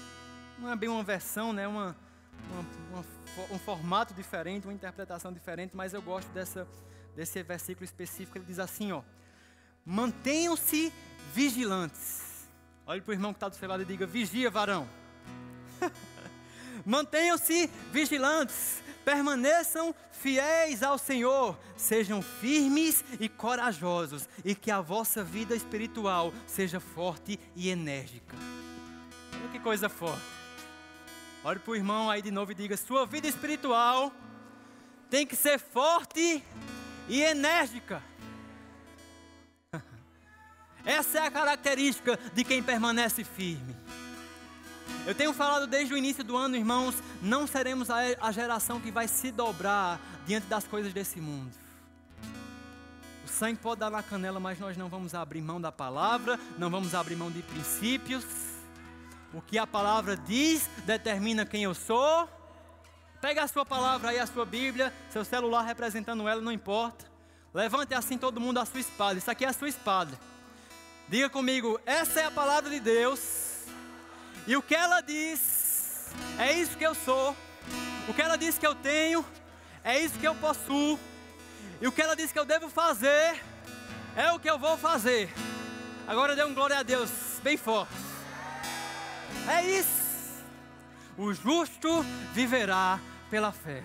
Não 0.57 0.71
é 0.71 0.75
bem 0.75 0.89
uma 0.89 1.03
versão, 1.03 1.53
né? 1.53 1.67
Uma, 1.67 1.95
uma, 2.51 2.65
uma, 2.91 3.05
um 3.51 3.59
formato 3.59 4.13
diferente, 4.13 4.65
uma 4.65 4.73
interpretação 4.73 5.31
diferente, 5.31 5.75
mas 5.75 5.93
eu 5.93 6.01
gosto 6.01 6.27
dessa, 6.29 6.67
desse 7.19 7.43
versículo 7.43 7.83
específico, 7.83 8.37
ele 8.37 8.45
diz 8.45 8.59
assim: 8.59 8.93
ó, 8.93 9.01
mantenham-se 9.85 10.93
vigilantes. 11.33 12.47
Olhe 12.87 13.01
para 13.01 13.11
o 13.11 13.13
irmão 13.13 13.33
que 13.33 13.37
está 13.37 13.49
do 13.49 13.55
seu 13.57 13.67
lado 13.67 13.83
e 13.83 13.85
diga: 13.85 14.05
vigia, 14.05 14.49
varão. 14.49 14.87
mantenham-se 16.85 17.69
vigilantes, 17.91 18.81
permaneçam 19.03 19.93
fiéis 20.13 20.81
ao 20.81 20.97
Senhor, 20.97 21.59
sejam 21.75 22.21
firmes 22.21 23.03
e 23.19 23.27
corajosos, 23.27 24.29
e 24.45 24.55
que 24.55 24.71
a 24.71 24.79
vossa 24.79 25.21
vida 25.21 25.53
espiritual 25.53 26.31
seja 26.47 26.79
forte 26.79 27.37
e 27.53 27.69
enérgica. 27.69 28.37
Olha 29.33 29.49
que 29.49 29.59
coisa 29.59 29.89
forte. 29.89 30.23
Olhe 31.43 31.59
para 31.59 31.71
o 31.71 31.75
irmão 31.75 32.09
aí 32.09 32.21
de 32.21 32.31
novo 32.31 32.53
e 32.53 32.55
diga: 32.55 32.77
sua 32.77 33.05
vida 33.05 33.27
espiritual 33.27 34.09
tem 35.09 35.27
que 35.27 35.35
ser 35.35 35.59
forte 35.59 36.41
e 37.09 37.21
enérgica. 37.21 38.01
Essa 40.85 41.17
é 41.17 41.27
a 41.27 41.31
característica 41.31 42.17
de 42.33 42.43
quem 42.43 42.63
permanece 42.63 43.23
firme. 43.23 43.75
Eu 45.05 45.15
tenho 45.15 45.33
falado 45.33 45.65
desde 45.65 45.93
o 45.93 45.97
início 45.97 46.23
do 46.23 46.37
ano, 46.37 46.55
irmãos, 46.55 46.95
não 47.21 47.47
seremos 47.47 47.89
a 47.89 48.31
geração 48.31 48.79
que 48.79 48.91
vai 48.91 49.07
se 49.07 49.31
dobrar 49.31 49.99
diante 50.25 50.47
das 50.47 50.65
coisas 50.65 50.93
desse 50.93 51.19
mundo. 51.19 51.51
O 53.25 53.27
sangue 53.27 53.59
pode 53.59 53.79
dar 53.79 53.89
na 53.89 54.03
canela, 54.03 54.39
mas 54.39 54.59
nós 54.59 54.77
não 54.77 54.89
vamos 54.89 55.13
abrir 55.15 55.41
mão 55.41 55.59
da 55.59 55.71
palavra, 55.71 56.39
não 56.57 56.69
vamos 56.69 56.93
abrir 56.93 57.15
mão 57.15 57.31
de 57.31 57.41
princípios. 57.41 58.23
O 59.33 59.41
que 59.41 59.57
a 59.57 59.67
palavra 59.67 60.17
diz 60.17 60.67
determina 60.85 61.45
quem 61.45 61.63
eu 61.63 61.73
sou 61.73 62.27
Pega 63.21 63.43
a 63.43 63.47
sua 63.47 63.65
palavra 63.65 64.11
aí, 64.11 64.19
a 64.19 64.25
sua 64.25 64.45
Bíblia, 64.45 64.93
seu 65.09 65.25
celular 65.25 65.63
representando 65.63 66.27
ela, 66.27 66.41
não 66.41 66.51
importa. 66.51 67.05
Levante 67.53 67.93
assim 67.93 68.17
todo 68.17 68.39
mundo 68.39 68.59
a 68.59 68.65
sua 68.65 68.79
espada. 68.79 69.19
Isso 69.19 69.29
aqui 69.29 69.43
é 69.43 69.49
a 69.49 69.53
sua 69.53 69.67
espada. 69.67 70.17
Diga 71.09 71.29
comigo, 71.29 71.79
essa 71.85 72.21
é 72.21 72.25
a 72.25 72.31
palavra 72.31 72.69
de 72.69 72.79
Deus. 72.79 73.65
E 74.47 74.55
o 74.55 74.61
que 74.61 74.73
ela 74.73 75.01
diz, 75.01 76.09
é 76.37 76.53
isso 76.53 76.77
que 76.77 76.85
eu 76.85 76.95
sou. 76.95 77.35
O 78.07 78.13
que 78.13 78.21
ela 78.21 78.37
diz 78.37 78.57
que 78.57 78.65
eu 78.65 78.73
tenho, 78.73 79.25
é 79.83 79.99
isso 79.99 80.17
que 80.17 80.27
eu 80.27 80.35
possuo. 80.35 80.97
E 81.81 81.87
o 81.87 81.91
que 81.91 82.01
ela 82.01 82.15
diz 82.15 82.31
que 82.31 82.39
eu 82.39 82.45
devo 82.45 82.69
fazer, 82.69 83.43
é 84.15 84.31
o 84.31 84.39
que 84.39 84.49
eu 84.49 84.57
vou 84.57 84.77
fazer. 84.77 85.29
Agora 86.07 86.35
dê 86.35 86.43
um 86.43 86.53
glória 86.53 86.79
a 86.79 86.83
Deus, 86.83 87.09
bem 87.43 87.57
forte. 87.57 87.93
É 89.47 89.63
isso. 89.63 90.08
O 91.19 91.33
justo 91.33 92.01
viverá 92.33 92.97
pela 93.29 93.51
fé. 93.51 93.83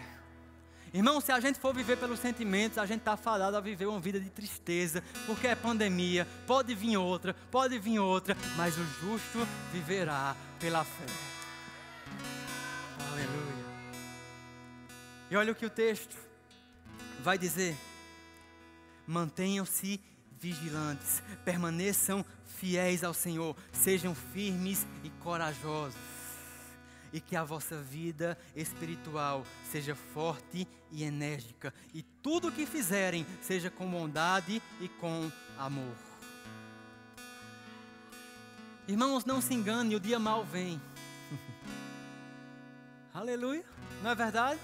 Irmão, 0.93 1.21
se 1.21 1.33
a 1.33 1.41
gente 1.41 1.59
for 1.59 1.75
viver 1.75 1.97
pelos 1.97 2.21
sentimentos, 2.21 2.79
a 2.79 2.87
gente 2.87 3.01
está 3.01 3.17
fadado 3.17 3.57
a 3.57 3.61
viver 3.61 3.87
uma 3.87 3.99
vida 3.99 4.21
de 4.21 4.31
tristeza, 4.31 5.03
porque 5.27 5.49
é 5.49 5.57
pandemia, 5.57 6.29
pode 6.47 6.77
vir 6.77 6.97
outra, 6.97 7.35
pode 7.51 7.77
vir 7.77 7.99
outra, 7.99 8.37
mas 8.57 8.79
o 8.79 8.85
justo 8.85 9.45
viverá 9.73 10.37
pela 10.61 10.85
fé. 10.85 11.07
Aleluia. 13.11 13.65
E 15.29 15.37
olha 15.37 15.51
o 15.51 15.57
que 15.57 15.67
o 15.67 15.71
texto 15.71 16.17
vai 17.19 17.37
dizer: 17.37 17.77
mantenham-se 19.09 20.01
vigilantes, 20.41 21.21
permaneçam 21.45 22.25
fiéis 22.45 23.03
ao 23.03 23.13
Senhor, 23.13 23.57
sejam 23.73 24.15
firmes 24.15 24.87
e 25.03 25.11
corajosos 25.11 26.14
e 27.15 27.21
que 27.21 27.37
a 27.37 27.45
vossa 27.45 27.81
vida 27.81 28.37
espiritual 28.57 29.47
seja 29.71 29.95
forte 29.95 30.67
e 30.91 31.05
enérgica, 31.05 31.73
e 31.95 32.03
tudo 32.03 32.49
o 32.49 32.53
que 32.53 32.67
fizerem 32.67 33.25
seja 33.41 33.71
com 33.71 33.89
bondade 33.89 34.61
e 34.81 34.89
com 34.89 35.31
amor. 35.57 35.95
Irmãos, 38.89 39.25
não 39.25 39.41
se 39.41 39.55
engane, 39.55 39.95
o 39.95 40.01
dia 40.01 40.19
mal 40.19 40.45
vem. 40.45 40.83
Aleluia, 43.15 43.65
não 44.03 44.11
é 44.11 44.15
verdade? 44.17 44.61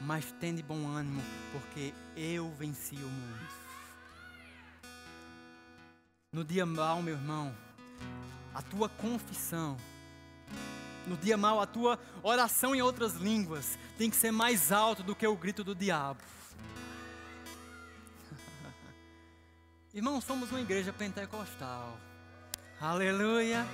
Mas 0.00 0.32
tende 0.40 0.62
bom 0.62 0.88
ânimo, 0.88 1.22
porque 1.52 1.92
eu 2.16 2.50
venci 2.52 2.94
o 2.94 3.08
mundo. 3.08 3.46
No 6.32 6.42
dia 6.42 6.64
mal, 6.64 7.02
meu 7.02 7.14
irmão, 7.14 7.54
a 8.54 8.62
tua 8.62 8.88
confissão 8.88 9.76
No 11.06 11.16
dia 11.16 11.36
mal, 11.36 11.60
a 11.60 11.66
tua 11.66 11.98
oração 12.22 12.74
em 12.74 12.82
outras 12.82 13.14
línguas 13.14 13.78
tem 13.98 14.08
que 14.08 14.16
ser 14.16 14.30
mais 14.30 14.70
alto 14.70 15.02
do 15.02 15.14
que 15.14 15.26
o 15.26 15.36
grito 15.36 15.64
do 15.64 15.74
diabo. 15.74 16.20
Irmão, 19.92 20.20
somos 20.20 20.50
uma 20.50 20.60
igreja 20.60 20.92
pentecostal. 20.92 21.98
Aleluia. 22.80 23.66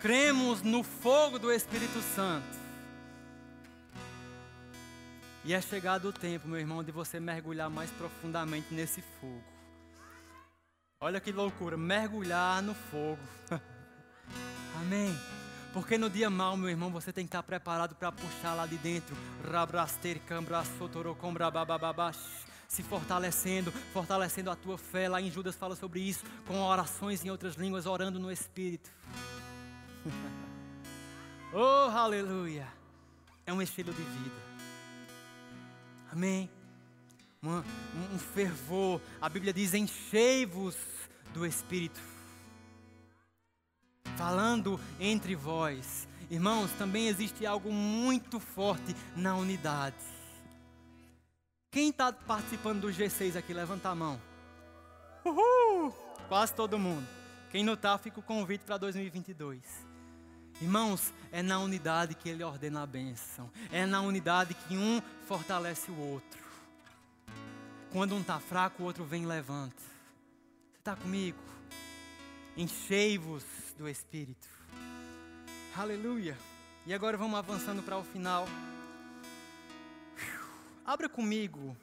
Cremos 0.00 0.62
no 0.62 0.82
fogo 0.82 1.38
do 1.38 1.52
Espírito 1.52 2.00
Santo. 2.14 2.58
E 5.44 5.54
é 5.54 5.60
chegado 5.60 6.08
o 6.08 6.12
tempo, 6.12 6.46
meu 6.46 6.58
irmão, 6.58 6.84
de 6.84 6.92
você 6.92 7.18
mergulhar 7.18 7.70
mais 7.70 7.90
profundamente 7.90 8.72
nesse 8.72 9.02
fogo. 9.20 9.42
Olha 11.00 11.18
que 11.18 11.32
loucura, 11.32 11.78
mergulhar 11.78 12.62
no 12.62 12.74
fogo. 12.74 13.18
Amém. 14.80 15.18
Porque 15.72 15.96
no 15.96 16.10
dia 16.10 16.28
mal, 16.28 16.56
meu 16.56 16.68
irmão, 16.68 16.90
você 16.90 17.12
tem 17.12 17.24
que 17.24 17.28
estar 17.28 17.42
preparado 17.42 17.94
para 17.94 18.10
puxar 18.10 18.54
lá 18.54 18.66
de 18.66 18.76
dentro. 18.78 19.16
Se 22.68 22.82
fortalecendo, 22.82 23.72
fortalecendo 23.92 24.50
a 24.50 24.56
tua 24.56 24.76
fé. 24.76 25.08
Lá 25.08 25.20
em 25.20 25.30
Judas 25.30 25.56
fala 25.56 25.76
sobre 25.76 26.00
isso, 26.00 26.24
com 26.46 26.60
orações 26.60 27.24
em 27.24 27.30
outras 27.30 27.54
línguas, 27.54 27.86
orando 27.86 28.18
no 28.18 28.30
Espírito. 28.32 28.90
oh, 31.52 31.90
aleluia! 31.90 32.66
É 33.46 33.52
um 33.52 33.62
estilo 33.62 33.92
de 33.92 34.02
vida. 34.02 34.36
Amém? 36.12 36.50
Um, 37.42 37.62
um 38.14 38.18
fervor. 38.18 39.00
A 39.20 39.28
Bíblia 39.28 39.52
diz: 39.52 39.72
enchei-vos 39.72 40.76
do 41.32 41.46
Espírito. 41.46 42.00
Falando 44.16 44.78
entre 44.98 45.34
vós. 45.34 46.08
Irmãos, 46.30 46.70
também 46.72 47.08
existe 47.08 47.44
algo 47.44 47.72
muito 47.72 48.38
forte 48.38 48.94
na 49.16 49.34
unidade. 49.34 49.96
Quem 51.70 51.90
está 51.90 52.12
participando 52.12 52.82
do 52.82 52.88
G6 52.88 53.36
aqui, 53.36 53.52
levanta 53.52 53.88
a 53.88 53.94
mão. 53.94 54.20
Uhul! 55.24 55.92
Quase 56.28 56.54
todo 56.54 56.78
mundo. 56.78 57.06
Quem 57.50 57.64
não 57.64 57.74
está, 57.74 57.96
fica 57.98 58.20
o 58.20 58.22
convite 58.22 58.64
para 58.64 58.76
2022. 58.76 59.60
Irmãos, 60.60 61.12
é 61.32 61.42
na 61.42 61.58
unidade 61.58 62.14
que 62.14 62.28
Ele 62.28 62.44
ordena 62.44 62.82
a 62.82 62.86
bênção. 62.86 63.50
É 63.72 63.86
na 63.86 64.00
unidade 64.00 64.54
que 64.54 64.76
um 64.76 65.00
fortalece 65.26 65.90
o 65.90 65.98
outro. 65.98 66.40
Quando 67.90 68.14
um 68.14 68.20
está 68.20 68.38
fraco, 68.38 68.82
o 68.82 68.86
outro 68.86 69.04
vem 69.04 69.24
e 69.24 69.26
levanta. 69.26 69.82
Você 70.72 70.78
está 70.78 70.94
comigo? 70.94 71.38
Enchei-vos 72.56 73.44
do 73.80 73.88
Espírito. 73.88 74.46
Aleluia. 75.74 76.36
E 76.84 76.92
agora 76.92 77.16
vamos 77.16 77.38
avançando 77.38 77.82
para 77.82 77.96
o 77.96 78.04
final. 78.04 78.46
Abra 80.84 81.08
comigo. 81.08 81.74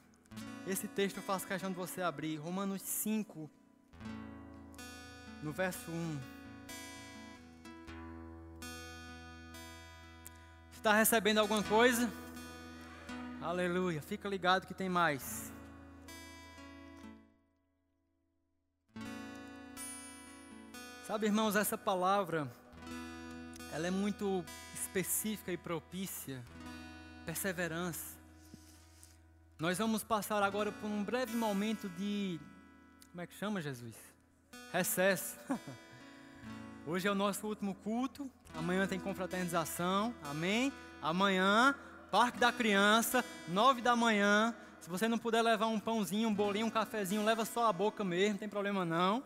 Esse 0.64 0.86
texto 0.86 1.16
eu 1.16 1.24
faço 1.24 1.44
questão 1.44 1.70
de 1.70 1.76
você 1.76 2.00
abrir. 2.00 2.36
Romanos 2.36 2.82
5, 2.82 3.50
no 5.42 5.50
verso 5.50 5.90
1. 5.90 6.20
Está 10.74 10.92
recebendo 10.92 11.38
alguma 11.38 11.64
coisa? 11.64 12.08
Aleluia. 13.42 14.00
Fica 14.00 14.28
ligado 14.28 14.68
que 14.68 14.74
tem 14.74 14.88
mais. 14.88 15.52
Sabe, 21.08 21.24
irmãos, 21.24 21.56
essa 21.56 21.78
palavra 21.78 22.46
ela 23.72 23.86
é 23.86 23.90
muito 23.90 24.44
específica 24.74 25.50
e 25.50 25.56
propícia. 25.56 26.44
Perseverança. 27.24 28.18
Nós 29.58 29.78
vamos 29.78 30.04
passar 30.04 30.42
agora 30.42 30.70
por 30.70 30.86
um 30.86 31.02
breve 31.02 31.34
momento 31.34 31.88
de 31.88 32.38
como 33.10 33.22
é 33.22 33.26
que 33.26 33.32
chama, 33.32 33.62
Jesus? 33.62 33.94
Recesso. 34.70 35.38
Hoje 36.86 37.08
é 37.08 37.10
o 37.10 37.14
nosso 37.14 37.46
último 37.46 37.74
culto. 37.76 38.30
Amanhã 38.54 38.86
tem 38.86 39.00
confraternização. 39.00 40.14
Amém? 40.22 40.70
Amanhã, 41.00 41.74
Parque 42.10 42.38
da 42.38 42.52
Criança, 42.52 43.24
nove 43.48 43.80
da 43.80 43.96
manhã. 43.96 44.54
Se 44.78 44.90
você 44.90 45.08
não 45.08 45.18
puder 45.18 45.40
levar 45.40 45.68
um 45.68 45.80
pãozinho, 45.80 46.28
um 46.28 46.34
bolinho, 46.34 46.66
um 46.66 46.70
cafezinho, 46.70 47.24
leva 47.24 47.46
só 47.46 47.66
a 47.66 47.72
boca 47.72 48.04
mesmo, 48.04 48.32
não 48.32 48.38
tem 48.40 48.48
problema 48.48 48.84
não. 48.84 49.24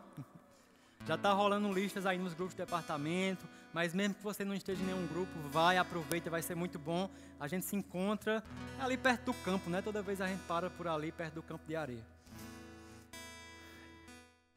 Já 1.06 1.16
está 1.16 1.32
rolando 1.32 1.72
listas 1.72 2.06
aí 2.06 2.16
nos 2.16 2.32
grupos 2.32 2.54
de 2.54 2.62
departamento, 2.62 3.48
mas 3.72 3.92
mesmo 3.92 4.14
que 4.14 4.22
você 4.22 4.44
não 4.44 4.54
esteja 4.54 4.80
em 4.82 4.86
nenhum 4.86 5.06
grupo, 5.08 5.32
vai, 5.50 5.76
aproveita, 5.76 6.30
vai 6.30 6.42
ser 6.42 6.54
muito 6.54 6.78
bom. 6.78 7.10
A 7.40 7.48
gente 7.48 7.66
se 7.66 7.74
encontra 7.74 8.42
ali 8.78 8.96
perto 8.96 9.32
do 9.32 9.34
campo, 9.34 9.68
né? 9.68 9.82
Toda 9.82 10.00
vez 10.00 10.20
a 10.20 10.28
gente 10.28 10.42
para 10.46 10.70
por 10.70 10.86
ali, 10.86 11.10
perto 11.10 11.34
do 11.34 11.42
campo 11.42 11.66
de 11.66 11.74
areia. 11.74 12.06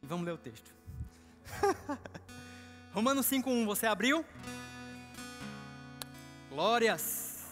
E 0.04 0.06
vamos 0.06 0.24
ler 0.26 0.34
o 0.34 0.38
texto. 0.38 0.72
Romanos 2.94 3.26
5:1, 3.26 3.66
você 3.66 3.88
abriu? 3.88 4.24
Glórias. 6.50 7.44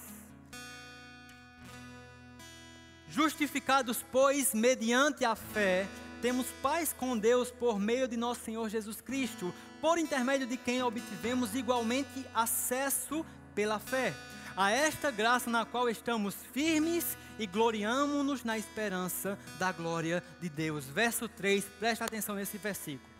Justificados, 3.09 4.03
pois, 4.11 4.53
mediante 4.53 5.25
a 5.25 5.35
fé, 5.35 5.87
temos 6.23 6.47
paz 6.61 6.93
com 6.93 7.17
Deus 7.17 7.51
por 7.51 7.77
meio 7.77 8.07
de 8.07 8.15
nosso 8.15 8.45
Senhor 8.45 8.69
Jesus 8.69 9.01
Cristo, 9.01 9.53
por 9.81 9.97
intermédio 9.97 10.47
de 10.47 10.55
quem 10.55 10.81
obtivemos 10.81 11.53
igualmente 11.53 12.25
acesso 12.33 13.25
pela 13.53 13.77
fé 13.77 14.13
a 14.55 14.71
esta 14.71 15.11
graça 15.11 15.49
na 15.49 15.65
qual 15.65 15.89
estamos 15.89 16.33
firmes 16.53 17.17
e 17.37 17.45
gloriamo-nos 17.45 18.45
na 18.45 18.57
esperança 18.57 19.37
da 19.59 19.73
glória 19.73 20.23
de 20.39 20.47
Deus. 20.47 20.85
Verso 20.85 21.27
3, 21.27 21.65
presta 21.77 22.05
atenção 22.05 22.35
nesse 22.35 22.57
versículo. 22.57 23.11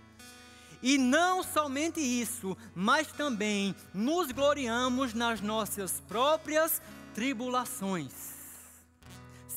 E 0.81 0.97
não 0.97 1.43
somente 1.43 1.99
isso, 1.99 2.55
mas 2.73 3.07
também 3.07 3.75
nos 3.93 4.31
gloriamos 4.31 5.13
nas 5.13 5.41
nossas 5.41 5.99
próprias 6.07 6.81
tribulações. 7.13 8.32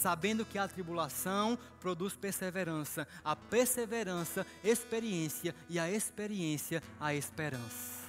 Sabendo 0.07 0.44
que 0.44 0.57
a 0.57 0.68
tribulação 0.68 1.59
produz 1.80 2.14
perseverança, 2.14 3.09
a 3.24 3.34
perseverança, 3.34 4.46
experiência, 4.62 5.52
e 5.68 5.80
a 5.80 5.90
experiência, 5.90 6.80
a 7.00 7.12
esperança. 7.12 8.07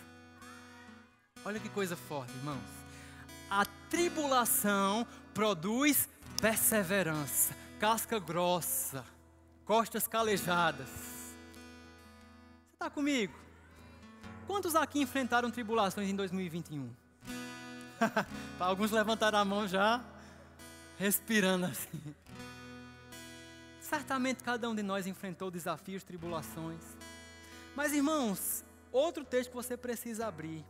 Olha 1.44 1.60
que 1.60 1.70
coisa 1.70 1.96
forte, 1.96 2.32
irmãos. 2.36 2.62
A 3.50 3.66
tribulação 3.90 5.08
produz 5.34 6.08
perseverança, 6.40 7.56
casca 7.80 8.20
grossa, 8.20 9.04
costas 9.66 10.08
calejadas 10.08 11.18
Está 12.74 12.92
comigo? 12.92 13.34
Quantos 14.46 14.76
aqui 14.76 15.02
enfrentaram 15.02 15.50
tribulações 15.50 16.08
em 16.08 16.16
2021? 16.16 16.94
Alguns 18.60 18.92
levantaram 18.92 19.40
a 19.40 19.44
mão 19.44 19.68
já, 19.68 20.00
respirando 20.98 21.66
assim. 21.66 22.16
Certamente 23.82 24.44
cada 24.44 24.70
um 24.70 24.76
de 24.76 24.84
nós 24.84 25.08
enfrentou 25.08 25.50
desafios, 25.50 26.04
tribulações. 26.04 26.82
Mas 27.76 27.94
irmãos, 27.94 28.66
outro 28.92 29.24
texto 29.24 29.50
que 29.50 29.56
você 29.56 29.78
precisa 29.78 30.28
abrir 30.28 30.66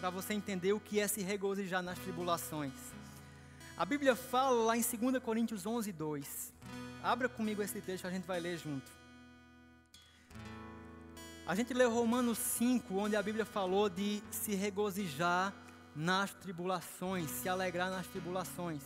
para 0.00 0.10
você 0.10 0.32
entender 0.32 0.72
o 0.72 0.80
que 0.80 0.98
é 0.98 1.06
se 1.06 1.22
regozijar 1.22 1.82
nas 1.82 1.98
tribulações. 1.98 2.72
A 3.76 3.84
Bíblia 3.84 4.14
fala 4.14 4.64
lá 4.64 4.76
em 4.76 4.82
2 4.82 5.22
Coríntios 5.22 5.66
11, 5.66 5.92
2. 5.92 6.52
Abra 7.02 7.28
comigo 7.28 7.62
esse 7.62 7.80
texto, 7.80 8.06
a 8.06 8.10
gente 8.10 8.26
vai 8.26 8.38
ler 8.38 8.56
junto. 8.56 8.90
A 11.46 11.54
gente 11.54 11.74
leu 11.74 11.90
Romanos 11.90 12.38
5, 12.38 12.94
onde 12.94 13.16
a 13.16 13.22
Bíblia 13.22 13.44
falou 13.44 13.88
de 13.88 14.22
se 14.30 14.54
regozijar 14.54 15.52
nas 15.94 16.32
tribulações, 16.32 17.28
se 17.28 17.48
alegrar 17.48 17.90
nas 17.90 18.06
tribulações. 18.06 18.82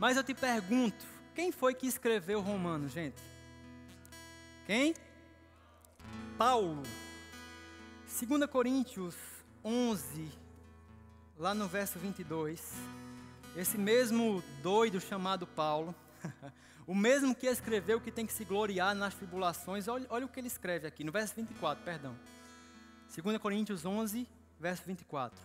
Mas 0.00 0.16
eu 0.16 0.24
te 0.24 0.34
pergunto, 0.34 1.06
quem 1.34 1.52
foi 1.52 1.74
que 1.74 1.86
escreveu 1.86 2.40
Romanos, 2.40 2.90
gente? 2.90 3.22
Quem? 4.66 4.94
Paulo. 6.36 6.82
2 8.28 8.46
Coríntios 8.50 9.14
11, 9.64 10.28
lá 11.38 11.54
no 11.54 11.68
verso 11.68 11.98
22. 12.00 12.72
Esse 13.54 13.78
mesmo 13.78 14.42
doido 14.62 15.00
chamado 15.00 15.46
Paulo, 15.46 15.94
O 16.86 16.94
mesmo 16.94 17.36
que 17.36 17.46
escreveu 17.46 18.00
que 18.00 18.10
tem 18.10 18.26
que 18.26 18.32
se 18.32 18.44
gloriar 18.44 18.96
nas 18.96 19.14
tribulações, 19.14 19.86
olha, 19.86 20.06
olha 20.10 20.26
o 20.26 20.28
que 20.28 20.40
ele 20.40 20.48
escreve 20.48 20.88
aqui, 20.88 21.04
no 21.04 21.12
verso 21.12 21.36
24, 21.36 21.84
perdão. 21.84 22.16
2 23.14 23.38
Coríntios 23.38 23.84
11, 23.84 24.26
verso 24.58 24.82
24. 24.84 25.40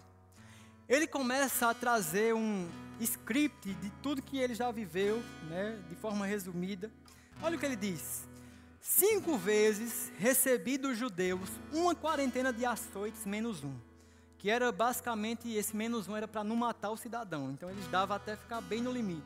Ele 0.88 1.08
começa 1.08 1.70
a 1.70 1.74
trazer 1.74 2.36
um 2.36 2.70
script 3.00 3.74
de 3.74 3.90
tudo 4.02 4.22
que 4.22 4.38
ele 4.38 4.54
já 4.54 4.72
viveu, 4.72 5.22
né, 5.50 5.80
de 5.90 5.96
forma 5.96 6.26
resumida. 6.26 6.92
Olha 7.42 7.58
o 7.58 7.60
que 7.60 7.66
ele 7.66 7.76
diz. 7.76 8.24
Cinco 8.80 9.36
vezes 9.36 10.12
recebi 10.20 10.78
dos 10.78 10.96
judeus 10.96 11.50
uma 11.74 11.96
quarentena 11.96 12.54
de 12.54 12.66
açoites 12.66 13.26
menos 13.26 13.64
um. 13.64 13.74
que 14.38 14.50
era 14.52 14.72
basicamente, 14.72 15.52
esse 15.52 15.76
menos 15.76 16.08
um 16.08 16.16
era 16.16 16.28
para 16.28 16.44
não 16.44 16.56
matar 16.56 16.92
o 16.92 16.98
cidadão, 16.98 17.50
então 17.52 17.68
eles 17.68 17.88
davam 17.88 18.16
até 18.16 18.36
ficar 18.36 18.62
bem 18.62 18.80
no 18.80 18.92
limite. 18.92 19.26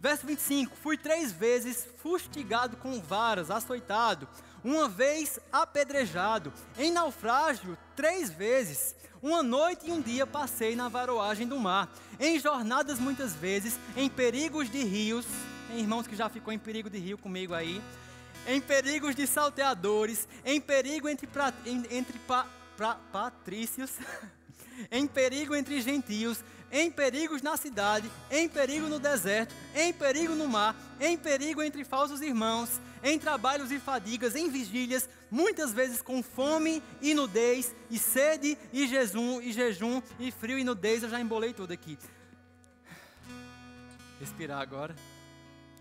Verso 0.00 0.26
25: 0.26 0.76
Fui 0.76 0.96
três 0.96 1.32
vezes 1.32 1.86
fustigado 1.98 2.76
com 2.76 3.00
varas, 3.00 3.50
açoitado, 3.50 4.28
uma 4.62 4.88
vez 4.88 5.38
apedrejado, 5.52 6.52
em 6.78 6.90
naufrágio 6.90 7.76
três 7.94 8.30
vezes. 8.30 8.94
Uma 9.22 9.42
noite 9.42 9.88
e 9.88 9.92
um 9.92 10.00
dia 10.00 10.26
passei 10.26 10.76
na 10.76 10.88
varoagem 10.88 11.48
do 11.48 11.58
mar, 11.58 11.88
em 12.20 12.38
jornadas 12.38 12.98
muitas 12.98 13.34
vezes, 13.34 13.78
em 13.96 14.08
perigos 14.08 14.70
de 14.70 14.84
rios. 14.84 15.26
Tem 15.68 15.80
irmãos 15.80 16.06
que 16.06 16.14
já 16.14 16.28
ficou 16.28 16.52
em 16.52 16.58
perigo 16.58 16.90
de 16.90 16.98
rio 16.98 17.18
comigo 17.18 17.54
aí. 17.54 17.82
Em 18.46 18.60
perigos 18.60 19.16
de 19.16 19.26
salteadores, 19.26 20.28
em 20.44 20.60
perigo 20.60 21.08
entre, 21.08 21.26
pra, 21.26 21.52
entre 21.90 22.18
pa, 22.20 22.46
pra, 22.76 22.94
patrícios, 23.10 23.90
em 24.90 25.06
perigo 25.06 25.54
entre 25.54 25.80
gentios, 25.80 26.42
em 26.70 26.90
perigos 26.90 27.42
na 27.42 27.56
cidade, 27.56 28.10
em 28.30 28.48
perigo 28.48 28.88
no 28.88 28.98
deserto, 28.98 29.54
em 29.74 29.92
perigo 29.92 30.34
no 30.34 30.48
mar, 30.48 30.76
em 31.00 31.16
perigo 31.16 31.62
entre 31.62 31.84
falsos 31.84 32.20
irmãos, 32.20 32.80
em 33.02 33.18
trabalhos 33.18 33.70
e 33.70 33.78
fadigas, 33.78 34.34
em 34.34 34.50
vigílias, 34.50 35.08
muitas 35.30 35.72
vezes 35.72 36.02
com 36.02 36.22
fome 36.22 36.82
e 37.00 37.14
nudez, 37.14 37.74
e 37.90 37.98
sede 37.98 38.58
e 38.72 38.86
jejum, 38.86 39.40
e 39.40 39.52
jejum, 39.52 40.02
e 40.18 40.30
frio 40.30 40.58
e 40.58 40.64
nudez, 40.64 41.02
eu 41.02 41.10
já 41.10 41.20
embolei 41.20 41.52
tudo 41.52 41.72
aqui. 41.72 41.98
Respirar 44.18 44.60
agora. 44.60 44.94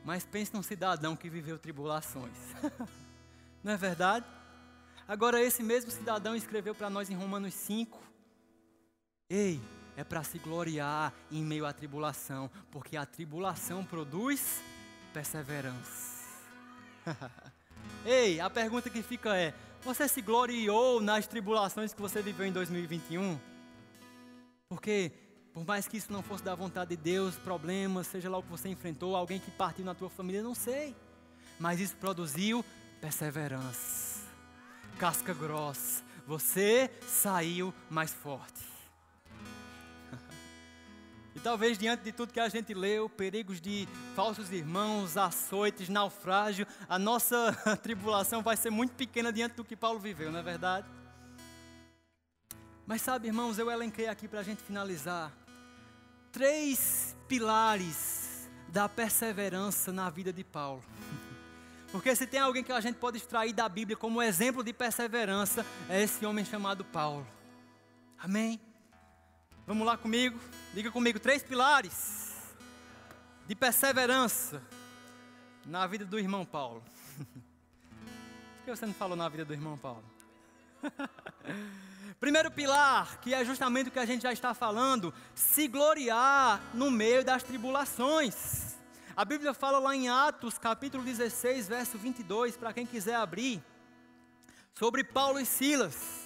Mas 0.04 0.24
pense 0.24 0.54
num 0.54 0.62
cidadão 0.62 1.16
que 1.16 1.30
viveu 1.30 1.58
tribulações. 1.58 2.38
Não 3.64 3.72
é 3.72 3.78
verdade? 3.78 4.26
Agora, 5.08 5.42
esse 5.42 5.64
mesmo 5.64 5.90
cidadão 5.90 6.36
escreveu 6.36 6.76
para 6.76 6.90
nós 6.90 7.10
em 7.10 7.16
Romanos 7.16 7.54
5: 7.56 8.00
Ei, 9.30 9.60
é 9.98 10.04
para 10.04 10.24
se 10.24 10.38
gloriar 10.38 11.12
em 11.32 11.44
meio 11.44 11.66
à 11.66 11.74
tribulação, 11.74 12.50
porque 12.70 12.96
a 12.96 13.06
tribulação 13.08 13.84
produz 13.84 14.62
perseverança. 15.12 16.24
Ei, 18.06 18.40
a 18.40 18.52
pergunta 18.52 18.88
que 18.88 19.02
fica 19.02 19.36
é: 19.36 19.52
você 19.84 20.08
se 20.08 20.22
gloriou 20.22 21.02
nas 21.02 21.26
tribulações 21.26 21.92
que 21.92 22.00
você 22.00 22.22
viveu 22.22 22.46
em 22.46 22.52
2021? 22.52 23.40
Porque, 24.70 25.12
por 25.52 25.66
mais 25.66 25.88
que 25.88 25.98
isso 25.98 26.14
não 26.14 26.22
fosse 26.22 26.44
da 26.44 26.54
vontade 26.54 26.96
de 26.96 27.02
Deus, 27.02 27.36
problemas, 27.36 28.06
seja 28.06 28.30
lá 28.30 28.38
o 28.38 28.44
que 28.44 28.50
você 28.50 28.70
enfrentou, 28.70 29.16
alguém 29.16 29.40
que 29.40 29.50
partiu 29.50 29.84
na 29.84 29.96
tua 29.96 30.10
família, 30.10 30.44
não 30.44 30.54
sei. 30.54 30.96
Mas 31.60 31.80
isso 31.80 31.96
produziu 31.96 32.64
perseverança, 33.02 34.22
casca 35.00 35.34
grossa. 35.34 36.04
Você 36.28 36.92
saiu 37.08 37.74
mais 37.90 38.12
forte. 38.12 38.75
Talvez 41.46 41.78
diante 41.78 42.02
de 42.02 42.12
tudo 42.12 42.34
que 42.34 42.40
a 42.40 42.50
gente 42.50 42.74
leu, 42.74 43.08
perigos 43.08 43.62
de 43.62 43.88
falsos 44.16 44.52
irmãos, 44.52 45.16
açoites, 45.16 45.90
naufrágio, 45.90 46.66
a 46.90 46.98
nossa 46.98 47.54
tribulação 47.84 48.42
vai 48.42 48.58
ser 48.58 48.72
muito 48.72 48.96
pequena 48.96 49.32
diante 49.32 49.54
do 49.54 49.64
que 49.64 49.76
Paulo 49.76 50.00
viveu, 50.00 50.32
não 50.32 50.40
é 50.40 50.42
verdade? 50.42 50.88
Mas 52.88 53.04
sabe, 53.04 53.28
irmãos, 53.28 53.60
eu 53.60 53.70
elenquei 53.70 54.08
aqui 54.08 54.28
para 54.28 54.40
a 54.40 54.44
gente 54.44 54.64
finalizar 54.64 55.32
três 56.32 57.16
pilares 57.28 58.50
da 58.70 58.90
perseverança 58.90 59.94
na 59.94 60.10
vida 60.10 60.34
de 60.34 60.44
Paulo. 60.44 60.84
Porque 61.94 62.16
se 62.16 62.26
tem 62.26 62.40
alguém 62.40 62.64
que 62.64 62.72
a 62.72 62.82
gente 62.82 62.96
pode 62.96 63.18
extrair 63.18 63.54
da 63.54 63.70
Bíblia 63.70 63.96
como 63.96 64.20
exemplo 64.20 64.64
de 64.64 64.74
perseverança, 64.74 65.64
é 65.88 66.02
esse 66.02 66.26
homem 66.26 66.44
chamado 66.44 66.84
Paulo. 66.84 67.28
Amém? 68.18 68.60
Vamos 69.68 69.88
lá 69.88 69.98
comigo? 69.98 70.40
Diga 70.76 70.92
comigo, 70.92 71.20
três 71.20 71.42
pilares 71.42 72.36
de 73.48 73.56
perseverança 73.56 74.62
na 75.66 75.88
vida 75.88 76.06
do 76.06 76.20
irmão 76.20 76.46
Paulo. 76.46 76.84
Por 77.18 78.66
que 78.66 78.76
você 78.76 78.86
não 78.86 78.94
falou 78.94 79.18
na 79.18 79.28
vida 79.28 79.44
do 79.44 79.54
irmão 79.54 79.76
Paulo? 79.76 80.04
Primeiro 82.20 82.52
pilar, 82.52 83.20
que 83.20 83.34
é 83.34 83.44
justamente 83.44 83.90
o 83.90 83.92
que 83.92 83.98
a 83.98 84.06
gente 84.06 84.22
já 84.22 84.32
está 84.32 84.54
falando, 84.54 85.12
se 85.34 85.68
gloriar 85.68 86.62
no 86.72 86.92
meio 86.92 87.26
das 87.26 87.42
tribulações. 87.42 88.76
A 89.18 89.26
Bíblia 89.26 89.52
fala 89.52 89.80
lá 89.80 89.96
em 89.96 90.08
Atos, 90.10 90.60
capítulo 90.60 91.04
16, 91.04 91.68
verso 91.68 91.98
22, 91.98 92.56
para 92.56 92.72
quem 92.72 92.86
quiser 92.86 93.16
abrir, 93.16 93.64
sobre 94.76 95.04
Paulo 95.04 95.40
e 95.40 95.46
Silas. 95.46 96.25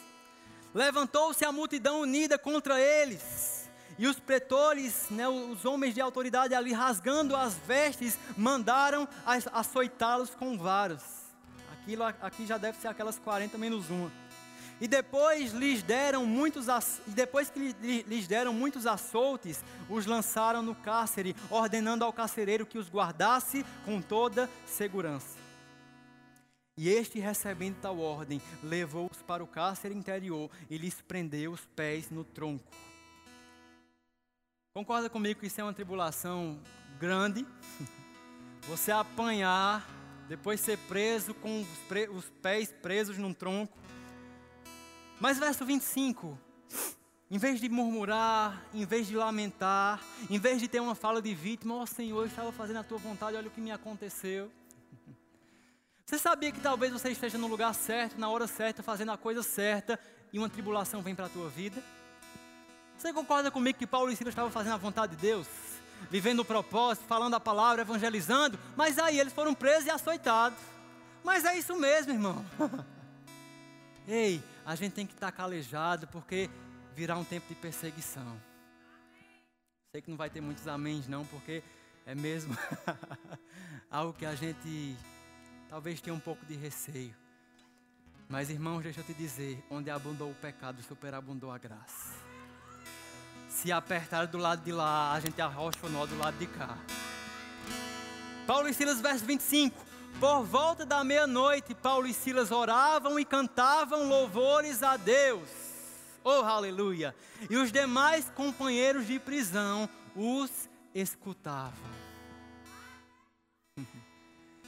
Levantou-se 0.73 1.43
a 1.43 1.51
multidão 1.51 2.01
unida 2.01 2.37
contra 2.37 2.79
eles. 2.79 3.69
E 3.97 4.07
os 4.07 4.19
pretores, 4.19 5.07
né, 5.09 5.27
os 5.27 5.65
homens 5.65 5.93
de 5.93 5.99
autoridade 5.99 6.53
ali, 6.53 6.71
rasgando 6.71 7.35
as 7.35 7.55
vestes, 7.55 8.17
mandaram 8.37 9.07
açoitá-los 9.51 10.33
com 10.35 10.57
varas. 10.57 11.03
Aquilo 11.73 12.03
aqui 12.03 12.45
já 12.45 12.57
deve 12.57 12.77
ser 12.77 12.87
aquelas 12.87 13.19
40 13.19 13.57
menos 13.57 13.89
uma. 13.89 14.11
E 14.79 14.87
depois 14.87 15.51
lhes 15.51 15.83
deram 15.83 16.25
muitos 16.25 16.67
e 17.05 17.11
depois 17.11 17.49
que 17.49 17.75
lhes 17.81 18.27
deram 18.27 18.53
muitos 18.53 18.87
açoutes, 18.87 19.61
os 19.89 20.05
lançaram 20.05 20.61
no 20.61 20.73
cárcere, 20.73 21.35
ordenando 21.49 22.05
ao 22.05 22.13
carcereiro 22.13 22.65
que 22.65 22.77
os 22.77 22.89
guardasse 22.89 23.65
com 23.83 24.01
toda 24.01 24.49
segurança. 24.65 25.38
E 26.81 26.87
este, 26.87 27.19
recebendo 27.19 27.75
tal 27.81 27.99
ordem, 27.99 28.41
levou-os 28.63 29.21
para 29.21 29.43
o 29.43 29.47
cárcere 29.47 29.93
interior 29.93 30.49
e 30.69 30.77
lhes 30.77 31.01
prendeu 31.01 31.51
os 31.51 31.65
pés 31.75 32.09
no 32.09 32.23
tronco. 32.23 32.63
Concorda 34.73 35.09
comigo 35.09 35.41
que 35.41 35.47
isso 35.47 35.59
é 35.59 35.63
uma 35.65 35.73
tribulação 35.73 36.57
grande? 36.97 37.45
Você 38.69 38.93
apanhar, 38.93 39.85
depois 40.29 40.61
ser 40.61 40.77
preso 40.87 41.33
com 41.33 41.59
os, 41.59 41.67
pre 41.89 42.07
os 42.07 42.29
pés 42.41 42.71
presos 42.71 43.17
num 43.17 43.33
tronco. 43.33 43.77
Mas 45.19 45.37
verso 45.37 45.65
25, 45.65 46.39
em 47.29 47.37
vez 47.37 47.59
de 47.59 47.67
murmurar, 47.67 48.65
em 48.73 48.85
vez 48.85 49.05
de 49.05 49.17
lamentar, 49.17 50.01
em 50.29 50.39
vez 50.39 50.61
de 50.61 50.69
ter 50.69 50.79
uma 50.79 50.95
fala 50.95 51.21
de 51.21 51.35
vítima, 51.35 51.75
ó 51.75 51.81
oh, 51.81 51.85
Senhor, 51.85 52.21
eu 52.21 52.27
estava 52.27 52.53
fazendo 52.53 52.77
a 52.77 52.83
tua 52.83 52.99
vontade, 52.99 53.35
olha 53.35 53.49
o 53.49 53.51
que 53.51 53.59
me 53.59 53.69
aconteceu. 53.69 54.49
Você 56.09 56.17
sabia 56.17 56.51
que 56.51 56.59
talvez 56.59 56.91
você 56.91 57.11
esteja 57.11 57.37
no 57.37 57.45
lugar 57.45 57.71
certo, 57.75 58.19
na 58.19 58.27
hora 58.29 58.47
certa, 58.47 58.81
fazendo 58.81 59.11
a 59.11 59.17
coisa 59.17 59.43
certa 59.43 59.99
e 60.33 60.39
uma 60.39 60.49
tribulação 60.49 61.03
vem 61.03 61.13
para 61.13 61.27
a 61.27 61.29
tua 61.29 61.47
vida? 61.49 61.83
Você 62.97 63.13
concorda 63.13 63.51
comigo 63.51 63.77
que 63.77 63.85
Paulo 63.85 64.11
e 64.11 64.15
Silas 64.15 64.31
estavam 64.31 64.49
fazendo 64.49 64.73
a 64.73 64.77
vontade 64.77 65.15
de 65.15 65.21
Deus? 65.21 65.47
Vivendo 66.09 66.39
o 66.39 66.45
propósito, 66.45 67.05
falando 67.05 67.35
a 67.35 67.39
palavra, 67.39 67.83
evangelizando, 67.83 68.57
mas 68.75 68.97
aí 68.97 69.19
eles 69.19 69.31
foram 69.31 69.53
presos 69.53 69.85
e 69.85 69.91
açoitados. 69.91 70.57
Mas 71.23 71.45
é 71.45 71.55
isso 71.55 71.75
mesmo, 71.75 72.11
irmão. 72.11 72.43
Ei, 74.07 74.41
a 74.65 74.73
gente 74.73 74.93
tem 74.93 75.05
que 75.05 75.13
estar 75.13 75.31
calejado 75.31 76.07
porque 76.07 76.49
virá 76.95 77.15
um 77.17 77.23
tempo 77.23 77.47
de 77.47 77.53
perseguição. 77.53 78.41
Sei 79.91 80.01
que 80.01 80.09
não 80.09 80.17
vai 80.17 80.31
ter 80.31 80.41
muitos 80.41 80.67
améns 80.67 81.07
não, 81.07 81.23
porque 81.27 81.61
é 82.03 82.15
mesmo 82.15 82.57
algo 83.91 84.11
que 84.11 84.25
a 84.25 84.33
gente 84.33 84.97
talvez 85.69 86.01
tenha 86.01 86.15
um 86.15 86.19
pouco 86.19 86.45
de 86.45 86.55
receio. 86.55 87.15
Mas, 88.27 88.49
irmãos, 88.49 88.81
deixa 88.81 88.99
eu 88.99 89.03
te 89.03 89.13
dizer: 89.13 89.63
onde 89.69 89.89
abundou 89.89 90.31
o 90.31 90.35
pecado, 90.35 90.81
superabundou 90.83 91.51
a 91.51 91.57
graça. 91.57 92.13
Se 93.47 93.71
apertar 93.71 94.27
do 94.27 94.37
lado 94.37 94.63
de 94.63 94.71
lá, 94.71 95.13
a 95.13 95.19
gente 95.19 95.41
arrocha 95.41 95.79
o 95.83 95.89
nó 95.89 96.05
do 96.05 96.17
lado 96.17 96.37
de 96.37 96.47
cá. 96.47 96.77
Paulo 98.45 98.67
e 98.67 98.73
Silas, 98.73 98.99
verso 98.99 99.25
25. 99.25 99.85
Por 100.19 100.43
volta 100.43 100.85
da 100.85 101.03
meia-noite, 101.03 101.75
Paulo 101.75 102.07
e 102.07 102.13
Silas 102.13 102.51
oravam 102.51 103.19
e 103.19 103.25
cantavam 103.25 104.07
louvores 104.07 104.83
a 104.83 104.97
Deus. 104.97 105.49
Oh, 106.23 106.43
aleluia! 106.43 107.15
E 107.49 107.57
os 107.57 107.71
demais 107.71 108.29
companheiros 108.31 109.07
de 109.07 109.19
prisão 109.19 109.89
os 110.15 110.69
escutavam. 110.93 111.89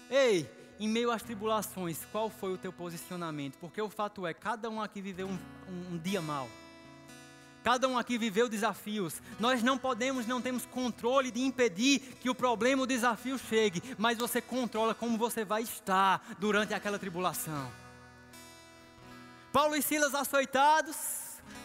Ei, 0.10 0.49
em 0.82 0.88
meio 0.88 1.12
às 1.12 1.22
tribulações, 1.22 2.00
qual 2.12 2.28
foi 2.28 2.52
o 2.52 2.58
teu 2.58 2.74
posicionamento? 2.74 3.56
Porque 3.60 3.80
o 3.80 3.88
fato 3.88 4.26
é, 4.26 4.34
cada 4.34 4.68
um 4.68 4.82
aqui 4.82 5.00
viveu 5.00 5.28
um, 5.28 5.38
um, 5.70 5.94
um 5.94 5.98
dia 6.00 6.20
mal. 6.20 6.50
Cada 7.64 7.88
um 7.88 8.00
aqui 8.00 8.18
viveu 8.18 8.50
desafios. 8.50 9.22
Nós 9.40 9.62
não 9.62 9.78
podemos, 9.78 10.26
não 10.26 10.42
temos 10.42 10.66
controle 10.66 11.30
de 11.30 11.40
impedir 11.40 12.00
que 12.20 12.32
o 12.32 12.34
problema, 12.34 12.82
o 12.82 12.88
desafio 12.88 13.38
chegue, 13.38 13.84
mas 13.96 14.18
você 14.18 14.42
controla 14.42 14.96
como 14.96 15.20
você 15.20 15.46
vai 15.46 15.62
estar 15.62 16.20
durante 16.40 16.74
aquela 16.74 16.98
tribulação. 16.98 17.72
Paulo 19.54 19.76
e 19.76 19.84
Silas 19.84 20.16
açoitados, 20.16 20.96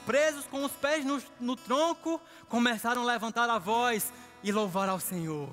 presos 0.04 0.44
com 0.44 0.62
os 0.62 0.72
pés 0.72 1.06
no, 1.06 1.22
no 1.40 1.56
tronco, 1.56 2.20
começaram 2.50 3.00
a 3.00 3.06
levantar 3.06 3.48
a 3.48 3.58
voz 3.58 4.12
e 4.44 4.52
louvar 4.52 4.90
ao 4.90 5.00
Senhor. 5.00 5.48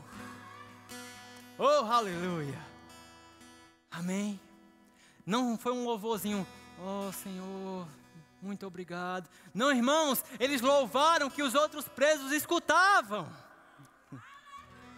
Oh, 1.57 1.85
aleluia! 1.85 2.72
Amém? 3.93 4.39
Não 5.23 5.57
foi 5.57 5.71
um 5.71 5.85
louvorzinho, 5.85 6.45
oh 6.79 7.11
Senhor, 7.13 7.87
muito 8.41 8.65
obrigado. 8.65 9.29
Não, 9.53 9.71
irmãos, 9.71 10.23
eles 10.39 10.61
louvaram 10.61 11.29
que 11.29 11.43
os 11.43 11.53
outros 11.53 11.87
presos 11.87 12.31
escutavam. 12.31 13.31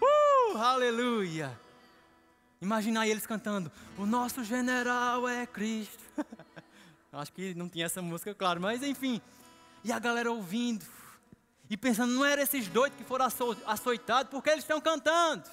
Uh, 0.01 0.57
aleluia. 0.57 1.59
Imagina 2.61 3.01
aí 3.01 3.11
eles 3.11 3.27
cantando: 3.27 3.71
O 3.97 4.05
nosso 4.05 4.43
general 4.43 5.27
é 5.27 5.45
Cristo. 5.45 6.03
Acho 7.11 7.31
que 7.33 7.53
não 7.53 7.69
tinha 7.69 7.85
essa 7.85 8.01
música, 8.01 8.33
claro, 8.33 8.61
mas 8.61 8.81
enfim. 8.81 9.21
E 9.83 9.91
a 9.91 9.99
galera 9.99 10.31
ouvindo 10.31 10.85
e 11.69 11.75
pensando: 11.75 12.13
não 12.13 12.25
eram 12.25 12.41
esses 12.41 12.67
doidos 12.69 12.97
que 12.97 13.03
foram 13.03 13.27
açoitados, 13.65 14.31
porque 14.31 14.49
eles 14.49 14.63
estão 14.63 14.79
cantando. 14.79 15.43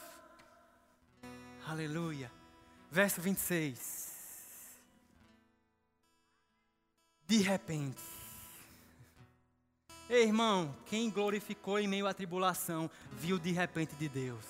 Aleluia. 1.67 2.31
Verso 2.93 3.23
26. 3.23 4.13
De 7.27 7.39
repente. 7.39 8.03
Ei, 10.11 10.25
irmão, 10.25 10.77
quem 10.85 11.09
glorificou 11.09 11.79
em 11.79 11.89
meio 11.89 12.07
à 12.07 12.13
tribulação, 12.13 12.91
viu 13.13 13.39
de 13.39 13.51
repente 13.51 13.95
de 13.95 14.11
Deus. 14.11 14.45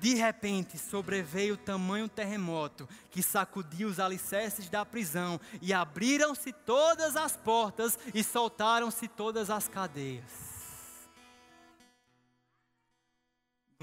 De 0.00 0.14
repente 0.14 0.76
sobreveio 0.76 1.56
tamanho 1.56 2.08
terremoto 2.08 2.88
que 3.12 3.22
sacudiu 3.22 3.86
os 3.86 4.00
alicerces 4.00 4.68
da 4.68 4.84
prisão, 4.84 5.40
e 5.60 5.72
abriram-se 5.72 6.52
todas 6.52 7.14
as 7.14 7.36
portas 7.36 7.96
e 8.12 8.24
soltaram-se 8.24 9.06
todas 9.06 9.50
as 9.50 9.68
cadeias. 9.68 10.51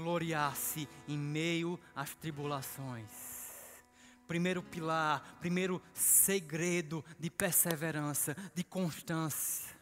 Gloriar-se 0.00 0.88
em 1.06 1.18
meio 1.18 1.78
às 1.94 2.14
tribulações. 2.14 3.10
Primeiro 4.26 4.62
pilar, 4.62 5.36
primeiro 5.40 5.82
segredo 5.92 7.04
de 7.18 7.28
perseverança, 7.28 8.34
de 8.54 8.64
constância. 8.64 9.76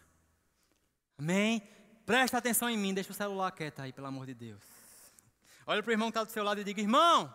Amém? 1.17 1.63
Presta 2.05 2.39
atenção 2.39 2.69
em 2.69 2.77
mim, 2.77 2.93
deixa 2.93 3.13
o 3.13 3.15
celular 3.15 3.53
quieto 3.53 3.81
aí, 3.81 3.93
pelo 3.93 4.09
amor 4.09 4.27
de 4.27 4.35
Deus. 4.35 4.63
Olha 5.65 5.83
para 5.83 5.91
o 5.91 5.93
irmão 5.93 6.09
que 6.11 6.19
está 6.19 6.25
do 6.25 6.33
seu 6.33 6.43
lado 6.43 6.61
e 6.61 6.65
diga: 6.65 6.81
irmão, 6.81 7.33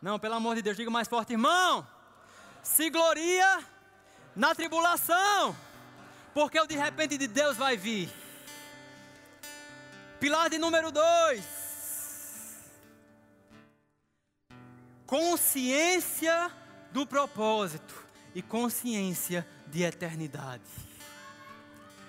não, 0.00 0.18
pelo 0.18 0.34
amor 0.34 0.54
de 0.54 0.62
Deus, 0.62 0.76
diga 0.76 0.90
mais 0.90 1.08
forte: 1.08 1.32
irmão, 1.32 1.88
se 2.62 2.88
gloria 2.88 3.66
na 4.36 4.54
tribulação, 4.54 5.56
porque 6.32 6.60
o 6.60 6.66
de 6.66 6.76
repente 6.76 7.18
de 7.18 7.26
Deus 7.26 7.56
vai 7.56 7.76
vir. 7.76 8.08
Pilar 10.20 10.50
de 10.50 10.58
número 10.58 10.92
dois: 10.92 11.59
consciência 15.10 16.52
do 16.92 17.04
propósito 17.04 18.06
e 18.32 18.40
consciência 18.40 19.44
de 19.66 19.82
eternidade. 19.82 20.62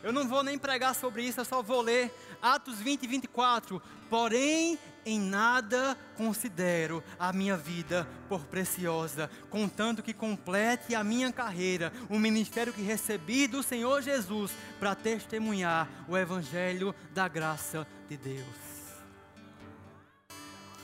Eu 0.04 0.14
não 0.14 0.28
vou 0.28 0.44
nem 0.44 0.56
pregar 0.56 0.94
sobre 0.94 1.24
isso, 1.24 1.40
eu 1.40 1.46
só 1.46 1.64
vou 1.64 1.82
ler 1.82 2.14
Atos 2.40 2.78
20 2.78 3.02
e 3.02 3.08
24. 3.08 3.82
Porém, 4.08 4.78
em 5.04 5.20
nada 5.20 5.98
considero 6.16 7.04
a 7.18 7.34
minha 7.34 7.58
vida 7.58 8.08
por 8.30 8.46
preciosa, 8.46 9.32
contanto 9.50 10.04
que 10.04 10.14
complete 10.14 10.94
a 10.94 11.04
minha 11.04 11.32
carreira, 11.32 11.92
o 12.08 12.20
ministério 12.20 12.72
que 12.72 12.84
recebi 12.84 13.48
do 13.48 13.64
Senhor 13.64 14.04
Jesus 14.04 14.52
para 14.80 14.94
testemunhar 14.94 15.90
o 16.08 16.16
Evangelho 16.16 16.94
da 17.16 17.28
graça 17.28 17.88
de 18.08 18.18
Deus. 18.18 18.46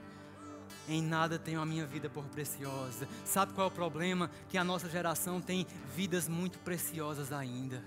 em 0.91 1.03
nada 1.03 1.39
tenho 1.39 1.61
a 1.61 1.67
minha 1.67 1.87
vida 1.87 2.09
por 2.11 2.25
preciosa. 2.25 3.07
Sabe 3.25 3.53
qual 3.53 3.69
é 3.69 3.71
o 3.71 3.73
problema? 3.73 4.31
Que 4.49 4.59
a 4.59 4.65
nossa 4.65 4.89
geração 4.89 5.41
tem 5.41 5.67
vidas 5.95 6.29
muito 6.29 6.59
preciosas 6.59 7.33
ainda. 7.33 7.83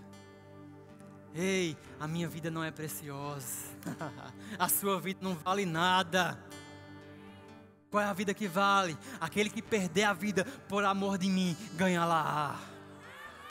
Ei, 1.36 1.76
a 2.00 2.08
minha 2.08 2.28
vida 2.28 2.50
não 2.50 2.64
é 2.64 2.72
preciosa. 2.72 3.48
a 4.58 4.70
sua 4.70 5.00
vida 5.00 5.20
não 5.22 5.36
vale 5.36 5.66
nada. 5.66 6.40
Qual 7.92 8.02
é 8.02 8.06
a 8.06 8.14
vida 8.14 8.34
que 8.34 8.48
vale? 8.48 8.98
Aquele 9.20 9.50
que 9.50 9.62
perder 9.62 10.04
a 10.04 10.14
vida 10.14 10.46
por 10.68 10.84
amor 10.84 11.18
de 11.18 11.30
mim, 11.30 11.56
ganha 11.76 12.06
lá. 12.06 12.60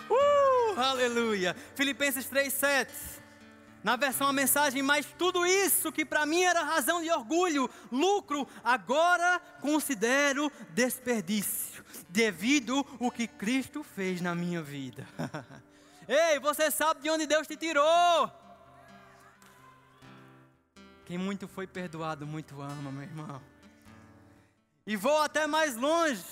Uh, 0.08 0.80
aleluia. 0.80 1.54
Filipenses 1.74 2.28
3:7. 2.28 3.21
Na 3.82 3.96
versão 3.96 4.28
a 4.28 4.32
mensagem, 4.32 4.82
mas 4.82 5.06
tudo 5.18 5.44
isso 5.44 5.90
que 5.90 6.04
para 6.04 6.24
mim 6.24 6.42
era 6.42 6.62
razão 6.62 7.02
de 7.02 7.10
orgulho, 7.10 7.68
lucro, 7.90 8.46
agora 8.62 9.40
considero 9.60 10.50
desperdício, 10.70 11.84
devido 12.08 12.86
o 13.00 13.10
que 13.10 13.26
Cristo 13.26 13.82
fez 13.82 14.20
na 14.20 14.34
minha 14.34 14.62
vida. 14.62 15.06
Ei, 16.06 16.38
você 16.38 16.70
sabe 16.70 17.02
de 17.02 17.10
onde 17.10 17.26
Deus 17.26 17.46
te 17.46 17.56
tirou. 17.56 18.30
Quem 21.04 21.18
muito 21.18 21.48
foi 21.48 21.66
perdoado, 21.66 22.26
muito 22.26 22.60
ama, 22.60 22.92
meu 22.92 23.02
irmão. 23.02 23.42
E 24.86 24.96
vou 24.96 25.20
até 25.22 25.46
mais 25.46 25.76
longe. 25.76 26.24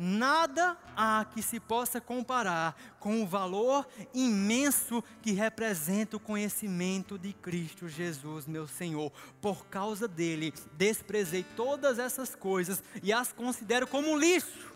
Nada 0.00 0.78
há 0.96 1.24
que 1.24 1.42
se 1.42 1.58
possa 1.58 2.00
comparar 2.00 2.76
com 3.00 3.20
o 3.20 3.26
valor 3.26 3.84
imenso 4.14 5.02
que 5.20 5.32
representa 5.32 6.16
o 6.16 6.20
conhecimento 6.20 7.18
de 7.18 7.32
Cristo 7.32 7.88
Jesus, 7.88 8.46
meu 8.46 8.68
Senhor. 8.68 9.12
Por 9.40 9.66
causa 9.66 10.06
dele, 10.06 10.54
desprezei 10.74 11.44
todas 11.56 11.98
essas 11.98 12.36
coisas 12.36 12.80
e 13.02 13.12
as 13.12 13.32
considero 13.32 13.88
como 13.88 14.16
lixo 14.16 14.72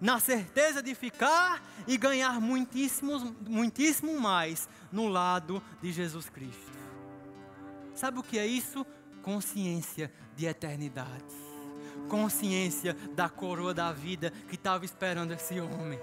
na 0.00 0.20
certeza 0.20 0.80
de 0.80 0.94
ficar 0.94 1.60
e 1.86 1.96
ganhar 1.96 2.40
muitíssimo, 2.40 3.36
muitíssimo 3.48 4.20
mais 4.20 4.68
no 4.92 5.08
lado 5.08 5.60
de 5.80 5.92
Jesus 5.92 6.30
Cristo. 6.30 6.72
Sabe 7.96 8.20
o 8.20 8.22
que 8.22 8.38
é 8.38 8.46
isso? 8.46 8.86
Consciência 9.22 10.12
de 10.36 10.46
eternidade. 10.46 11.41
Consciência 12.08 12.94
da 13.14 13.28
coroa 13.28 13.72
da 13.72 13.92
vida 13.92 14.30
que 14.48 14.54
estava 14.54 14.84
esperando 14.84 15.32
esse 15.32 15.60
homem. 15.60 15.98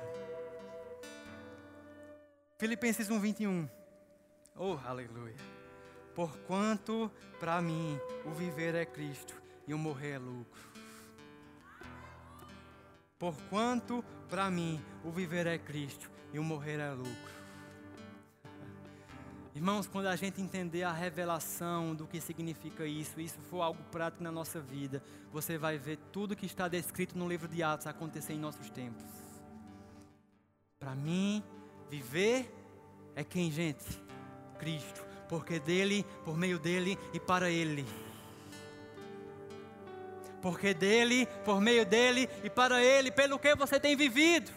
Filipenses 2.57 3.09
1, 3.09 3.19
21. 3.19 3.69
Oh, 4.55 4.77
aleluia. 4.85 5.37
Porquanto 6.13 7.09
para 7.39 7.61
mim 7.61 7.97
o 8.25 8.31
viver 8.31 8.75
é 8.75 8.85
Cristo 8.85 9.41
e 9.65 9.73
o 9.73 9.77
morrer 9.77 10.15
é 10.15 10.17
lucro. 10.17 10.69
Porquanto 13.17 14.03
para 14.29 14.49
mim 14.49 14.83
o 15.03 15.11
viver 15.11 15.47
é 15.47 15.57
Cristo 15.57 16.11
e 16.33 16.39
o 16.39 16.43
morrer 16.43 16.79
é 16.79 16.91
lucro. 16.91 17.38
Irmãos, 19.59 19.87
quando 19.87 20.05
a 20.05 20.15
gente 20.15 20.41
entender 20.41 20.83
a 20.83 20.93
revelação 20.93 21.93
do 21.93 22.07
que 22.07 22.21
significa 22.21 22.85
isso, 22.85 23.19
isso 23.19 23.37
for 23.49 23.59
algo 23.59 23.83
prático 23.91 24.23
na 24.23 24.31
nossa 24.31 24.61
vida, 24.61 25.03
você 25.33 25.57
vai 25.57 25.77
ver 25.77 25.99
tudo 26.13 26.33
que 26.33 26.45
está 26.45 26.69
descrito 26.69 27.17
no 27.17 27.27
livro 27.27 27.45
de 27.45 27.61
Atos 27.61 27.85
acontecer 27.85 28.31
em 28.31 28.39
nossos 28.39 28.69
tempos. 28.69 29.03
Para 30.79 30.95
mim, 30.95 31.43
viver 31.89 32.49
é 33.17 33.21
quem, 33.21 33.51
gente? 33.51 33.83
Cristo. 34.57 35.05
Porque 35.27 35.59
dele, 35.59 36.05
por 36.23 36.37
meio 36.37 36.57
dele 36.57 36.97
e 37.13 37.19
para 37.19 37.51
ele 37.51 37.85
porque 40.41 40.73
dele, 40.73 41.27
por 41.43 41.59
meio 41.59 41.85
dele 41.85 42.29
e 42.45 42.49
para 42.49 42.81
ele, 42.81 43.11
pelo 43.11 43.37
que 43.37 43.53
você 43.55 43.77
tem 43.77 43.93
vivido. 43.93 44.49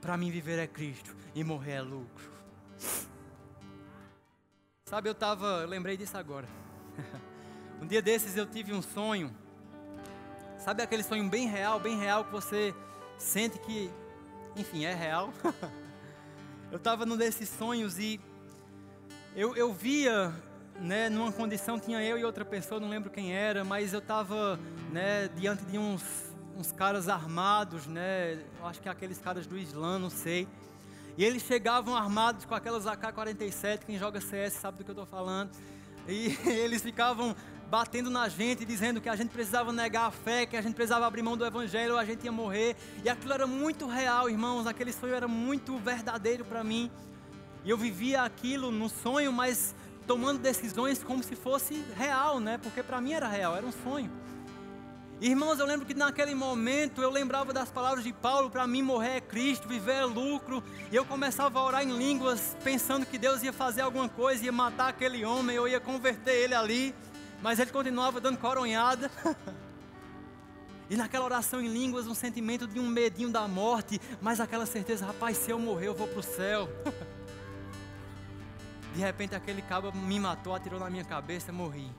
Para 0.00 0.16
mim, 0.16 0.28
viver 0.28 0.58
é 0.58 0.66
Cristo 0.66 1.14
e 1.36 1.44
morrer 1.44 1.74
é 1.74 1.80
lucro. 1.80 2.28
Sabe, 4.88 5.06
eu 5.06 5.12
estava, 5.12 5.46
eu 5.60 5.68
lembrei 5.68 5.98
disso 5.98 6.16
agora. 6.16 6.48
um 7.78 7.86
dia 7.86 8.00
desses 8.00 8.38
eu 8.38 8.46
tive 8.46 8.72
um 8.72 8.80
sonho. 8.80 9.30
Sabe 10.56 10.82
aquele 10.82 11.02
sonho 11.02 11.28
bem 11.28 11.46
real, 11.46 11.78
bem 11.78 11.98
real 11.98 12.24
que 12.24 12.32
você 12.32 12.74
sente 13.18 13.58
que, 13.58 13.90
enfim, 14.56 14.86
é 14.86 14.94
real? 14.94 15.30
eu 16.72 16.78
estava 16.78 17.04
num 17.04 17.18
desses 17.18 17.50
sonhos 17.50 17.98
e 17.98 18.18
eu, 19.36 19.54
eu 19.54 19.74
via 19.74 20.34
né, 20.80 21.10
numa 21.10 21.32
condição, 21.32 21.78
tinha 21.78 22.02
eu 22.02 22.16
e 22.16 22.24
outra 22.24 22.42
pessoa, 22.42 22.80
não 22.80 22.88
lembro 22.88 23.10
quem 23.10 23.34
era, 23.34 23.66
mas 23.66 23.92
eu 23.92 23.98
estava 23.98 24.58
né, 24.90 25.28
diante 25.36 25.66
de 25.66 25.76
uns, 25.76 26.02
uns 26.56 26.72
caras 26.72 27.10
armados, 27.10 27.86
né, 27.86 28.42
acho 28.62 28.80
que 28.80 28.88
aqueles 28.88 29.18
caras 29.18 29.46
do 29.46 29.58
Islã, 29.58 29.98
não 29.98 30.08
sei. 30.08 30.48
E 31.18 31.24
eles 31.24 31.42
chegavam 31.42 31.96
armados 31.96 32.44
com 32.44 32.54
aquelas 32.54 32.86
AK-47, 32.86 33.80
quem 33.84 33.98
joga 33.98 34.20
CS 34.20 34.52
sabe 34.52 34.78
do 34.78 34.84
que 34.84 34.90
eu 34.90 34.92
estou 34.92 35.04
falando. 35.04 35.50
E 36.06 36.38
eles 36.48 36.80
ficavam 36.80 37.34
batendo 37.68 38.08
na 38.08 38.28
gente, 38.28 38.64
dizendo 38.64 39.00
que 39.00 39.08
a 39.08 39.16
gente 39.16 39.30
precisava 39.30 39.72
negar 39.72 40.06
a 40.06 40.10
fé, 40.12 40.46
que 40.46 40.56
a 40.56 40.62
gente 40.62 40.76
precisava 40.76 41.04
abrir 41.08 41.22
mão 41.22 41.36
do 41.36 41.44
evangelho, 41.44 41.94
ou 41.94 41.98
a 41.98 42.04
gente 42.04 42.22
ia 42.22 42.30
morrer. 42.30 42.76
E 43.04 43.08
aquilo 43.08 43.32
era 43.32 43.48
muito 43.48 43.88
real, 43.88 44.30
irmãos, 44.30 44.64
aquele 44.64 44.92
sonho 44.92 45.12
era 45.12 45.26
muito 45.26 45.76
verdadeiro 45.78 46.44
para 46.44 46.62
mim. 46.62 46.88
E 47.64 47.70
eu 47.70 47.76
vivia 47.76 48.22
aquilo 48.22 48.70
no 48.70 48.88
sonho, 48.88 49.32
mas 49.32 49.74
tomando 50.06 50.38
decisões 50.38 51.02
como 51.02 51.24
se 51.24 51.34
fosse 51.34 51.84
real, 51.96 52.38
né? 52.38 52.58
Porque 52.58 52.80
para 52.80 53.00
mim 53.00 53.14
era 53.14 53.26
real, 53.26 53.56
era 53.56 53.66
um 53.66 53.72
sonho. 53.72 54.08
Irmãos, 55.20 55.58
eu 55.58 55.66
lembro 55.66 55.84
que 55.84 55.94
naquele 55.94 56.32
momento 56.32 57.02
eu 57.02 57.10
lembrava 57.10 57.52
das 57.52 57.70
palavras 57.70 58.04
de 58.04 58.12
Paulo: 58.12 58.48
para 58.48 58.66
mim 58.68 58.82
morrer 58.82 59.16
é 59.16 59.20
Cristo, 59.20 59.66
viver 59.66 59.96
é 59.96 60.04
lucro. 60.04 60.62
E 60.92 60.96
eu 60.96 61.04
começava 61.04 61.58
a 61.58 61.64
orar 61.64 61.82
em 61.82 61.90
línguas, 61.90 62.56
pensando 62.62 63.04
que 63.04 63.18
Deus 63.18 63.42
ia 63.42 63.52
fazer 63.52 63.80
alguma 63.80 64.08
coisa, 64.08 64.44
ia 64.44 64.52
matar 64.52 64.88
aquele 64.88 65.24
homem, 65.24 65.56
eu 65.56 65.66
ia 65.66 65.80
converter 65.80 66.34
ele 66.34 66.54
ali. 66.54 66.94
Mas 67.42 67.58
ele 67.58 67.72
continuava 67.72 68.20
dando 68.20 68.38
coronhada. 68.38 69.10
E 70.90 70.96
naquela 70.96 71.26
oração 71.26 71.60
em 71.60 71.68
línguas, 71.68 72.06
um 72.06 72.14
sentimento 72.14 72.66
de 72.66 72.80
um 72.80 72.86
medinho 72.86 73.28
da 73.28 73.46
morte, 73.46 74.00
mas 74.22 74.40
aquela 74.40 74.64
certeza, 74.64 75.04
rapaz, 75.04 75.36
se 75.36 75.50
eu 75.50 75.58
morrer, 75.58 75.88
eu 75.88 75.94
vou 75.94 76.08
para 76.08 76.20
o 76.20 76.22
céu. 76.22 76.66
De 78.94 79.00
repente 79.00 79.34
aquele 79.34 79.60
cabo 79.60 79.92
me 79.92 80.18
matou, 80.18 80.54
atirou 80.54 80.80
na 80.80 80.88
minha 80.88 81.04
cabeça, 81.04 81.52
morri. 81.52 81.92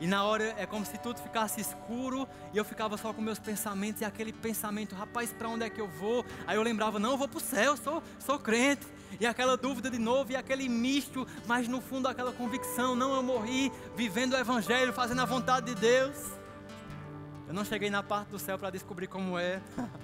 E 0.00 0.06
na 0.06 0.22
hora 0.24 0.54
é 0.56 0.64
como 0.64 0.86
se 0.86 0.96
tudo 0.98 1.20
ficasse 1.20 1.60
escuro 1.60 2.28
e 2.52 2.58
eu 2.58 2.64
ficava 2.64 2.96
só 2.96 3.12
com 3.12 3.20
meus 3.20 3.38
pensamentos 3.38 4.00
e 4.00 4.04
aquele 4.04 4.32
pensamento, 4.32 4.94
rapaz, 4.94 5.32
para 5.32 5.48
onde 5.48 5.64
é 5.64 5.70
que 5.70 5.80
eu 5.80 5.88
vou? 5.88 6.24
Aí 6.46 6.56
eu 6.56 6.62
lembrava, 6.62 6.98
não, 6.98 7.12
eu 7.12 7.16
vou 7.18 7.28
para 7.28 7.38
o 7.38 7.40
céu, 7.40 7.76
sou, 7.76 8.02
sou 8.18 8.38
crente. 8.38 8.86
E 9.18 9.26
aquela 9.26 9.56
dúvida 9.56 9.90
de 9.90 9.98
novo 9.98 10.32
e 10.32 10.36
aquele 10.36 10.68
misto, 10.68 11.26
mas 11.46 11.66
no 11.66 11.80
fundo 11.80 12.06
aquela 12.06 12.32
convicção, 12.32 12.94
não, 12.94 13.16
eu 13.16 13.22
morri 13.22 13.72
vivendo 13.96 14.34
o 14.34 14.36
evangelho, 14.36 14.92
fazendo 14.92 15.22
a 15.22 15.24
vontade 15.24 15.66
de 15.66 15.74
Deus. 15.74 16.16
Eu 17.48 17.54
não 17.54 17.64
cheguei 17.64 17.90
na 17.90 18.02
parte 18.02 18.28
do 18.28 18.38
céu 18.38 18.58
para 18.58 18.70
descobrir 18.70 19.06
como 19.06 19.38
é. 19.38 19.60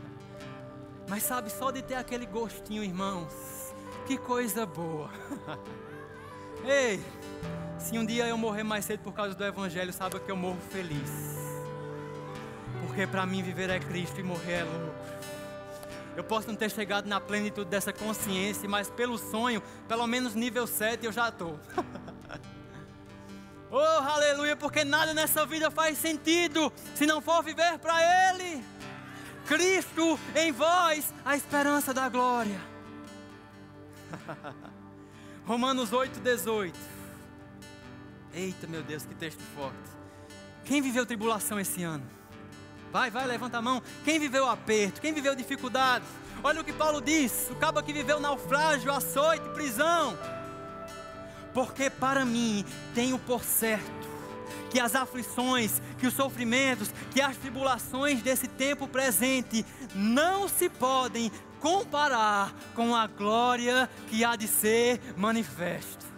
Mas 1.08 1.22
sabe, 1.22 1.50
só 1.50 1.70
de 1.70 1.82
ter 1.82 1.94
aquele 1.96 2.24
gostinho, 2.24 2.82
irmãos, 2.82 3.32
que 4.06 4.16
coisa 4.16 4.64
boa. 4.64 5.10
Ei, 6.64 7.04
se 7.78 7.98
um 7.98 8.04
dia 8.04 8.26
eu 8.26 8.38
morrer 8.38 8.62
mais 8.62 8.84
cedo 8.84 9.00
por 9.00 9.12
causa 9.12 9.34
do 9.34 9.44
Evangelho, 9.44 9.92
saiba 9.92 10.18
que 10.18 10.30
eu 10.30 10.36
morro 10.36 10.58
feliz. 10.70 11.10
Porque 12.86 13.06
para 13.06 13.26
mim 13.26 13.42
viver 13.42 13.70
é 13.70 13.78
Cristo 13.78 14.18
e 14.20 14.22
morrer 14.22 14.52
é 14.52 14.64
lucro. 14.64 14.94
Eu 16.16 16.24
posso 16.24 16.48
não 16.48 16.54
ter 16.54 16.70
chegado 16.70 17.06
na 17.06 17.20
plenitude 17.20 17.68
dessa 17.68 17.92
consciência, 17.92 18.68
mas 18.68 18.88
pelo 18.88 19.18
sonho, 19.18 19.62
pelo 19.88 20.06
menos 20.06 20.34
nível 20.34 20.66
7 20.66 21.04
eu 21.04 21.12
já 21.12 21.28
estou. 21.28 21.58
oh, 23.70 23.78
aleluia, 23.78 24.56
porque 24.56 24.84
nada 24.84 25.12
nessa 25.12 25.44
vida 25.44 25.70
faz 25.70 25.98
sentido 25.98 26.72
se 26.94 27.04
não 27.04 27.20
for 27.20 27.42
viver 27.42 27.78
para 27.78 28.00
Ele. 28.30 28.64
Cristo 29.46 30.18
em 30.34 30.52
vós, 30.52 31.12
a 31.24 31.36
esperança 31.36 31.92
da 31.92 32.08
glória. 32.08 32.60
Romanos 35.44 35.92
8, 35.92 36.20
18. 36.20 37.03
Eita, 38.34 38.66
meu 38.66 38.82
Deus, 38.82 39.04
que 39.04 39.14
texto 39.14 39.42
forte. 39.54 39.78
Quem 40.64 40.82
viveu 40.82 41.06
tribulação 41.06 41.60
esse 41.60 41.82
ano? 41.82 42.04
Vai, 42.90 43.10
vai, 43.10 43.26
levanta 43.26 43.58
a 43.58 43.62
mão. 43.62 43.82
Quem 44.04 44.18
viveu 44.18 44.48
aperto? 44.48 45.00
Quem 45.00 45.12
viveu 45.12 45.34
dificuldades? 45.34 46.08
Olha 46.42 46.60
o 46.60 46.64
que 46.64 46.72
Paulo 46.72 47.00
diz: 47.00 47.48
o 47.50 47.56
cabo 47.56 47.82
que 47.82 47.92
viveu 47.92 48.18
naufrágio, 48.18 48.92
açoite, 48.92 49.48
prisão. 49.50 50.18
Porque 51.52 51.88
para 51.88 52.24
mim 52.24 52.64
tenho 52.94 53.18
por 53.18 53.44
certo 53.44 54.14
que 54.70 54.80
as 54.80 54.96
aflições, 54.96 55.80
que 55.98 56.06
os 56.06 56.14
sofrimentos, 56.14 56.90
que 57.12 57.20
as 57.20 57.36
tribulações 57.36 58.20
desse 58.20 58.48
tempo 58.48 58.88
presente 58.88 59.64
não 59.94 60.48
se 60.48 60.68
podem 60.68 61.30
comparar 61.60 62.52
com 62.74 62.94
a 62.94 63.06
glória 63.06 63.88
que 64.08 64.24
há 64.24 64.34
de 64.34 64.48
ser 64.48 65.00
manifesta. 65.16 66.13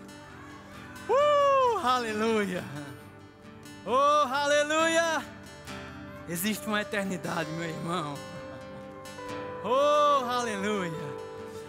Uh, 1.77 1.87
aleluia. 1.87 2.65
Oh, 3.85 3.93
aleluia. 4.33 5.23
Existe 6.27 6.67
uma 6.67 6.81
eternidade, 6.81 7.51
meu 7.51 7.69
irmão. 7.69 8.15
Oh, 9.63 10.25
aleluia. 10.25 10.91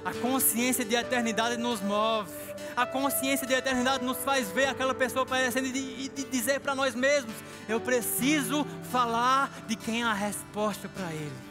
A 0.06 0.14
consciência 0.14 0.86
de 0.86 0.96
eternidade 0.96 1.58
nos 1.58 1.82
move. 1.82 2.32
A 2.76 2.86
consciência 2.86 3.46
de 3.46 3.54
eternidade 3.54 4.06
nos 4.06 4.18
faz 4.20 4.50
ver 4.50 4.68
aquela 4.68 4.94
pessoa 4.94 5.26
parecendo 5.26 5.68
e 5.68 6.10
dizer 6.32 6.62
para 6.62 6.74
nós 6.74 6.96
mesmos: 6.96 7.36
eu 7.68 7.82
preciso 7.82 8.66
falar 8.90 9.52
de 9.68 9.76
quem 9.76 10.04
é 10.04 10.06
a 10.06 10.14
resposta 10.14 10.88
para 10.88 11.12
ele. 11.12 11.47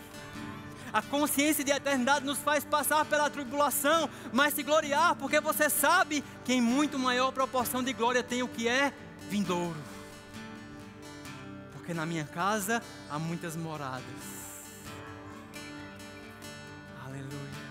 A 0.96 1.02
consciência 1.02 1.62
de 1.62 1.70
eternidade 1.70 2.24
nos 2.24 2.38
faz 2.38 2.64
passar 2.64 3.04
pela 3.04 3.28
tribulação, 3.28 4.08
mas 4.32 4.54
se 4.54 4.62
gloriar, 4.62 5.14
porque 5.14 5.38
você 5.42 5.68
sabe 5.68 6.24
que 6.42 6.54
em 6.54 6.60
muito 6.62 6.98
maior 6.98 7.30
proporção 7.32 7.82
de 7.82 7.92
glória 7.92 8.22
tem 8.22 8.42
o 8.42 8.48
que 8.48 8.66
é 8.66 8.94
vindouro. 9.28 9.78
Porque 11.74 11.92
na 11.92 12.06
minha 12.06 12.24
casa 12.24 12.82
há 13.10 13.18
muitas 13.18 13.54
moradas. 13.56 14.02
Aleluia. 17.04 17.66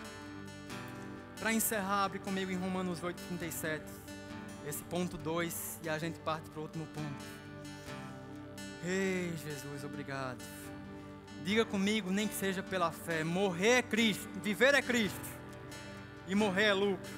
Para 1.40 1.52
encerrar, 1.52 2.04
abre 2.04 2.20
comigo 2.20 2.52
em 2.52 2.56
Romanos 2.58 3.02
8,37. 3.02 3.82
Esse 4.68 4.84
ponto 4.84 5.18
2 5.18 5.80
e 5.82 5.90
a 5.90 5.98
gente 5.98 6.20
parte 6.20 6.48
para 6.52 6.60
o 6.60 6.64
último 6.64 6.86
ponto. 6.94 7.26
Ei, 8.84 9.34
Jesus, 9.44 9.84
obrigado. 9.84 10.44
Diga 11.46 11.64
comigo, 11.64 12.10
nem 12.10 12.28
que 12.28 12.34
seja 12.34 12.64
pela 12.64 12.92
fé: 12.92 13.24
morrer 13.24 13.78
é 13.78 13.82
Cristo, 13.84 14.28
viver 14.42 14.74
é 14.74 14.82
Cristo, 14.82 15.30
e 16.28 16.34
morrer 16.34 16.64
é 16.64 16.74
lucro. 16.74 17.12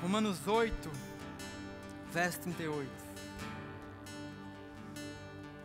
Romanos 0.00 0.46
8, 0.46 0.88
verso 2.12 2.38
38. 2.38 2.88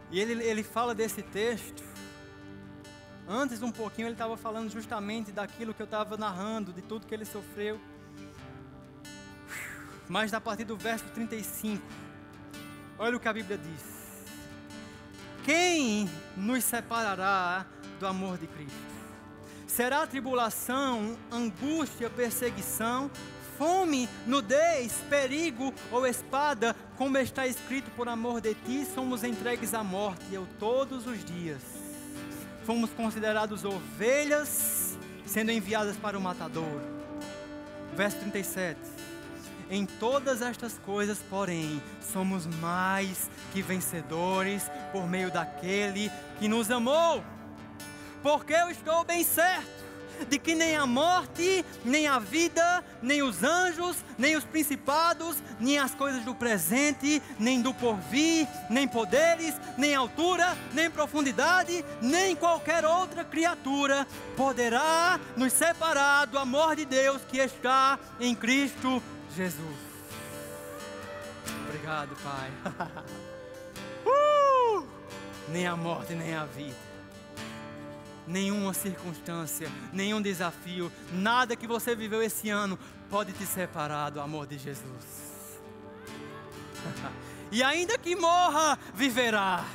E 0.09 0.19
ele, 0.19 0.43
ele 0.43 0.63
fala 0.63 0.95
desse 0.95 1.21
texto. 1.21 1.83
Antes, 3.27 3.61
um 3.61 3.71
pouquinho, 3.71 4.07
ele 4.07 4.15
estava 4.15 4.35
falando 4.35 4.71
justamente 4.71 5.31
daquilo 5.31 5.71
que 5.71 5.83
eu 5.83 5.85
estava 5.85 6.17
narrando, 6.17 6.73
de 6.73 6.81
tudo 6.81 7.05
que 7.05 7.13
ele 7.13 7.25
sofreu. 7.25 7.79
Mas 10.09 10.33
a 10.33 10.41
partir 10.41 10.63
do 10.63 10.75
verso 10.75 11.05
35, 11.13 11.79
olha 12.97 13.15
o 13.15 13.19
que 13.19 13.27
a 13.27 13.33
Bíblia 13.33 13.57
diz. 13.59 14.02
Quem 15.45 16.09
nos 16.37 16.63
separará 16.63 17.65
do 17.99 18.07
amor 18.07 18.37
de 18.37 18.47
Cristo? 18.47 18.93
Será 19.67 20.07
tribulação, 20.07 21.17
angústia, 21.29 22.09
perseguição, 22.09 23.11
fome, 23.57 24.07
nudez, 24.25 24.93
perigo 25.09 25.73
ou 25.91 26.05
espada, 26.07 26.75
como 26.97 27.17
está 27.17 27.45
escrito 27.45 27.91
por 27.91 28.07
amor 28.07 28.39
de 28.39 28.53
ti, 28.53 28.85
somos 28.85 29.23
entregues 29.23 29.73
à 29.73 29.83
morte 29.83 30.23
eu 30.31 30.47
todos 30.59 31.07
os 31.07 31.23
dias. 31.25 31.61
Fomos 32.65 32.91
considerados 32.91 33.65
ovelhas, 33.65 34.97
sendo 35.25 35.51
enviadas 35.51 35.97
para 35.97 36.17
o 36.17 36.21
matador. 36.21 36.81
Verso 37.95 38.17
37. 38.19 38.92
Em 39.73 39.87
todas 39.87 40.43
estas 40.43 40.77
coisas, 40.85 41.17
porém, 41.31 41.81
somos 41.99 42.45
mais 42.45 43.27
que 43.51 43.59
vencedores 43.59 44.69
por 44.91 45.09
meio 45.09 45.31
daquele 45.31 46.11
que 46.37 46.47
nos 46.47 46.69
amou. 46.69 47.23
Porque 48.21 48.53
eu 48.53 48.69
estou 48.69 49.03
bem 49.03 49.23
certo 49.23 49.83
de 50.29 50.37
que 50.37 50.53
nem 50.53 50.77
a 50.77 50.85
morte, 50.85 51.65
nem 51.83 52.05
a 52.05 52.19
vida, 52.19 52.85
nem 53.01 53.23
os 53.23 53.43
anjos, 53.43 53.97
nem 54.15 54.35
os 54.35 54.43
principados, 54.43 55.37
nem 55.59 55.79
as 55.79 55.95
coisas 55.95 56.23
do 56.23 56.35
presente, 56.35 57.19
nem 57.39 57.59
do 57.59 57.73
porvir, 57.73 58.47
nem 58.69 58.87
poderes, 58.87 59.55
nem 59.75 59.95
altura, 59.95 60.55
nem 60.71 60.87
profundidade, 60.87 61.83
nem 61.99 62.35
qualquer 62.35 62.85
outra 62.85 63.23
criatura 63.23 64.05
poderá 64.37 65.19
nos 65.35 65.51
separar 65.51 66.27
do 66.27 66.37
amor 66.37 66.75
de 66.75 66.85
Deus 66.85 67.23
que 67.27 67.39
está 67.39 67.97
em 68.19 68.35
Cristo 68.35 69.01
Jesus. 69.35 69.93
Obrigado, 71.67 72.15
Pai. 72.23 72.51
uh! 74.05 74.87
Nem 75.49 75.65
a 75.67 75.75
morte, 75.75 76.13
nem 76.13 76.33
a 76.33 76.45
vida. 76.45 76.93
Nenhuma 78.25 78.73
circunstância, 78.73 79.69
nenhum 79.91 80.21
desafio, 80.21 80.89
nada 81.11 81.57
que 81.57 81.67
você 81.67 81.93
viveu 81.93 82.23
esse 82.23 82.49
ano 82.49 82.79
pode 83.09 83.33
te 83.33 83.45
separar 83.45 84.11
do 84.11 84.21
amor 84.21 84.47
de 84.47 84.57
Jesus. 84.57 85.59
e 87.51 87.61
ainda 87.61 87.97
que 87.97 88.15
morra, 88.15 88.79
viverá. 88.93 89.65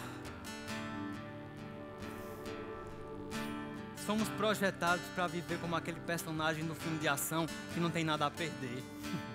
Somos 4.07 4.27
projetados 4.31 5.05
para 5.15 5.27
viver 5.27 5.59
como 5.59 5.77
aquele 5.77 6.01
personagem 6.01 6.65
no 6.65 6.75
filme 6.75 6.99
de 6.99 7.07
ação 7.07 7.47
que 7.75 7.81
não 7.81 7.91
tem 7.91 8.05
nada 8.05 8.25
a 8.25 8.31
perder. 8.31 8.83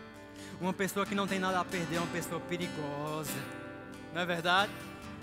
Uma 0.63 0.71
pessoa 0.71 1.05
que 1.05 1.13
não 1.13 1.27
tem 1.27 1.39
nada 1.39 1.59
a 1.59 1.65
perder 1.65 1.97
é 1.97 1.99
uma 1.99 2.07
pessoa 2.07 2.39
perigosa. 2.39 3.33
Não 4.13 4.21
é 4.21 4.25
verdade? 4.25 4.71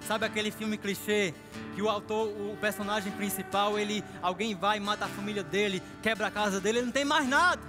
Sabe 0.06 0.26
aquele 0.26 0.50
filme 0.50 0.76
clichê 0.76 1.32
que 1.74 1.80
o 1.80 1.88
autor, 1.88 2.28
o 2.28 2.58
personagem 2.60 3.10
principal, 3.12 3.78
ele 3.78 4.04
alguém 4.20 4.54
vai 4.54 4.76
e 4.76 4.80
mata 4.80 5.06
a 5.06 5.08
família 5.08 5.42
dele, 5.42 5.82
quebra 6.02 6.26
a 6.26 6.30
casa 6.30 6.60
dele, 6.60 6.80
ele 6.80 6.86
não 6.86 6.92
tem 6.92 7.06
mais 7.06 7.26
nada. 7.26 7.62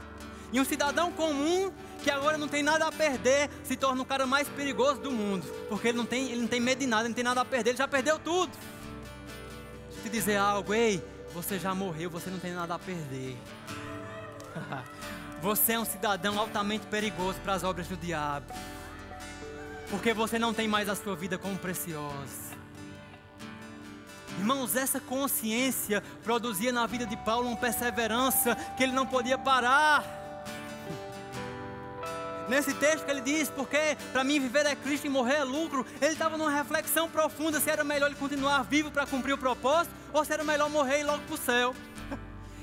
E 0.51 0.59
um 0.59 0.65
cidadão 0.65 1.13
comum 1.13 1.71
que 2.03 2.11
agora 2.11 2.37
não 2.37 2.49
tem 2.49 2.61
nada 2.61 2.87
a 2.87 2.91
perder, 2.91 3.49
se 3.63 3.77
torna 3.77 4.01
o 4.01 4.05
cara 4.05 4.27
mais 4.27 4.49
perigoso 4.49 4.99
do 4.99 5.09
mundo, 5.09 5.47
porque 5.69 5.87
ele 5.87 5.97
não 5.97 6.05
tem, 6.05 6.29
ele 6.29 6.41
não 6.41 6.49
tem 6.49 6.59
medo 6.59 6.79
de 6.79 6.87
nada, 6.87 7.03
ele 7.03 7.09
não 7.09 7.15
tem 7.15 7.23
nada 7.23 7.39
a 7.39 7.45
perder, 7.45 7.69
ele 7.69 7.77
já 7.77 7.87
perdeu 7.87 8.19
tudo. 8.19 8.51
Deixa 9.91 9.99
eu 9.99 10.03
te 10.03 10.09
dizer 10.09 10.35
algo, 10.35 10.73
ei, 10.73 11.01
você 11.33 11.57
já 11.57 11.73
morreu, 11.73 12.09
você 12.09 12.29
não 12.29 12.39
tem 12.39 12.51
nada 12.51 12.75
a 12.75 12.79
perder. 12.79 13.37
Você 15.41 15.73
é 15.73 15.79
um 15.79 15.85
cidadão 15.85 16.39
altamente 16.39 16.85
perigoso 16.85 17.39
para 17.39 17.53
as 17.53 17.63
obras 17.63 17.87
do 17.87 17.97
diabo. 17.97 18.53
Porque 19.89 20.13
você 20.13 20.37
não 20.37 20.53
tem 20.53 20.67
mais 20.67 20.87
a 20.87 20.95
sua 20.95 21.15
vida 21.15 21.37
como 21.37 21.57
preciosa. 21.57 22.51
Irmãos, 24.37 24.75
essa 24.75 24.99
consciência 24.99 26.01
produzia 26.23 26.71
na 26.71 26.85
vida 26.85 27.07
de 27.07 27.17
Paulo 27.17 27.47
uma 27.47 27.57
perseverança 27.57 28.55
que 28.77 28.83
ele 28.83 28.91
não 28.91 29.05
podia 29.05 29.37
parar. 29.37 30.05
Nesse 32.47 32.73
texto 32.75 33.05
que 33.05 33.11
ele 33.11 33.21
diz, 33.21 33.49
porque 33.49 33.97
para 34.11 34.23
mim 34.23 34.39
viver 34.39 34.65
é 34.65 34.75
Cristo 34.75 35.07
e 35.07 35.09
morrer 35.09 35.37
é 35.37 35.43
lucro, 35.43 35.85
ele 36.01 36.13
estava 36.13 36.37
numa 36.37 36.51
reflexão 36.51 37.09
profunda 37.09 37.59
se 37.59 37.69
era 37.69 37.83
melhor 37.83 38.07
ele 38.07 38.15
continuar 38.15 38.63
vivo 38.63 38.91
para 38.91 39.07
cumprir 39.07 39.33
o 39.33 39.37
propósito 39.37 39.93
ou 40.13 40.23
se 40.23 40.33
era 40.33 40.43
melhor 40.43 40.69
morrer 40.69 40.97
e 40.97 41.01
ir 41.01 41.03
logo 41.03 41.23
para 41.23 41.35
o 41.35 41.37
céu. 41.37 41.75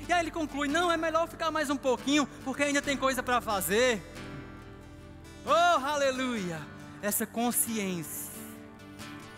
E 0.09 0.11
aí 0.11 0.21
ele 0.21 0.31
conclui: 0.31 0.67
não, 0.67 0.91
é 0.91 0.97
melhor 0.97 1.27
ficar 1.27 1.51
mais 1.51 1.69
um 1.69 1.77
pouquinho, 1.77 2.27
porque 2.43 2.63
ainda 2.63 2.81
tem 2.81 2.97
coisa 2.97 3.21
para 3.21 3.39
fazer. 3.39 4.01
Oh, 5.45 5.85
aleluia! 5.85 6.59
Essa 6.99 7.27
consciência. 7.27 8.27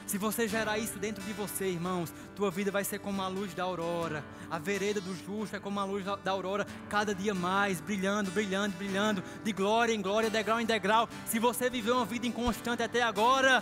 Se 0.07 0.17
você 0.17 0.47
gerar 0.47 0.77
isso 0.77 0.97
dentro 0.97 1.21
de 1.23 1.33
você, 1.33 1.65
irmãos, 1.65 2.13
tua 2.37 2.49
vida 2.49 2.71
vai 2.71 2.85
ser 2.85 2.99
como 2.99 3.21
a 3.21 3.27
luz 3.27 3.53
da 3.53 3.63
aurora. 3.63 4.23
A 4.49 4.57
vereda 4.57 5.01
do 5.01 5.13
justo 5.13 5.57
é 5.57 5.59
como 5.59 5.77
a 5.77 5.83
luz 5.83 6.05
da 6.05 6.31
aurora, 6.31 6.65
cada 6.89 7.13
dia 7.13 7.33
mais, 7.33 7.81
brilhando, 7.81 8.31
brilhando, 8.31 8.75
brilhando, 8.77 9.23
de 9.43 9.51
glória 9.51 9.93
em 9.93 10.01
glória, 10.01 10.29
degrau 10.29 10.59
em 10.59 10.65
degrau. 10.65 11.07
Se 11.25 11.37
você 11.37 11.69
viveu 11.69 11.97
uma 11.97 12.05
vida 12.05 12.25
inconstante 12.25 12.81
até 12.81 13.01
agora, 13.01 13.61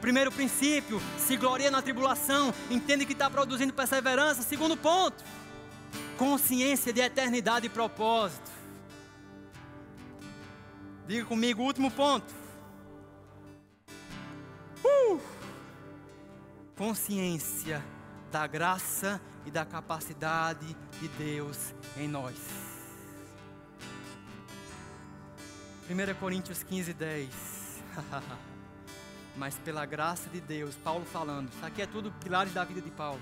Primeiro 0.00 0.30
princípio, 0.30 1.00
se 1.16 1.34
gloria 1.34 1.70
na 1.70 1.80
tribulação, 1.80 2.52
entende 2.70 3.06
que 3.06 3.14
está 3.14 3.30
produzindo 3.30 3.72
perseverança. 3.72 4.42
Segundo 4.42 4.76
ponto, 4.76 5.24
consciência 6.14 6.92
de 6.92 7.00
eternidade 7.00 7.66
e 7.66 7.68
propósito. 7.68 8.50
Diga 11.06 11.26
comigo, 11.26 11.62
último 11.62 11.90
ponto. 11.90 12.32
Uh! 14.82 15.20
Consciência 16.76 17.84
da 18.30 18.46
graça 18.46 19.20
e 19.44 19.50
da 19.50 19.64
capacidade 19.64 20.76
de 21.00 21.08
Deus 21.08 21.74
em 21.96 22.08
nós. 22.08 22.36
1 25.90 26.14
Coríntios 26.18 26.62
15, 26.62 26.94
10. 26.94 27.30
Mas 29.36 29.58
pela 29.58 29.84
graça 29.84 30.30
de 30.30 30.40
Deus, 30.40 30.76
Paulo 30.76 31.04
falando, 31.04 31.50
isso 31.52 31.66
aqui 31.66 31.82
é 31.82 31.86
tudo 31.86 32.10
pilares 32.22 32.54
da 32.54 32.64
vida 32.64 32.80
de 32.80 32.90
Paulo 32.90 33.20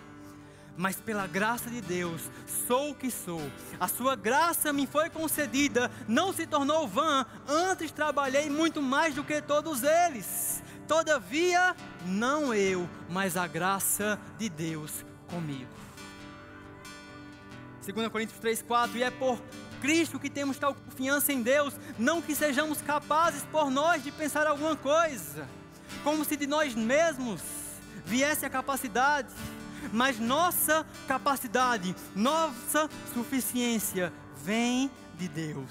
mas 0.77 0.97
pela 0.97 1.27
graça 1.27 1.69
de 1.71 1.81
Deus 1.81 2.23
sou 2.67 2.91
o 2.91 2.95
que 2.95 3.11
sou. 3.11 3.43
A 3.79 3.89
sua 3.89 4.17
graça 4.17 4.73
me 4.73 4.87
foi 4.87 5.11
concedida, 5.11 5.91
não 6.09 6.33
se 6.33 6.47
tornou 6.47 6.87
vã, 6.89 7.27
antes 7.47 7.91
trabalhei 7.91 8.49
muito 8.49 8.81
mais 8.81 9.15
do 9.15 9.25
que 9.25 9.41
todos 9.43 9.83
eles. 9.83 10.63
Todavia, 10.87 11.77
não 12.07 12.53
eu, 12.55 12.89
mas 13.09 13.37
a 13.37 13.47
graça 13.47 14.19
de 14.39 14.49
Deus 14.49 15.05
comigo. 15.29 15.71
2 17.85 18.09
Coríntios 18.09 18.41
3,4 18.41 18.95
E 18.95 19.03
é 19.03 19.11
por 19.11 19.43
Cristo 19.81 20.19
que 20.19 20.31
temos 20.31 20.57
tal 20.57 20.75
confiança 20.75 21.33
em 21.33 21.43
Deus, 21.43 21.75
não 21.99 22.23
que 22.23 22.35
sejamos 22.35 22.81
capazes 22.81 23.43
por 23.51 23.71
nós 23.71 24.05
de 24.05 24.13
pensar 24.13 24.47
alguma 24.47 24.77
coisa, 24.77 25.49
como 26.05 26.25
se 26.25 26.37
de 26.37 26.47
nós 26.47 26.75
mesmos 26.75 27.43
viesse 28.05 28.47
a 28.47 28.51
capacidade 28.51 29.35
mas 29.93 30.19
nossa 30.19 30.87
capacidade, 31.07 31.95
nossa 32.15 32.89
suficiência 33.15 34.13
vem 34.45 34.91
de 35.19 35.29
Deus, 35.29 35.71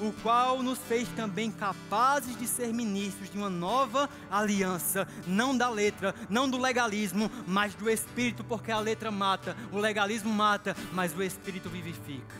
o 0.00 0.12
qual 0.22 0.62
nos 0.62 0.78
fez 0.78 1.08
também 1.10 1.50
capazes 1.50 2.36
de 2.36 2.46
ser 2.46 2.72
ministros 2.72 3.30
de 3.30 3.38
uma 3.38 3.50
nova 3.50 4.08
aliança, 4.30 5.06
não 5.26 5.56
da 5.56 5.68
letra, 5.68 6.14
não 6.28 6.48
do 6.48 6.58
legalismo, 6.58 7.30
mas 7.46 7.74
do 7.74 7.88
Espírito, 7.88 8.42
porque 8.44 8.70
a 8.70 8.78
letra 8.78 9.10
mata, 9.10 9.56
o 9.72 9.78
legalismo 9.78 10.32
mata, 10.32 10.76
mas 10.92 11.16
o 11.16 11.22
Espírito 11.22 11.68
vivifica. 11.68 12.36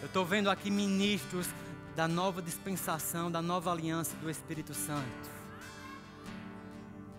Eu 0.00 0.06
estou 0.06 0.24
vendo 0.24 0.50
aqui 0.50 0.70
ministros 0.70 1.48
da 1.94 2.06
nova 2.06 2.42
dispensação, 2.42 3.30
da 3.30 3.40
nova 3.40 3.72
aliança 3.72 4.14
do 4.16 4.30
Espírito 4.30 4.74
Santo 4.74 5.35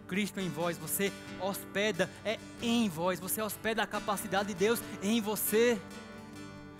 Cristo 0.08 0.40
em 0.40 0.50
vós, 0.50 0.78
você 0.78 1.12
hospeda, 1.42 2.10
é 2.24 2.40
em 2.62 2.88
vós, 2.90 3.20
você 3.20 3.42
hospeda 3.42 3.84
a 3.84 3.88
capacidade 3.88 4.50
de 4.50 4.54
Deus 4.54 4.82
em 5.04 5.22
você. 5.22 5.80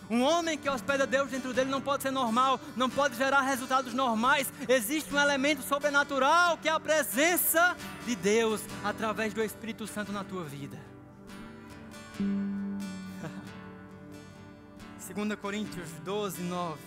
Um 0.10 0.22
homem 0.22 0.58
que 0.58 0.70
hospeda 0.70 1.06
Deus 1.06 1.30
dentro 1.30 1.54
dele 1.54 1.70
não 1.70 1.82
pode 1.82 2.04
ser 2.04 2.12
normal, 2.12 2.60
não 2.78 2.90
pode 2.90 3.18
gerar 3.18 3.42
resultados 3.42 3.94
normais. 3.94 4.52
Existe 4.68 5.14
um 5.14 5.20
elemento 5.20 5.62
sobrenatural 5.62 6.58
que 6.58 6.70
é 6.70 6.72
a 6.72 6.80
presença 6.80 7.76
de 8.06 8.16
Deus 8.16 8.62
através 8.84 9.34
do 9.34 9.44
Espírito 9.44 9.86
Santo 9.86 10.14
na 10.14 10.24
tua 10.24 10.46
vida. 10.46 10.78
2 15.14 15.36
Coríntios 15.40 15.90
12, 16.06 16.42
9. 16.42 16.80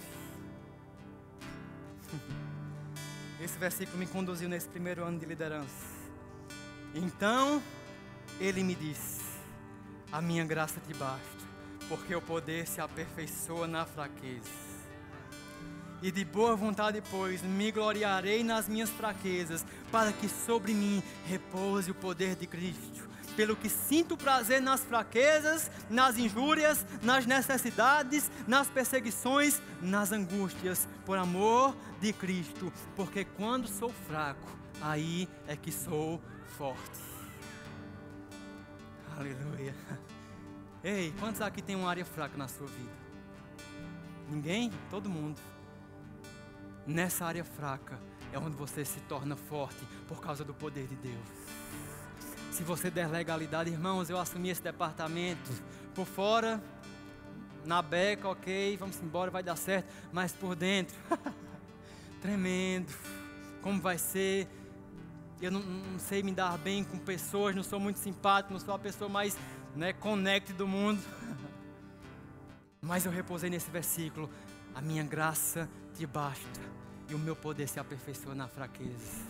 Esse 3.41 3.59
versículo 3.59 3.99
me 3.99 4.07
conduziu 4.07 4.49
nesse 4.49 4.68
primeiro 4.68 5.05
ano 5.05 5.18
de 5.18 5.26
liderança. 5.26 5.89
Então 6.95 7.62
ele 8.41 8.62
me 8.62 8.74
disse: 8.74 9.20
A 10.11 10.20
minha 10.20 10.45
graça 10.45 10.80
te 10.80 10.93
basta, 10.95 11.20
porque 11.88 12.14
o 12.14 12.20
poder 12.20 12.66
se 12.66 12.80
aperfeiçoa 12.80 13.68
na 13.68 13.84
fraqueza. 13.86 14.70
E 16.03 16.11
de 16.11 16.24
boa 16.24 16.57
vontade, 16.57 17.03
pois, 17.11 17.43
me 17.43 17.70
gloriarei 17.70 18.43
nas 18.43 18.66
minhas 18.66 18.88
fraquezas, 18.88 19.64
para 19.93 20.12
que 20.12 20.28
sobre 20.28 20.72
mim 20.72 21.03
repouse 21.26 21.91
o 21.91 21.95
poder 21.95 22.36
de 22.36 22.47
Cristo. 22.47 23.09
Pelo 23.36 23.55
que 23.55 23.68
sinto 23.68 24.16
prazer 24.16 24.61
nas 24.61 24.80
fraquezas, 24.80 25.70
nas 25.91 26.18
injúrias, 26.18 26.84
nas 27.03 27.26
necessidades, 27.26 28.30
nas 28.47 28.68
perseguições, 28.68 29.61
nas 29.80 30.11
angústias, 30.11 30.88
por 31.05 31.18
amor 31.18 31.76
de 32.01 32.12
Cristo. 32.12 32.72
Porque 32.97 33.24
quando 33.24 33.68
sou 33.68 33.91
fraco, 34.09 34.59
aí 34.80 35.28
é 35.46 35.56
que 35.56 35.70
sou 35.70 36.20
forte. 36.56 37.00
Aleluia. 39.16 39.74
Ei, 40.82 41.12
quantos 41.20 41.40
aqui 41.42 41.60
tem 41.60 41.76
uma 41.76 41.90
área 41.90 42.04
fraca 42.04 42.36
na 42.36 42.48
sua 42.48 42.66
vida? 42.66 42.92
Ninguém? 44.30 44.70
Todo 44.88 45.08
mundo. 45.08 45.40
Nessa 46.86 47.26
área 47.26 47.44
fraca 47.44 47.98
é 48.32 48.38
onde 48.38 48.56
você 48.56 48.84
se 48.84 49.00
torna 49.00 49.36
forte 49.36 49.84
por 50.08 50.20
causa 50.20 50.44
do 50.44 50.54
poder 50.54 50.86
de 50.86 50.96
Deus. 50.96 51.28
Se 52.50 52.62
você 52.62 52.90
der 52.90 53.08
legalidade, 53.08 53.70
irmãos, 53.70 54.08
eu 54.08 54.18
assumi 54.18 54.50
esse 54.50 54.62
departamento 54.62 55.50
por 55.94 56.06
fora, 56.06 56.62
na 57.64 57.82
beca, 57.82 58.28
ok, 58.28 58.76
vamos 58.76 59.00
embora, 59.02 59.30
vai 59.30 59.42
dar 59.42 59.56
certo, 59.56 59.92
mas 60.12 60.32
por 60.32 60.54
dentro, 60.56 60.96
tremendo. 62.22 62.92
Como 63.62 63.80
vai 63.80 63.98
ser? 63.98 64.48
Eu 65.41 65.51
não, 65.51 65.61
não, 65.61 65.99
sei 65.99 66.22
me 66.22 66.32
dar 66.32 66.59
bem 66.59 66.84
com 66.84 66.99
pessoas, 66.99 67.55
não 67.55 67.62
sou 67.62 67.80
muito 67.80 67.99
simpático, 67.99 68.53
não 68.53 68.61
sou 68.61 68.74
a 68.74 68.78
pessoa 68.78 69.09
mais 69.09 69.36
né, 69.74 69.93
connect 69.93 70.53
do 70.53 70.68
mundo. 70.68 71.01
Mas 72.80 73.07
eu 73.07 73.12
repousei 73.12 73.49
nesse 73.49 73.70
versículo: 73.70 74.30
a 74.74 74.80
minha 74.80 75.03
graça 75.03 75.68
te 75.95 76.07
basta 76.07 76.61
e 77.09 77.14
o 77.14 77.18
meu 77.18 77.34
poder 77.34 77.68
se 77.68 77.80
aperfeiçoa 77.80 78.34
na 78.34 78.49
fraqueza. 78.49 79.28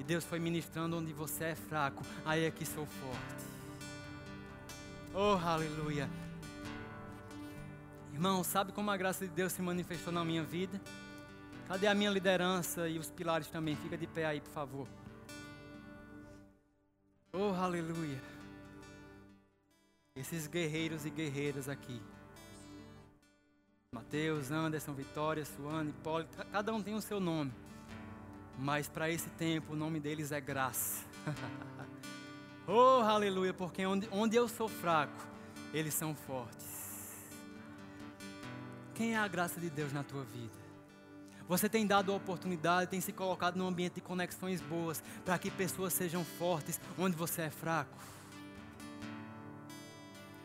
E 0.00 0.04
Deus 0.04 0.24
foi 0.24 0.38
ministrando 0.38 0.96
onde 0.96 1.12
você 1.12 1.44
é 1.44 1.54
fraco, 1.54 2.02
aí 2.24 2.44
é 2.44 2.50
que 2.50 2.64
sou 2.64 2.86
forte. 2.86 3.44
Oh, 5.14 5.38
aleluia. 5.46 6.08
Irmão, 8.12 8.42
sabe 8.42 8.72
como 8.72 8.90
a 8.90 8.96
graça 8.96 9.26
de 9.26 9.32
Deus 9.32 9.52
se 9.52 9.62
manifestou 9.62 10.12
na 10.12 10.24
minha 10.24 10.42
vida? 10.42 10.80
Cadê 11.66 11.86
a 11.86 11.94
minha 11.94 12.10
liderança 12.10 12.88
e 12.88 12.98
os 12.98 13.10
pilares 13.10 13.48
também? 13.48 13.74
Fica 13.74 13.96
de 13.96 14.06
pé 14.06 14.26
aí, 14.26 14.40
por 14.40 14.50
favor. 14.50 14.88
Oh, 17.32 17.54
aleluia. 17.54 18.20
Esses 20.14 20.46
guerreiros 20.46 21.04
e 21.06 21.10
guerreiras 21.10 21.68
aqui. 21.68 22.00
Mateus, 23.90 24.50
Anderson, 24.50 24.92
Vitória, 24.92 25.44
Suane, 25.44 25.92
Paulo, 26.04 26.26
cada 26.52 26.72
um 26.72 26.82
tem 26.82 26.94
o 26.94 27.00
seu 27.00 27.18
nome. 27.18 27.52
Mas 28.58 28.88
para 28.88 29.10
esse 29.10 29.30
tempo 29.30 29.72
o 29.72 29.76
nome 29.76 29.98
deles 29.98 30.32
é 30.32 30.40
graça. 30.40 31.04
oh, 32.68 33.00
aleluia, 33.00 33.54
porque 33.54 33.84
onde, 33.86 34.08
onde 34.12 34.36
eu 34.36 34.48
sou 34.48 34.68
fraco, 34.68 35.26
eles 35.72 35.94
são 35.94 36.14
fortes. 36.14 36.74
Quem 38.94 39.14
é 39.14 39.18
a 39.18 39.26
graça 39.26 39.58
de 39.58 39.70
Deus 39.70 39.92
na 39.92 40.04
tua 40.04 40.22
vida? 40.24 40.63
Você 41.48 41.68
tem 41.68 41.86
dado 41.86 42.10
a 42.10 42.16
oportunidade, 42.16 42.90
tem 42.90 43.00
se 43.00 43.12
colocado 43.12 43.56
num 43.56 43.66
ambiente 43.66 43.94
de 43.94 44.00
conexões 44.00 44.60
boas 44.62 45.02
para 45.24 45.38
que 45.38 45.50
pessoas 45.50 45.92
sejam 45.92 46.24
fortes 46.24 46.80
onde 46.98 47.16
você 47.16 47.42
é 47.42 47.50
fraco. 47.50 47.98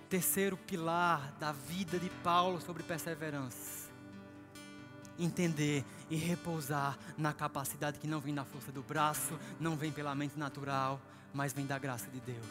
Terceiro 0.10 0.58
pilar 0.58 1.32
da 1.40 1.52
vida 1.52 1.98
de 2.00 2.10
Paulo 2.24 2.60
sobre 2.60 2.84
perseverança. 2.84 3.88
Entender 5.18 5.86
e 6.10 6.16
repousar 6.16 6.98
na 7.18 7.34
capacidade 7.34 8.00
que 8.00 8.08
não 8.08 8.20
vem 8.20 8.34
da 8.34 8.44
força 8.44 8.72
do 8.72 8.82
braço, 8.82 9.38
não 9.60 9.78
vem 9.78 9.92
pela 9.92 10.16
mente 10.16 10.38
natural, 10.38 11.00
mas 11.34 11.54
vem 11.54 11.66
da 11.66 11.78
graça 11.78 12.10
de 12.10 12.20
Deus. 12.20 12.46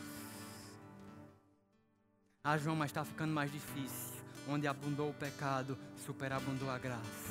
Ah, 2.45 2.57
João, 2.57 2.77
mas 2.77 2.91
está 2.91 3.05
ficando 3.05 3.33
mais 3.33 3.51
difícil. 3.53 4.17
Onde 4.49 4.67
abundou 4.67 5.11
o 5.11 5.15
pecado, 5.15 5.77
superabundou 6.07 6.71
a 6.71 6.79
graça. 6.79 7.28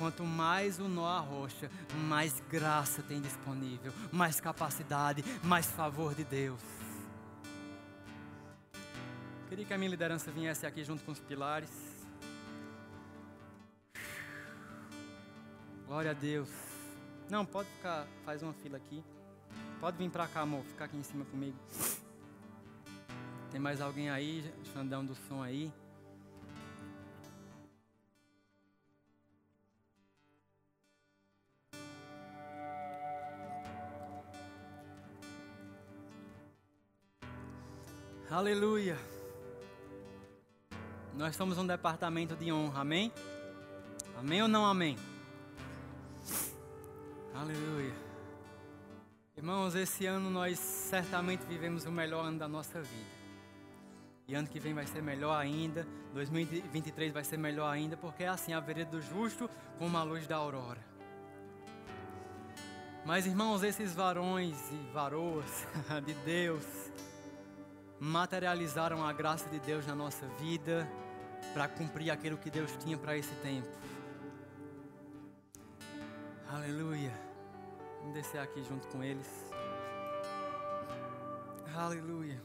Quanto 0.00 0.24
mais 0.24 0.78
o 0.78 0.88
nó 0.88 1.04
arrocha, 1.06 1.70
mais 2.08 2.40
graça 2.48 3.02
tem 3.02 3.20
disponível, 3.20 3.92
mais 4.10 4.40
capacidade, 4.40 5.22
mais 5.44 5.66
favor 5.66 6.14
de 6.14 6.24
Deus. 6.24 6.58
Queria 9.46 9.66
que 9.66 9.74
a 9.74 9.76
minha 9.76 9.90
liderança 9.90 10.30
viesse 10.30 10.64
aqui 10.64 10.82
junto 10.82 11.04
com 11.04 11.12
os 11.12 11.20
pilares. 11.20 11.68
Glória 15.86 16.12
a 16.12 16.14
Deus. 16.14 16.48
Não, 17.28 17.44
pode 17.44 17.68
ficar, 17.68 18.06
faz 18.24 18.42
uma 18.42 18.54
fila 18.54 18.78
aqui. 18.78 19.04
Pode 19.82 19.98
vir 19.98 20.08
para 20.08 20.26
cá, 20.26 20.40
amor, 20.40 20.64
ficar 20.64 20.86
aqui 20.86 20.96
em 20.96 21.02
cima 21.02 21.26
comigo. 21.26 21.58
Tem 23.50 23.60
mais 23.60 23.82
alguém 23.82 24.08
aí, 24.08 24.50
Xandão 24.72 25.04
do 25.04 25.14
som 25.28 25.42
aí? 25.42 25.70
Aleluia. 38.30 38.96
Nós 41.16 41.34
somos 41.34 41.58
um 41.58 41.66
departamento 41.66 42.36
de 42.36 42.52
honra, 42.52 42.82
amém? 42.82 43.12
Amém 44.16 44.40
ou 44.40 44.46
não 44.46 44.64
amém? 44.64 44.96
Aleluia. 47.34 47.92
Irmãos, 49.36 49.74
esse 49.74 50.06
ano 50.06 50.30
nós 50.30 50.60
certamente 50.60 51.44
vivemos 51.44 51.84
o 51.86 51.90
melhor 51.90 52.24
ano 52.24 52.38
da 52.38 52.46
nossa 52.46 52.80
vida. 52.80 53.10
E 54.28 54.34
ano 54.36 54.46
que 54.46 54.60
vem 54.60 54.74
vai 54.74 54.86
ser 54.86 55.02
melhor 55.02 55.34
ainda, 55.34 55.84
2023 56.14 57.12
vai 57.12 57.24
ser 57.24 57.36
melhor 57.36 57.68
ainda, 57.68 57.96
porque 57.96 58.22
é 58.22 58.28
assim 58.28 58.52
a 58.52 58.60
vereda 58.60 58.92
do 58.92 59.02
justo 59.02 59.50
como 59.76 59.98
a 59.98 60.04
luz 60.04 60.28
da 60.28 60.36
aurora. 60.36 60.78
Mas 63.04 63.26
irmãos, 63.26 63.64
esses 63.64 63.92
varões 63.92 64.56
e 64.70 64.92
varoas 64.92 65.66
de 66.06 66.14
Deus, 66.22 66.64
materializaram 68.00 69.06
a 69.06 69.12
graça 69.12 69.48
de 69.50 69.60
Deus 69.60 69.86
na 69.86 69.94
nossa 69.94 70.26
vida 70.40 70.90
para 71.52 71.68
cumprir 71.68 72.10
aquilo 72.10 72.38
que 72.38 72.50
Deus 72.50 72.74
tinha 72.82 72.96
para 72.96 73.16
esse 73.16 73.34
tempo. 73.36 73.68
Aleluia. 76.48 77.12
Vamos 78.00 78.14
descer 78.14 78.40
aqui 78.40 78.64
junto 78.64 78.88
com 78.88 79.04
eles. 79.04 79.28
Aleluia. 81.76 82.42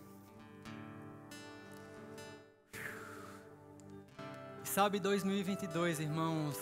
Sabe 4.63 4.99
2022, 4.99 6.01
irmãos, 6.01 6.57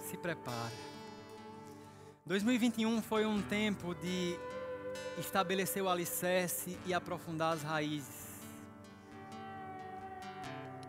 se 0.00 0.16
prepare. 0.16 0.74
2021 2.26 3.00
foi 3.00 3.24
um 3.24 3.40
tempo 3.40 3.94
de 3.94 4.36
estabelecer 5.20 5.82
o 5.82 5.88
alicerce 5.88 6.78
e 6.84 6.92
aprofundar 6.92 7.54
as 7.54 7.62
raízes. 7.62 8.30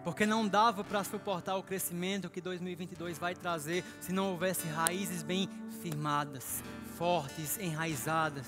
Porque 0.03 0.25
não 0.25 0.47
dava 0.47 0.83
para 0.83 1.03
suportar 1.03 1.55
o 1.57 1.63
crescimento 1.63 2.29
que 2.29 2.41
2022 2.41 3.19
vai 3.19 3.35
trazer 3.35 3.83
se 3.99 4.11
não 4.11 4.31
houvesse 4.31 4.67
raízes 4.67 5.21
bem 5.21 5.47
firmadas, 5.81 6.63
fortes, 6.97 7.59
enraizadas. 7.59 8.47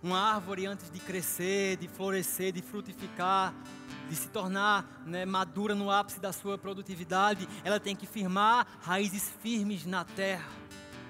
Uma 0.00 0.34
árvore 0.34 0.66
antes 0.66 0.90
de 0.90 1.00
crescer, 1.00 1.76
de 1.76 1.88
florescer, 1.88 2.52
de 2.52 2.62
frutificar, 2.62 3.54
de 4.08 4.16
se 4.16 4.28
tornar 4.28 5.02
né, 5.06 5.24
madura 5.24 5.74
no 5.74 5.90
ápice 5.90 6.20
da 6.20 6.32
sua 6.32 6.58
produtividade, 6.58 7.48
ela 7.64 7.80
tem 7.80 7.96
que 7.96 8.06
firmar 8.06 8.66
raízes 8.80 9.30
firmes 9.40 9.86
na 9.86 10.04
terra, 10.04 10.50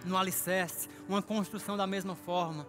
no 0.05 0.17
alicerce, 0.17 0.89
uma 1.09 1.23
construção 1.23 1.77
da 1.77 1.87
mesma 1.87 2.15
forma. 2.15 2.67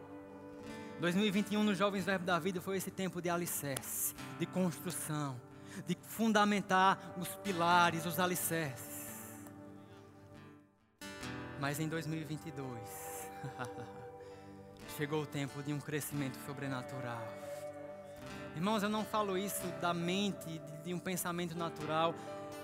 2021 0.99 1.63
nos 1.63 1.77
Jovens 1.77 2.05
Verbo 2.05 2.25
da 2.25 2.39
Vida 2.39 2.61
foi 2.61 2.77
esse 2.77 2.91
tempo 2.91 3.21
de 3.21 3.29
alicerce, 3.29 4.13
de 4.39 4.45
construção, 4.45 5.39
de 5.85 5.97
fundamentar 6.01 7.15
os 7.17 7.29
pilares, 7.29 8.05
os 8.05 8.19
alicerces. 8.19 8.93
Mas 11.59 11.79
em 11.79 11.87
2022, 11.87 12.79
chegou 14.97 15.23
o 15.23 15.25
tempo 15.25 15.61
de 15.63 15.73
um 15.73 15.79
crescimento 15.79 16.37
sobrenatural. 16.45 17.25
Irmãos, 18.55 18.83
eu 18.83 18.89
não 18.89 19.03
falo 19.03 19.37
isso 19.37 19.65
da 19.81 19.93
mente, 19.93 20.61
de 20.83 20.93
um 20.93 20.99
pensamento 20.99 21.57
natural. 21.57 22.13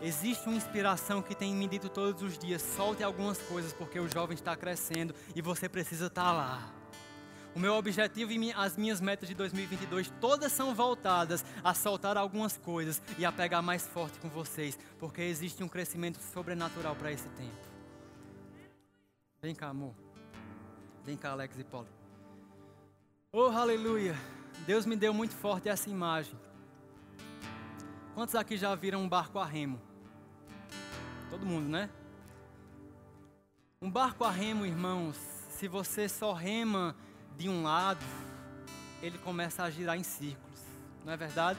Existe 0.02 0.48
uma 0.48 0.56
inspiração 0.56 1.22
que 1.22 1.34
tem 1.34 1.54
me 1.54 1.68
dito 1.68 1.90
todos 1.90 2.22
os 2.22 2.38
dias: 2.38 2.62
solte 2.62 3.04
algumas 3.04 3.40
coisas, 3.40 3.74
porque 3.74 4.00
o 4.00 4.08
jovem 4.08 4.36
está 4.36 4.56
crescendo 4.56 5.16
e 5.36 5.42
você 5.42 5.68
precisa 5.68 6.06
estar 6.06 6.32
lá. 6.32 6.79
O 7.60 7.62
meu 7.62 7.74
objetivo 7.74 8.32
e 8.32 8.54
as 8.54 8.78
minhas 8.78 9.02
metas 9.02 9.28
de 9.28 9.36
2022 9.36 10.10
todas 10.22 10.50
são 10.50 10.74
voltadas 10.74 11.44
a 11.62 11.74
soltar 11.74 12.16
algumas 12.16 12.56
coisas 12.56 13.02
e 13.18 13.26
a 13.26 13.34
pegar 13.34 13.62
mais 13.62 13.86
forte 13.86 14.18
com 14.20 14.30
vocês, 14.30 14.80
porque 14.98 15.24
existe 15.24 15.62
um 15.62 15.68
crescimento 15.68 16.20
sobrenatural 16.22 16.96
para 16.96 17.12
esse 17.12 17.28
tempo. 17.28 17.58
Vem 19.42 19.54
cá, 19.54 19.68
amor. 19.68 19.94
Vem 21.04 21.18
cá, 21.18 21.32
Alex 21.32 21.60
e 21.60 21.66
Paulo. 21.66 21.90
Oh, 23.34 23.48
aleluia. 23.48 24.16
Deus 24.66 24.86
me 24.86 24.96
deu 24.96 25.14
muito 25.14 25.36
forte 25.36 25.68
essa 25.68 25.90
imagem. 25.90 26.40
Quantos 28.16 28.36
aqui 28.36 28.56
já 28.56 28.74
viram 28.74 29.02
um 29.02 29.10
barco 29.10 29.38
a 29.38 29.46
remo? 29.46 29.82
Todo 31.30 31.46
mundo, 31.46 31.68
né? 31.68 31.90
Um 33.82 33.92
barco 33.92 34.24
a 34.24 34.32
remo, 34.32 34.66
irmãos, 34.66 35.18
se 35.50 35.68
você 35.68 36.08
só 36.08 36.32
rema 36.32 36.96
de 37.40 37.48
um 37.48 37.64
lado, 37.64 38.06
ele 39.02 39.18
começa 39.18 39.64
a 39.64 39.70
girar 39.70 39.98
em 39.98 40.04
círculos. 40.04 40.60
Não 41.06 41.14
é 41.14 41.16
verdade? 41.16 41.58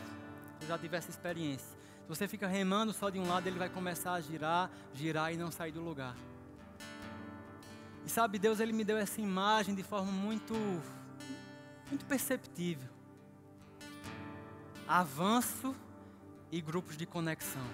Eu 0.60 0.68
já 0.68 0.76
tive 0.76 0.94
essa 0.94 1.08
experiência. 1.08 1.66
Se 2.02 2.06
você 2.06 2.28
fica 2.28 2.46
remando 2.46 2.92
só 2.92 3.08
de 3.08 3.18
um 3.18 3.26
lado, 3.26 3.46
ele 3.46 3.58
vai 3.58 3.70
começar 3.70 4.12
a 4.12 4.20
girar, 4.20 4.70
girar 4.92 5.32
e 5.32 5.38
não 5.38 5.50
sair 5.50 5.72
do 5.72 5.80
lugar. 5.80 6.14
E 8.04 8.10
sabe, 8.10 8.38
Deus 8.38 8.60
ele 8.60 8.74
me 8.74 8.84
deu 8.84 8.98
essa 8.98 9.22
imagem 9.22 9.74
de 9.74 9.82
forma 9.82 10.12
muito 10.12 10.54
muito 11.88 12.04
perceptível. 12.04 12.88
Avanço 14.86 15.74
e 16.52 16.60
grupos 16.60 16.94
de 16.94 17.06
conexão. 17.06 17.66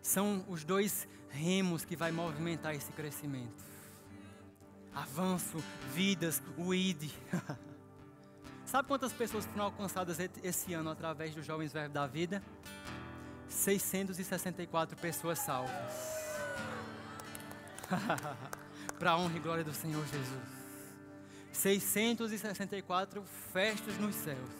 São 0.00 0.44
os 0.48 0.64
dois 0.64 1.06
remos 1.28 1.84
que 1.84 1.94
vai 1.94 2.10
movimentar 2.10 2.74
esse 2.74 2.90
crescimento 2.92 3.75
avanço, 4.96 5.58
vidas, 5.92 6.42
o 6.56 6.74
ID. 6.74 7.10
Sabe 8.64 8.88
quantas 8.88 9.12
pessoas 9.12 9.44
foram 9.44 9.66
alcançadas 9.66 10.18
esse 10.42 10.72
ano 10.72 10.90
através 10.90 11.34
dos 11.34 11.44
Jovens 11.44 11.72
Verbos 11.72 11.92
da 11.92 12.06
Vida? 12.06 12.42
664 13.46 14.96
pessoas 14.96 15.38
salvas. 15.38 15.70
Para 18.98 19.10
a 19.10 19.18
honra 19.18 19.36
e 19.36 19.40
glória 19.40 19.62
do 19.62 19.74
Senhor 19.74 20.04
Jesus. 20.06 20.56
664 21.52 23.22
festas 23.52 23.98
nos 23.98 24.14
céus. 24.14 24.50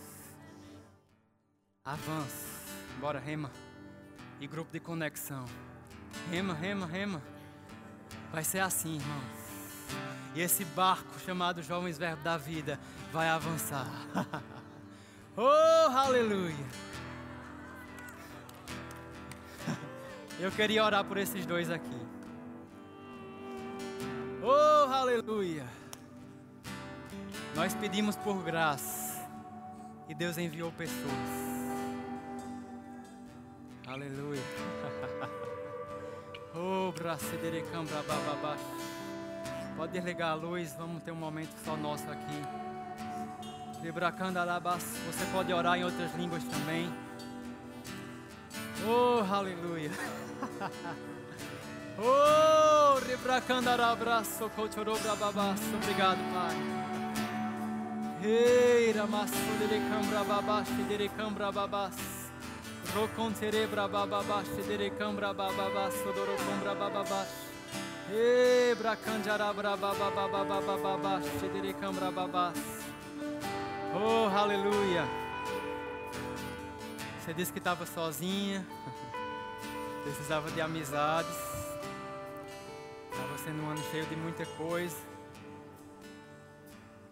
Avanço. 1.85 2.47
Bora, 3.01 3.19
rema. 3.19 3.51
E 4.39 4.47
grupo 4.47 4.71
de 4.71 4.81
conexão. 4.81 5.47
Rema, 6.31 6.53
rema, 6.53 6.87
rema. 6.87 7.23
Vai 8.31 8.45
ser 8.45 8.61
assim, 8.61 8.97
irmãos. 8.97 9.47
E 10.37 10.41
esse 10.43 10.67
barco 10.67 11.19
chamado 11.25 11.63
Jovens 11.63 11.97
Verbo 11.97 12.23
da 12.23 12.37
Vida 12.37 12.79
vai 13.11 13.27
avançar. 13.27 13.87
oh, 15.35 15.97
aleluia! 15.97 16.67
Eu 20.39 20.53
queria 20.53 20.85
orar 20.85 21.07
por 21.07 21.17
esses 21.17 21.47
dois 21.47 21.71
aqui. 21.71 22.07
Oh, 24.43 24.93
aleluia! 24.93 25.65
Nós 27.55 27.73
pedimos 27.73 28.15
por 28.15 28.43
graça 28.43 29.27
e 30.07 30.15
Deus 30.15 30.37
enviou 30.37 30.71
pessoas. 30.71 31.31
Aleluia. 33.87 34.43
Oh, 36.59 36.91
bracederecam 36.91 37.85
brabababá. 37.85 38.57
Pode 39.77 39.93
desligar 39.93 40.31
a 40.31 40.35
luz, 40.35 40.75
vamos 40.79 41.03
ter 41.03 41.11
um 41.11 41.17
momento 41.17 41.55
só 41.65 41.77
nosso 41.77 42.11
aqui. 42.11 42.43
Libracandalabas. 43.83 44.83
Você 45.07 45.25
pode 45.33 45.53
orar 45.53 45.79
em 45.79 45.85
outras 45.85 46.15
línguas 46.15 46.43
também. 46.45 46.91
Oh, 48.87 49.23
aleluia. 49.33 49.91
Oh, 51.99 52.99
rebracandarabraço, 53.09 54.51
cochorobrababas. 54.51 55.61
Obrigado, 55.83 56.19
Pai. 56.31 56.55
Ei, 58.23 58.93
ramasso 58.93 59.33
derecambrababas, 59.59 60.69
derecambrababas. 60.89 61.95
Rocontere 62.95 63.67
brabababas, 63.67 64.47
derecambrababas, 64.67 65.95
sodorocambrababas. 65.95 67.46
Oh, 73.95 74.29
aleluia. 74.29 75.03
Você 77.19 77.35
disse 77.35 77.53
que 77.53 77.59
estava 77.59 77.85
sozinha, 77.85 78.65
precisava 80.05 80.49
de 80.53 80.61
amizades. 80.61 81.37
Estava 83.11 83.39
sendo 83.39 83.65
um 83.65 83.71
ano 83.71 83.83
cheio 83.91 84.07
de 84.07 84.15
muita 84.15 84.47
coisa. 84.47 84.97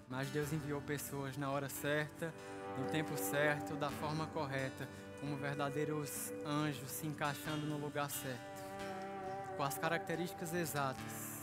Mas 0.09 0.29
Deus 0.29 0.53
enviou 0.53 0.81
pessoas 0.81 1.37
na 1.37 1.51
hora 1.51 1.69
certa, 1.69 2.33
no 2.79 2.85
tempo 2.85 3.17
certo, 3.17 3.75
da 3.75 3.91
forma 3.91 4.27
correta, 4.29 4.89
como 5.21 5.37
verdadeiros 5.37 6.33
anjos 6.47 6.89
se 6.89 7.05
encaixando 7.07 7.67
no 7.67 7.79
lugar 7.79 8.09
certo, 8.09 8.54
com 9.57 9.63
as 9.63 9.79
características 9.79 10.53
exatas 10.53 11.35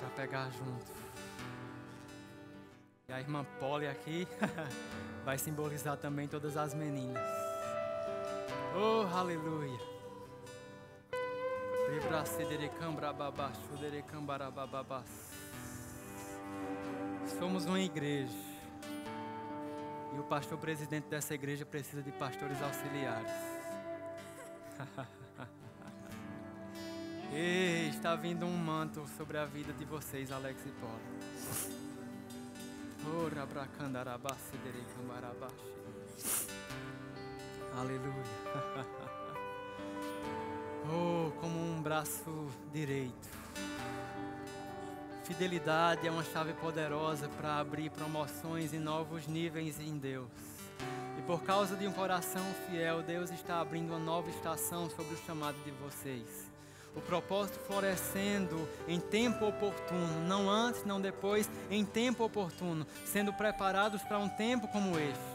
para 0.00 0.10
pegar 0.10 0.50
junto. 0.50 0.92
E 3.08 3.12
a 3.12 3.20
irmã 3.20 3.44
Polly 3.60 3.86
aqui 3.86 4.26
vai 5.24 5.38
simbolizar 5.38 5.96
também 5.96 6.26
todas 6.26 6.56
as 6.56 6.74
meninas. 6.74 7.22
Oh, 8.74 9.06
aleluia! 9.16 9.92
Somos 17.38 17.66
uma 17.66 17.80
igreja. 17.80 18.32
E 20.14 20.18
o 20.18 20.22
pastor 20.24 20.58
presidente 20.58 21.08
dessa 21.08 21.34
igreja 21.34 21.64
precisa 21.64 22.02
de 22.02 22.10
pastores 22.12 22.60
auxiliares. 22.62 23.32
Ei, 27.34 27.88
está 27.88 28.14
vindo 28.14 28.44
um 28.44 28.54
manto 28.54 29.06
sobre 29.16 29.38
a 29.38 29.46
vida 29.46 29.72
de 29.72 29.86
vocês, 29.86 30.30
Alex 30.30 30.66
e 30.66 30.68
Paulo. 30.72 31.00
Aleluia. 37.74 39.12
Oh, 40.84 41.30
como 41.40 41.56
um 41.58 41.80
braço 41.80 42.50
direito. 42.72 43.28
Fidelidade 45.22 46.08
é 46.08 46.10
uma 46.10 46.24
chave 46.24 46.52
poderosa 46.54 47.28
para 47.28 47.58
abrir 47.58 47.88
promoções 47.88 48.72
e 48.72 48.78
novos 48.78 49.28
níveis 49.28 49.78
em 49.78 49.96
Deus. 49.96 50.28
E 51.16 51.22
por 51.22 51.44
causa 51.44 51.76
de 51.76 51.86
um 51.86 51.92
coração 51.92 52.44
fiel, 52.66 53.00
Deus 53.00 53.30
está 53.30 53.60
abrindo 53.60 53.90
uma 53.90 53.98
nova 54.00 54.28
estação 54.28 54.90
sobre 54.90 55.14
o 55.14 55.18
chamado 55.18 55.56
de 55.64 55.70
vocês. 55.70 56.51
O 56.94 57.00
propósito 57.00 57.58
florescendo 57.66 58.68
em 58.86 59.00
tempo 59.00 59.46
oportuno, 59.46 60.20
não 60.26 60.50
antes, 60.50 60.84
não 60.84 61.00
depois, 61.00 61.48
em 61.70 61.84
tempo 61.84 62.24
oportuno, 62.24 62.86
sendo 63.06 63.32
preparados 63.32 64.02
para 64.02 64.18
um 64.18 64.28
tempo 64.28 64.68
como 64.68 64.98
este 64.98 65.32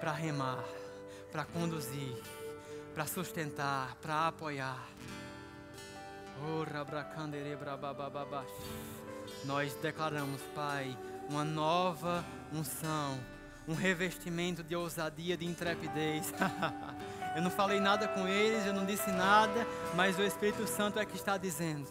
para 0.00 0.10
remar, 0.10 0.64
para 1.30 1.44
conduzir 1.44 2.16
para 2.94 3.06
sustentar, 3.06 3.96
para 3.96 4.28
apoiar. 4.28 4.88
Nós 9.44 9.74
declaramos, 9.74 10.40
Pai, 10.54 10.96
uma 11.28 11.44
nova 11.44 12.24
unção, 12.52 13.18
um 13.66 13.74
revestimento 13.74 14.62
de 14.62 14.74
ousadia, 14.74 15.36
de 15.36 15.46
intrepidez. 15.46 16.32
eu 17.34 17.42
não 17.42 17.50
falei 17.50 17.80
nada 17.80 18.06
com 18.08 18.26
eles, 18.28 18.66
eu 18.66 18.72
não 18.72 18.84
disse 18.84 19.10
nada, 19.10 19.66
mas 19.94 20.18
o 20.18 20.22
Espírito 20.22 20.66
Santo 20.66 20.98
é 20.98 21.04
que 21.04 21.16
está 21.16 21.36
dizendo 21.36 21.86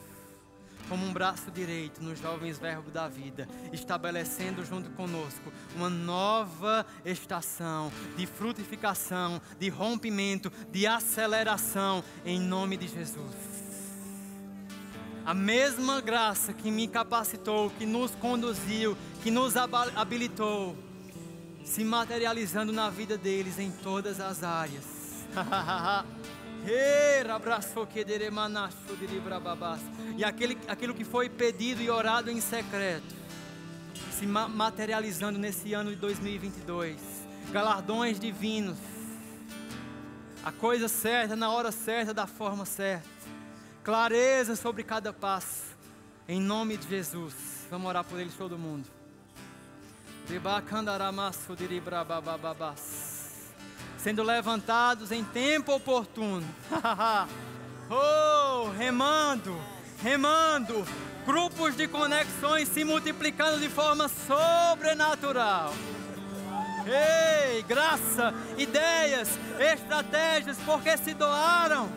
como 0.91 1.05
um 1.05 1.13
braço 1.13 1.49
direito 1.49 2.03
nos 2.03 2.19
jovens 2.19 2.59
verbos 2.59 2.91
da 2.91 3.07
vida, 3.07 3.47
estabelecendo 3.72 4.65
junto 4.65 4.89
conosco 4.89 5.49
uma 5.73 5.89
nova 5.89 6.85
estação 7.05 7.89
de 8.18 8.27
frutificação, 8.27 9.41
de 9.57 9.69
rompimento, 9.69 10.51
de 10.69 10.85
aceleração, 10.85 12.03
em 12.26 12.38
nome 12.41 12.76
de 12.76 12.89
Jesus. 12.89 13.34
A 15.26 15.34
mesma 15.34 16.01
graça 16.01 16.51
que 16.51 16.69
me 16.69 16.89
capacitou, 16.89 17.69
que 17.69 17.85
nos 17.85 18.11
conduziu, 18.15 18.97
que 19.23 19.31
nos 19.31 19.53
habilitou, 19.55 20.76
se 21.63 21.85
materializando 21.85 22.73
na 22.73 22.89
vida 22.89 23.18
deles 23.18 23.59
em 23.59 23.72
todas 23.72 24.19
as 24.19 24.43
áreas. 24.43 25.01
E 30.17 30.23
aquele, 30.23 30.57
aquilo 30.67 30.93
que 30.93 31.03
foi 31.03 31.29
pedido 31.29 31.81
e 31.81 31.89
orado 31.89 32.29
em 32.29 32.39
secreto, 32.39 33.15
se 34.11 34.25
materializando 34.27 35.39
nesse 35.39 35.73
ano 35.73 35.89
de 35.89 35.95
2022. 35.95 36.99
Galardões 37.51 38.19
divinos. 38.19 38.77
A 40.43 40.51
coisa 40.51 40.87
certa, 40.87 41.35
na 41.35 41.51
hora 41.51 41.71
certa, 41.71 42.13
da 42.13 42.27
forma 42.27 42.65
certa. 42.65 43.07
Clareza 43.83 44.55
sobre 44.55 44.83
cada 44.83 45.11
passo. 45.11 45.75
Em 46.27 46.39
nome 46.39 46.77
de 46.77 46.87
Jesus. 46.87 47.33
Vamos 47.69 47.89
orar 47.89 48.03
por 48.03 48.19
eles 48.19 48.33
todo 48.35 48.57
mundo. 48.57 48.87
Ribacandaramasso 50.27 51.55
diribrababababas 51.55 53.10
sendo 54.03 54.23
levantados 54.23 55.11
em 55.11 55.23
tempo 55.23 55.73
oportuno. 55.73 56.45
oh, 57.90 58.69
remando, 58.78 59.56
remando, 60.02 60.86
grupos 61.26 61.76
de 61.76 61.88
conexões 61.88 62.68
se 62.68 62.84
multiplicando 62.84 63.60
de 63.60 63.69
forma 63.69 64.07
sobrenatural. 64.07 65.73
Ei, 66.86 67.61
graça, 67.64 68.34
ideias, 68.57 69.30
estratégias, 69.60 70.57
porque 70.65 70.98
se 70.98 71.14
doaram 71.14 71.88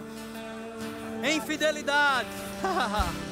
em 1.23 1.41
fidelidade. 1.41 2.29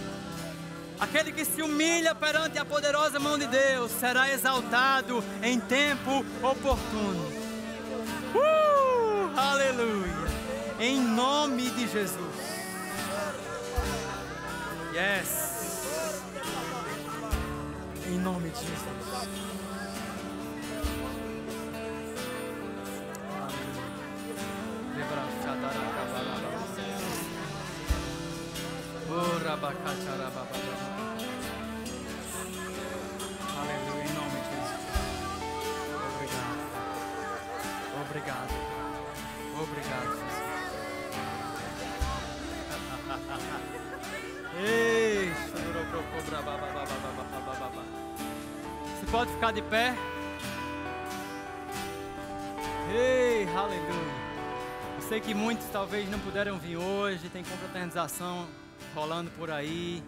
Aquele 0.98 1.32
que 1.32 1.44
se 1.44 1.60
humilha 1.60 2.14
perante 2.14 2.58
a 2.58 2.64
poderosa 2.64 3.18
mão 3.18 3.36
de 3.36 3.46
Deus 3.46 3.90
será 3.90 4.32
exaltado 4.32 5.22
em 5.42 5.58
tempo 5.60 6.24
oportuno. 6.40 7.31
Uh, 8.34 9.38
aleluia. 9.38 10.12
Em 10.80 11.00
nome 11.00 11.70
de 11.70 11.86
Jesus. 11.88 12.36
Yes. 14.92 15.86
Em 18.06 18.18
nome 18.18 18.50
de 18.50 18.58
Jesus. 18.58 18.82
Aleluia, 29.08 30.91
Obrigado. 38.12 38.52
Obrigado, 39.58 40.04
Jesus. 40.04 40.42
Ei, 44.62 45.32
Você 49.00 49.06
pode 49.10 49.30
ficar 49.32 49.50
de 49.52 49.62
pé? 49.62 49.94
Ei, 52.92 53.48
aleluia. 53.48 54.12
Eu 54.96 55.02
sei 55.08 55.18
que 55.18 55.32
muitos 55.32 55.66
talvez 55.72 56.10
não 56.10 56.18
puderam 56.18 56.58
vir 56.58 56.76
hoje, 56.76 57.30
tem 57.30 57.42
confraternização 57.42 58.46
rolando 58.94 59.30
por 59.30 59.50
aí, 59.50 60.04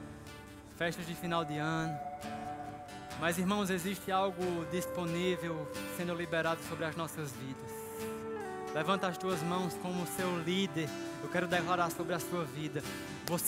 festas 0.76 1.06
de 1.06 1.14
final 1.14 1.43
de 1.43 1.56
ano. 1.56 1.98
Mas 3.18 3.39
irmãos, 3.39 3.70
existe 3.70 4.12
algo 4.12 4.66
disponível 4.70 5.66
sendo 5.97 6.14
liberado 6.14 6.60
sobre 6.68 6.85
as 6.85 6.94
nossas 6.97 7.32
vidas. 7.32 7.73
Levanta 8.74 9.06
as 9.06 9.16
tuas 9.16 9.40
mãos 9.40 9.72
como 9.80 10.05
seu 10.05 10.36
líder. 10.40 10.88
Eu 11.22 11.28
quero 11.28 11.46
declarar 11.46 11.92
sobre 11.92 12.12
a 12.12 12.18
sua 12.18 12.44
vida. 12.44 12.82
Você 13.24 13.42